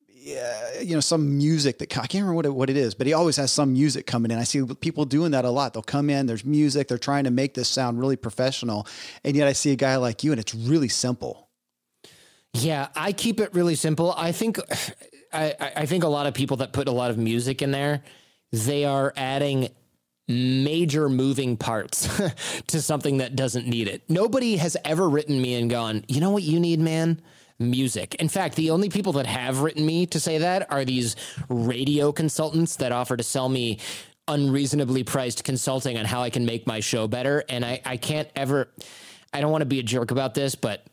yeah, 0.08 0.80
you 0.82 0.94
know, 0.94 1.00
some 1.00 1.38
music 1.38 1.80
that 1.80 1.98
I 1.98 2.08
can't 2.08 2.24
remember 2.24 2.36
what 2.36 2.46
it, 2.46 2.54
what 2.54 2.70
it 2.70 2.78
is, 2.78 2.94
but 2.94 3.08
he 3.08 3.14
always 3.14 3.38
has 3.38 3.52
some 3.52 3.74
music 3.74 4.06
coming 4.06 4.32
in. 4.32 4.38
I 4.38 4.44
see 4.44 4.64
people 4.82 5.06
doing 5.06 5.32
that 5.32 5.46
a 5.46 5.50
lot. 5.50 5.74
They'll 5.74 5.84
come 5.84 6.10
in, 6.10 6.28
there's 6.28 6.46
music, 6.46 6.88
they're 6.88 6.98
trying 6.98 7.24
to 7.24 7.32
make 7.32 7.54
this 7.54 7.68
sound 7.68 8.00
really 8.00 8.16
professional, 8.16 8.88
and 9.24 9.36
yet 9.36 9.48
I 9.48 9.54
see 9.54 9.72
a 9.72 9.76
guy 9.76 9.96
like 9.96 10.24
you, 10.24 10.32
and 10.32 10.40
it's 10.40 10.54
really 10.54 10.90
simple 10.90 11.46
yeah, 12.56 12.88
I 12.96 13.12
keep 13.12 13.40
it 13.40 13.54
really 13.54 13.76
simple. 13.76 14.14
I 14.18 14.32
think 14.32 14.60
I, 15.34 15.74
I 15.76 15.86
think 15.86 16.04
a 16.04 16.08
lot 16.08 16.28
of 16.28 16.34
people 16.34 16.58
that 16.58 16.72
put 16.72 16.88
a 16.88 16.92
lot 16.92 17.12
of 17.12 17.18
music 17.18 17.62
in 17.62 17.72
there, 17.72 18.04
they 18.52 18.86
are 18.86 19.14
adding 19.18 19.70
major 20.28 21.08
moving 21.08 21.56
parts 21.58 22.10
to 22.68 22.82
something 22.82 23.18
that 23.18 23.36
doesn't 23.36 23.68
need 23.68 23.88
it. 23.88 24.04
Nobody 24.10 24.58
has 24.58 24.76
ever 24.84 25.08
written 25.08 25.42
me 25.42 25.56
and 25.56 25.70
gone, 25.70 26.04
you 26.08 26.20
know 26.20 26.32
what 26.32 26.44
you 26.44 26.60
need, 26.60 26.80
man? 26.80 27.22
Music. 27.60 28.16
In 28.16 28.28
fact, 28.28 28.56
the 28.56 28.72
only 28.72 28.90
people 28.90 29.14
that 29.14 29.26
have 29.28 29.62
written 29.62 29.86
me 29.86 30.06
to 30.08 30.20
say 30.20 30.40
that 30.40 30.72
are 30.72 30.84
these 30.84 31.16
radio 31.48 32.12
consultants 32.12 32.76
that 32.78 32.92
offer 32.92 33.16
to 33.16 33.24
sell 33.24 33.48
me 33.48 33.80
unreasonably 34.28 35.04
priced 35.04 35.44
consulting 35.44 35.98
on 35.98 36.06
how 36.06 36.22
I 36.22 36.30
can 36.30 36.46
make 36.46 36.66
my 36.66 36.80
show 36.80 37.08
better. 37.08 37.44
And 37.48 37.64
I, 37.64 37.82
I 37.86 37.98
can't 37.98 38.28
ever, 38.36 38.70
I 39.32 39.40
don't 39.40 39.52
want 39.52 39.62
to 39.62 39.68
be 39.68 39.80
a 39.80 39.84
jerk 39.84 40.12
about 40.12 40.34
this, 40.34 40.56
but 40.56 40.86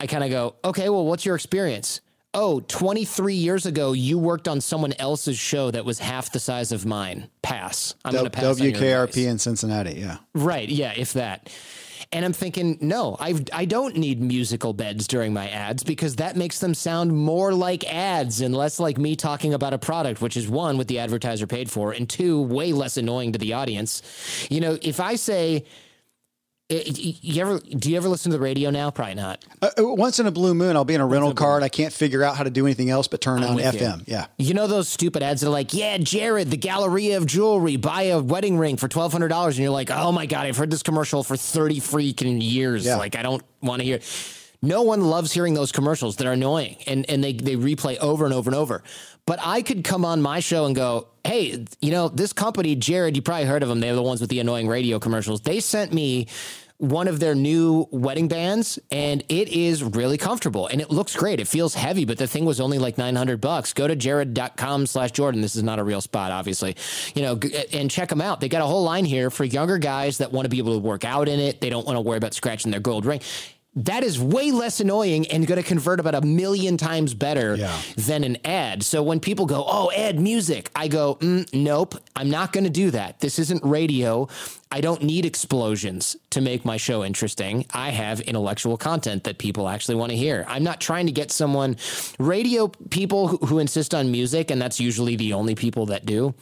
I 0.00 0.06
kind 0.06 0.24
of 0.24 0.30
go, 0.30 0.56
okay, 0.64 0.88
well, 0.88 1.06
what's 1.06 1.24
your 1.24 1.36
experience? 1.36 2.00
Oh, 2.32 2.60
23 2.60 3.34
years 3.34 3.66
ago, 3.66 3.92
you 3.92 4.16
worked 4.16 4.46
on 4.46 4.60
someone 4.60 4.92
else's 4.94 5.36
show 5.36 5.70
that 5.72 5.84
was 5.84 5.98
half 5.98 6.30
the 6.30 6.38
size 6.38 6.70
of 6.70 6.86
mine. 6.86 7.28
Pass. 7.42 7.96
I'm 8.04 8.12
going 8.12 8.24
to 8.24 8.30
pass. 8.30 8.60
WKRP 8.60 9.26
in 9.28 9.38
Cincinnati. 9.38 9.98
Yeah. 9.98 10.18
Right. 10.34 10.68
Yeah. 10.68 10.92
If 10.96 11.14
that. 11.14 11.50
And 12.12 12.24
I'm 12.24 12.32
thinking, 12.32 12.78
no, 12.80 13.16
I 13.20 13.34
I 13.52 13.66
don't 13.66 13.96
need 13.96 14.20
musical 14.20 14.72
beds 14.72 15.06
during 15.06 15.32
my 15.32 15.48
ads 15.48 15.84
because 15.84 16.16
that 16.16 16.36
makes 16.36 16.58
them 16.58 16.74
sound 16.74 17.12
more 17.12 17.54
like 17.54 17.84
ads 17.84 18.40
and 18.40 18.52
less 18.54 18.80
like 18.80 18.98
me 18.98 19.14
talking 19.14 19.54
about 19.54 19.74
a 19.74 19.78
product, 19.78 20.20
which 20.20 20.36
is 20.36 20.48
one, 20.48 20.76
what 20.76 20.88
the 20.88 20.98
advertiser 20.98 21.46
paid 21.46 21.70
for, 21.70 21.92
and 21.92 22.08
two, 22.08 22.42
way 22.42 22.72
less 22.72 22.96
annoying 22.96 23.32
to 23.32 23.38
the 23.38 23.52
audience. 23.52 24.02
You 24.50 24.60
know, 24.60 24.76
if 24.82 24.98
I 24.98 25.14
say, 25.14 25.64
you 26.70 27.42
ever 27.42 27.58
do 27.58 27.90
you 27.90 27.96
ever 27.96 28.08
listen 28.08 28.30
to 28.30 28.38
the 28.38 28.42
radio 28.42 28.70
now? 28.70 28.90
Probably 28.90 29.14
not. 29.14 29.44
Uh, 29.60 29.70
uh 29.78 29.84
once 29.84 30.20
in 30.20 30.26
a 30.26 30.30
blue 30.30 30.54
moon, 30.54 30.76
I'll 30.76 30.84
be 30.84 30.94
in 30.94 31.00
a 31.00 31.06
once 31.06 31.12
rental 31.12 31.34
car 31.34 31.56
and 31.56 31.64
I 31.64 31.68
can't 31.68 31.92
figure 31.92 32.22
out 32.22 32.36
how 32.36 32.44
to 32.44 32.50
do 32.50 32.64
anything 32.66 32.90
else 32.90 33.08
but 33.08 33.20
turn 33.20 33.42
I'm 33.42 33.54
on 33.54 33.58
FM. 33.58 33.98
You. 33.98 34.04
Yeah. 34.06 34.26
You 34.38 34.54
know 34.54 34.66
those 34.66 34.88
stupid 34.88 35.22
ads 35.22 35.40
that 35.40 35.48
are 35.48 35.50
like, 35.50 35.74
"Yeah, 35.74 35.98
Jared, 35.98 36.50
the 36.50 36.56
Galleria 36.56 37.16
of 37.16 37.26
Jewelry, 37.26 37.76
buy 37.76 38.02
a 38.04 38.20
wedding 38.20 38.56
ring 38.56 38.76
for 38.76 38.88
twelve 38.88 39.12
hundred 39.12 39.28
dollars," 39.28 39.56
and 39.56 39.64
you're 39.64 39.72
like, 39.72 39.90
"Oh 39.90 40.12
my 40.12 40.26
god, 40.26 40.46
I've 40.46 40.56
heard 40.56 40.70
this 40.70 40.82
commercial 40.82 41.24
for 41.24 41.36
thirty 41.36 41.80
freaking 41.80 42.40
years. 42.40 42.86
Yeah. 42.86 42.96
Like, 42.96 43.16
I 43.16 43.22
don't 43.22 43.42
want 43.60 43.80
to 43.80 43.84
hear." 43.84 44.00
No 44.62 44.82
one 44.82 45.00
loves 45.00 45.32
hearing 45.32 45.54
those 45.54 45.72
commercials. 45.72 46.16
They're 46.16 46.32
annoying 46.32 46.76
and, 46.86 47.08
and 47.08 47.24
they, 47.24 47.32
they 47.32 47.56
replay 47.56 47.96
over 47.98 48.24
and 48.26 48.34
over 48.34 48.50
and 48.50 48.56
over. 48.56 48.82
But 49.26 49.38
I 49.42 49.62
could 49.62 49.84
come 49.84 50.04
on 50.04 50.20
my 50.20 50.40
show 50.40 50.66
and 50.66 50.76
go, 50.76 51.08
hey, 51.24 51.64
you 51.80 51.90
know, 51.90 52.08
this 52.08 52.32
company, 52.32 52.76
Jared, 52.76 53.16
you 53.16 53.22
probably 53.22 53.46
heard 53.46 53.62
of 53.62 53.68
them. 53.68 53.80
They're 53.80 53.94
the 53.94 54.02
ones 54.02 54.20
with 54.20 54.28
the 54.28 54.40
annoying 54.40 54.68
radio 54.68 54.98
commercials. 54.98 55.40
They 55.40 55.60
sent 55.60 55.92
me 55.92 56.26
one 56.76 57.08
of 57.08 57.20
their 57.20 57.34
new 57.34 57.86
wedding 57.90 58.26
bands 58.26 58.78
and 58.90 59.22
it 59.28 59.48
is 59.48 59.84
really 59.84 60.16
comfortable 60.16 60.66
and 60.66 60.80
it 60.80 60.90
looks 60.90 61.14
great. 61.14 61.38
It 61.38 61.46
feels 61.46 61.74
heavy, 61.74 62.06
but 62.06 62.16
the 62.16 62.26
thing 62.26 62.46
was 62.46 62.58
only 62.58 62.78
like 62.78 62.96
900 62.96 63.38
bucks. 63.38 63.74
Go 63.74 63.86
to 63.86 63.94
jared.com 63.94 64.86
slash 64.86 65.12
Jordan. 65.12 65.42
This 65.42 65.56
is 65.56 65.62
not 65.62 65.78
a 65.78 65.84
real 65.84 66.00
spot, 66.00 66.32
obviously, 66.32 66.76
you 67.14 67.20
know, 67.22 67.38
and 67.72 67.90
check 67.90 68.08
them 68.08 68.22
out. 68.22 68.40
They 68.40 68.48
got 68.48 68.62
a 68.62 68.66
whole 68.66 68.82
line 68.82 69.04
here 69.04 69.30
for 69.30 69.44
younger 69.44 69.76
guys 69.76 70.18
that 70.18 70.32
want 70.32 70.46
to 70.46 70.48
be 70.48 70.58
able 70.58 70.72
to 70.72 70.78
work 70.78 71.04
out 71.04 71.28
in 71.28 71.38
it. 71.38 71.60
They 71.60 71.68
don't 71.68 71.86
want 71.86 71.96
to 71.96 72.00
worry 72.00 72.16
about 72.16 72.32
scratching 72.32 72.70
their 72.70 72.80
gold 72.80 73.04
ring 73.04 73.20
that 73.76 74.02
is 74.02 74.20
way 74.20 74.50
less 74.50 74.80
annoying 74.80 75.26
and 75.28 75.46
going 75.46 75.62
to 75.62 75.66
convert 75.66 76.00
about 76.00 76.14
a 76.14 76.22
million 76.22 76.76
times 76.76 77.14
better 77.14 77.54
yeah. 77.54 77.80
than 77.96 78.24
an 78.24 78.36
ad. 78.44 78.82
So 78.82 79.02
when 79.02 79.20
people 79.20 79.46
go, 79.46 79.64
"Oh, 79.66 79.90
ad 79.96 80.18
music," 80.18 80.70
I 80.74 80.88
go, 80.88 81.16
mm, 81.16 81.52
"Nope, 81.54 81.96
I'm 82.16 82.30
not 82.30 82.52
going 82.52 82.64
to 82.64 82.70
do 82.70 82.90
that. 82.90 83.20
This 83.20 83.38
isn't 83.38 83.64
radio. 83.64 84.28
I 84.72 84.80
don't 84.80 85.02
need 85.02 85.24
explosions 85.24 86.16
to 86.30 86.40
make 86.40 86.64
my 86.64 86.76
show 86.76 87.04
interesting. 87.04 87.66
I 87.72 87.90
have 87.90 88.20
intellectual 88.20 88.76
content 88.76 89.24
that 89.24 89.38
people 89.38 89.68
actually 89.68 89.96
want 89.96 90.10
to 90.10 90.16
hear. 90.16 90.44
I'm 90.46 90.62
not 90.62 90.80
trying 90.80 91.06
to 91.06 91.12
get 91.12 91.32
someone 91.32 91.76
radio 92.20 92.68
people 92.90 93.26
who, 93.26 93.38
who 93.38 93.58
insist 93.58 93.94
on 93.94 94.12
music 94.12 94.48
and 94.50 94.62
that's 94.62 94.78
usually 94.78 95.16
the 95.16 95.32
only 95.32 95.56
people 95.56 95.86
that 95.86 96.06
do. 96.06 96.34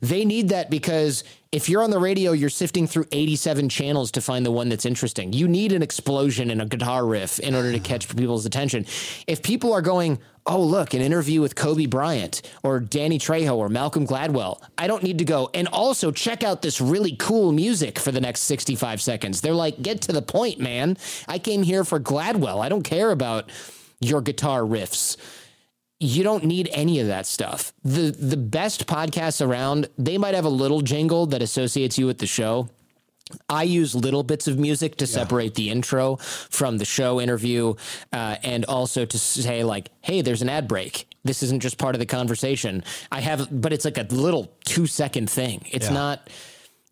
They 0.00 0.24
need 0.24 0.48
that 0.48 0.70
because 0.70 1.22
if 1.50 1.68
you're 1.68 1.82
on 1.82 1.90
the 1.90 1.98
radio, 1.98 2.32
you're 2.32 2.50
sifting 2.50 2.86
through 2.86 3.06
87 3.10 3.70
channels 3.70 4.10
to 4.12 4.20
find 4.20 4.44
the 4.44 4.50
one 4.50 4.68
that's 4.68 4.84
interesting. 4.84 5.32
You 5.32 5.48
need 5.48 5.72
an 5.72 5.82
explosion 5.82 6.50
and 6.50 6.60
a 6.60 6.66
guitar 6.66 7.06
riff 7.06 7.38
in 7.38 7.54
order 7.54 7.72
to 7.72 7.78
catch 7.78 8.14
people's 8.14 8.44
attention. 8.44 8.84
If 9.26 9.42
people 9.42 9.72
are 9.72 9.80
going, 9.80 10.18
oh, 10.44 10.60
look, 10.62 10.92
an 10.92 11.00
interview 11.00 11.40
with 11.40 11.54
Kobe 11.54 11.86
Bryant 11.86 12.42
or 12.62 12.80
Danny 12.80 13.18
Trejo 13.18 13.56
or 13.56 13.70
Malcolm 13.70 14.06
Gladwell, 14.06 14.60
I 14.76 14.86
don't 14.86 15.02
need 15.02 15.18
to 15.18 15.24
go 15.24 15.48
and 15.54 15.68
also 15.68 16.10
check 16.10 16.42
out 16.42 16.60
this 16.60 16.82
really 16.82 17.16
cool 17.16 17.52
music 17.52 17.98
for 17.98 18.12
the 18.12 18.20
next 18.20 18.40
65 18.42 19.00
seconds. 19.00 19.40
They're 19.40 19.54
like, 19.54 19.80
get 19.80 20.02
to 20.02 20.12
the 20.12 20.22
point, 20.22 20.60
man. 20.60 20.98
I 21.28 21.38
came 21.38 21.62
here 21.62 21.84
for 21.84 21.98
Gladwell. 21.98 22.62
I 22.62 22.68
don't 22.68 22.82
care 22.82 23.10
about 23.10 23.50
your 24.00 24.20
guitar 24.20 24.60
riffs 24.60 25.16
you 26.00 26.22
don't 26.22 26.44
need 26.44 26.68
any 26.72 27.00
of 27.00 27.08
that 27.08 27.26
stuff. 27.26 27.72
The 27.82 28.10
the 28.10 28.36
best 28.36 28.86
podcasts 28.86 29.44
around, 29.44 29.88
they 29.98 30.18
might 30.18 30.34
have 30.34 30.44
a 30.44 30.50
little 30.50 30.80
jingle 30.80 31.26
that 31.26 31.42
associates 31.42 31.98
you 31.98 32.06
with 32.06 32.18
the 32.18 32.26
show. 32.26 32.68
I 33.50 33.64
use 33.64 33.94
little 33.94 34.22
bits 34.22 34.48
of 34.48 34.58
music 34.58 34.96
to 34.96 35.06
separate 35.06 35.54
the 35.54 35.68
intro 35.68 36.16
from 36.16 36.78
the 36.78 36.86
show 36.86 37.20
interview, 37.20 37.74
uh, 38.12 38.36
and 38.42 38.64
also 38.64 39.04
to 39.04 39.18
say 39.18 39.64
like, 39.64 39.90
"Hey, 40.00 40.22
there's 40.22 40.40
an 40.40 40.48
ad 40.48 40.68
break. 40.68 41.06
This 41.24 41.42
isn't 41.42 41.60
just 41.60 41.78
part 41.78 41.94
of 41.94 41.98
the 41.98 42.06
conversation." 42.06 42.84
I 43.10 43.20
have, 43.20 43.48
but 43.50 43.72
it's 43.72 43.84
like 43.84 43.98
a 43.98 44.06
little 44.14 44.52
two 44.64 44.86
second 44.86 45.28
thing. 45.28 45.66
It's 45.70 45.86
yeah. 45.86 45.94
not. 45.94 46.30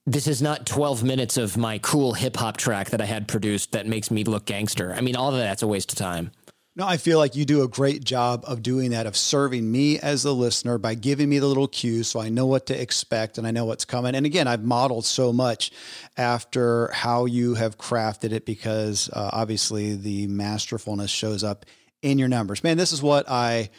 This 0.09 0.28
is 0.28 0.40
not 0.40 0.66
12 0.66 1.02
minutes 1.02 1.36
of 1.36 1.57
my 1.57 1.78
cool 1.78 2.12
hip 2.12 2.36
hop 2.36 2.57
track 2.59 2.90
that 2.90 3.00
I 3.00 3.07
had 3.07 3.26
produced 3.26 3.72
that 3.72 3.88
makes 3.88 4.09
me 4.09 4.22
look 4.22 4.44
gangster. 4.44 4.94
I 4.94 5.00
mean, 5.00 5.16
all 5.16 5.32
of 5.32 5.36
that's 5.36 5.62
a 5.62 5.66
waste 5.66 5.90
of 5.90 5.98
time. 5.98 6.30
No, 6.79 6.87
I 6.87 6.99
feel 6.99 7.16
like 7.16 7.35
you 7.35 7.47
do 7.47 7.62
a 7.62 7.68
great 7.68 8.05
job 8.05 8.45
of 8.47 8.62
doing 8.62 8.91
that, 8.91 9.07
of 9.07 9.16
serving 9.16 9.72
me 9.72 9.99
as 9.99 10.24
the 10.24 10.35
listener 10.35 10.77
by 10.77 10.95
giving 10.95 11.27
me 11.27 11.39
the 11.39 11.47
little 11.47 11.68
cues 11.68 12.07
so 12.07 12.20
I 12.20 12.29
know 12.29 12.45
what 12.45 12.66
to 12.66 12.79
expect 12.79 13.39
and 13.39 13.47
I 13.47 13.51
know 13.51 13.64
what's 13.64 13.87
coming. 13.87 14.14
And 14.14 14.27
again, 14.27 14.47
I've 14.47 14.62
modeled 14.62 15.07
so 15.07 15.33
much 15.33 15.70
after 16.18 16.89
how 16.89 17.24
you 17.24 17.55
have 17.55 17.79
crafted 17.79 18.33
it 18.33 18.45
because 18.45 19.09
uh, 19.11 19.31
obviously 19.33 19.97
the 19.97 20.27
masterfulness 20.27 21.11
shows 21.11 21.43
up 21.43 21.64
in 22.03 22.18
your 22.18 22.29
numbers. 22.29 22.62
Man, 22.62 22.77
this 22.77 22.93
is 22.93 23.01
what 23.01 23.27
I 23.27 23.70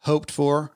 hoped 0.00 0.30
for. 0.30 0.72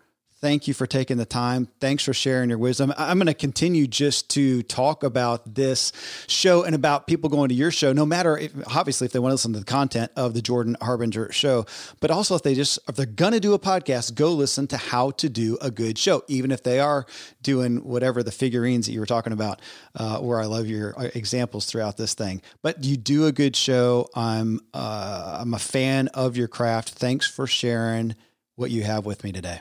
Thank 0.47 0.69
you 0.69 0.75
for 0.75 0.87
taking 0.87 1.17
the 1.17 1.27
time. 1.27 1.67
Thanks 1.81 2.05
for 2.05 2.15
sharing 2.15 2.51
your 2.51 2.59
wisdom. 2.59 2.95
I'm 2.97 3.19
going 3.19 3.27
to 3.27 3.35
continue 3.35 3.89
just 3.89 4.31
to 4.31 4.63
talk 4.63 5.03
about 5.03 5.57
this 5.57 5.91
show 6.29 6.63
and 6.63 6.73
about 6.73 7.09
people 7.09 7.29
going 7.29 7.49
to 7.49 7.55
your 7.57 7.73
show, 7.73 7.93
no 7.93 8.07
matter 8.07 8.39
if, 8.39 8.53
obviously 8.69 9.07
if 9.07 9.13
they 9.13 9.19
want 9.19 9.33
to 9.33 9.35
listen 9.35 9.55
to 9.55 9.59
the 9.59 9.65
content 9.65 10.13
of 10.15 10.35
the 10.35 10.41
Jordan 10.41 10.77
Harbinger 10.81 11.33
show, 11.33 11.67
but 11.99 12.13
also 12.13 12.37
if 12.37 12.45
they 12.45 12.55
just, 12.55 12.79
if 12.89 12.95
they're 12.95 13.07
going 13.07 13.33
to 13.33 13.41
do 13.41 13.55
a 13.55 13.59
podcast, 13.59 14.15
go 14.15 14.31
listen 14.35 14.69
to 14.69 14.77
how 14.77 15.11
to 15.11 15.29
do 15.29 15.59
a 15.61 15.69
good 15.69 15.99
show, 15.99 16.23
even 16.29 16.53
if 16.53 16.63
they 16.63 16.79
are 16.79 17.07
doing 17.43 17.79
whatever 17.79 18.23
the 18.23 18.31
figurines 18.31 18.87
that 18.87 18.93
you 18.93 19.01
were 19.01 19.05
talking 19.05 19.33
about, 19.33 19.61
uh, 19.97 20.21
where 20.21 20.41
I 20.41 20.45
love 20.45 20.69
your 20.69 20.97
uh, 20.97 21.11
examples 21.17 21.67
throughout 21.67 21.97
this 21.97 22.15
thing. 22.15 22.41
But 22.63 22.85
you 22.85 22.97
do 22.97 23.27
a 23.27 23.33
good 23.33 23.57
show. 23.57 24.09
I'm, 24.15 24.61
uh, 24.73 25.39
I'm 25.41 25.55
a 25.55 25.59
fan 25.59 26.07
of 26.15 26.37
your 26.37 26.47
craft. 26.47 26.91
Thanks 26.91 27.29
for 27.29 27.49
sharing 27.49 28.15
what 28.55 28.71
you 28.71 28.85
have 28.85 29.05
with 29.05 29.25
me 29.25 29.33
today. 29.33 29.59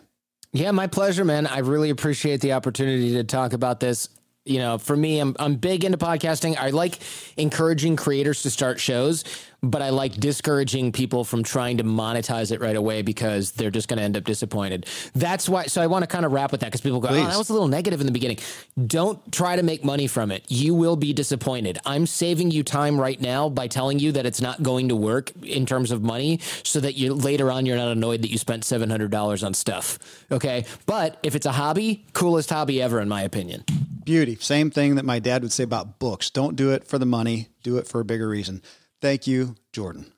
Yeah, 0.55 0.71
my 0.71 0.87
pleasure, 0.87 1.25
man. 1.25 1.47
I 1.47 1.59
really 1.59 1.89
appreciate 1.89 2.39
the 2.39 2.53
opportunity 2.53 3.11
to 3.15 3.25
talk 3.25 3.51
about 3.51 3.81
this. 3.81 4.07
You 4.45 4.59
know, 4.59 4.77
for 4.77 4.95
me, 4.95 5.19
I'm 5.19 5.35
I'm 5.37 5.55
big 5.55 5.83
into 5.83 5.97
podcasting. 5.97 6.55
I 6.57 6.69
like 6.69 6.99
encouraging 7.35 7.97
creators 7.97 8.41
to 8.43 8.49
start 8.49 8.79
shows, 8.79 9.25
but 9.72 9.82
I 9.82 9.89
like 9.89 10.13
discouraging 10.13 10.91
people 10.91 11.24
from 11.24 11.43
trying 11.43 11.78
to 11.78 11.84
monetize 11.84 12.51
it 12.51 12.61
right 12.61 12.76
away 12.76 13.01
because 13.01 13.51
they're 13.51 13.72
just 13.72 13.88
going 13.88 13.97
to 13.97 14.03
end 14.03 14.18
up 14.18 14.24
disappointed. 14.24 14.86
That's 15.13 15.49
why. 15.49 15.66
So 15.66 15.82
I 15.82 15.88
want 15.88 16.03
to 16.03 16.07
kind 16.07 16.26
of 16.26 16.32
wrap 16.32 16.51
with 16.51 16.61
that 16.61 16.68
because 16.68 16.82
people 16.82 16.99
go, 16.99 17.09
Please. 17.09 17.26
"Oh, 17.26 17.30
that 17.30 17.38
was 17.38 17.49
a 17.49 17.53
little 17.53 17.68
negative 17.68 17.99
in 17.99 18.05
the 18.05 18.11
beginning." 18.11 18.38
Don't 18.86 19.32
try 19.32 19.55
to 19.55 19.63
make 19.63 19.84
money 19.84 20.07
from 20.07 20.32
it. 20.32 20.43
You 20.47 20.74
will 20.74 20.95
be 20.95 21.13
disappointed. 21.13 21.80
I'm 21.86 22.05
saving 22.05 22.51
you 22.51 22.63
time 22.63 22.99
right 22.99 23.20
now 23.20 23.49
by 23.49 23.68
telling 23.68 23.99
you 23.99 24.11
that 24.13 24.26
it's 24.26 24.41
not 24.41 24.63
going 24.63 24.89
to 24.89 24.95
work 24.95 25.32
in 25.43 25.66
terms 25.66 25.91
of 25.91 26.01
money, 26.01 26.39
so 26.63 26.80
that 26.80 26.95
you 26.95 27.13
later 27.13 27.51
on 27.51 27.66
you're 27.66 27.78
not 27.78 27.89
annoyed 27.89 28.22
that 28.22 28.32
you 28.32 28.38
spent 28.38 28.66
seven 28.66 28.89
hundred 28.89 29.11
dollars 29.11 29.43
on 29.43 29.53
stuff. 29.53 29.99
Okay, 30.32 30.66
but 30.86 31.20
if 31.24 31.36
it's 31.36 31.45
a 31.45 31.51
hobby, 31.51 32.05
coolest 32.13 32.49
hobby 32.49 32.82
ever 32.82 32.99
in 32.99 33.09
my 33.09 33.22
opinion. 33.22 33.63
Beauty. 34.03 34.38
Same 34.39 34.70
thing 34.70 34.95
that 34.95 35.05
my 35.05 35.18
dad 35.18 35.41
would 35.41 35.51
say 35.51 35.63
about 35.63 35.97
books. 35.97 36.30
Don't 36.30 36.55
do 36.55 36.72
it 36.72 36.88
for 36.88 36.99
the 36.99 37.07
money. 37.07 37.49
Do 37.63 37.78
it 37.78 37.88
for 37.88 37.99
a 37.99 38.05
bigger 38.05 38.28
reason. 38.28 38.61
Thank 39.01 39.27
you, 39.27 39.55
Jordan. 39.73 40.11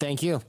Thank 0.00 0.22
you. 0.22 0.40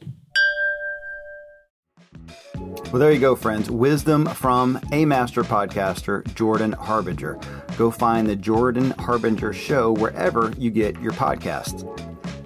Well, 2.91 2.99
there 2.99 3.11
you 3.11 3.19
go, 3.19 3.35
friends. 3.35 3.69
Wisdom 3.69 4.25
from 4.25 4.79
a 4.93 5.05
master 5.05 5.43
podcaster, 5.43 6.23
Jordan 6.35 6.71
Harbinger. 6.71 7.37
Go 7.77 7.91
find 7.91 8.27
the 8.27 8.35
Jordan 8.35 8.91
Harbinger 8.91 9.51
Show 9.51 9.91
wherever 9.91 10.53
you 10.57 10.71
get 10.71 10.99
your 11.01 11.11
podcasts. 11.11 11.83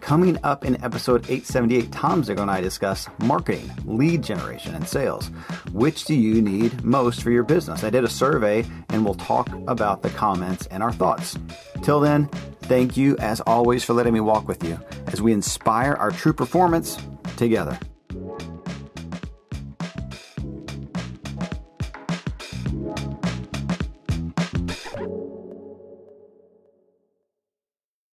Coming 0.10 0.40
up 0.44 0.66
in 0.66 0.84
episode 0.84 1.22
878, 1.30 1.92
Tom 1.92 2.24
Ziglar 2.24 2.42
and 2.42 2.50
I 2.50 2.62
discuss 2.62 3.08
marketing, 3.20 3.70
lead 3.86 4.24
generation, 4.24 4.74
and 4.74 4.88
sales. 4.88 5.28
Which 5.72 6.06
do 6.06 6.16
you 6.16 6.42
need 6.42 6.84
most 6.84 7.22
for 7.22 7.30
your 7.30 7.44
business? 7.44 7.84
I 7.84 7.92
did 7.92 8.04
a 8.04 8.10
survey 8.10 8.66
and 8.90 9.06
we'll 9.06 9.14
talk 9.14 9.48
about 9.68 10.02
the 10.02 10.10
comments 10.10 10.66
and 10.72 10.82
our 10.82 10.92
thoughts. 10.92 11.38
Till 11.84 12.00
then, 12.00 12.26
thank 12.62 12.98
you 12.98 13.18
as 13.20 13.40
always 13.42 13.84
for 13.84 13.94
letting 13.94 14.14
me 14.14 14.20
walk 14.20 14.48
with 14.48 14.64
you 14.64 14.80
as 15.06 15.22
we 15.22 15.32
inspire 15.32 15.94
our 15.94 16.10
true 16.10 16.34
performance 16.34 16.98
together. 17.38 17.78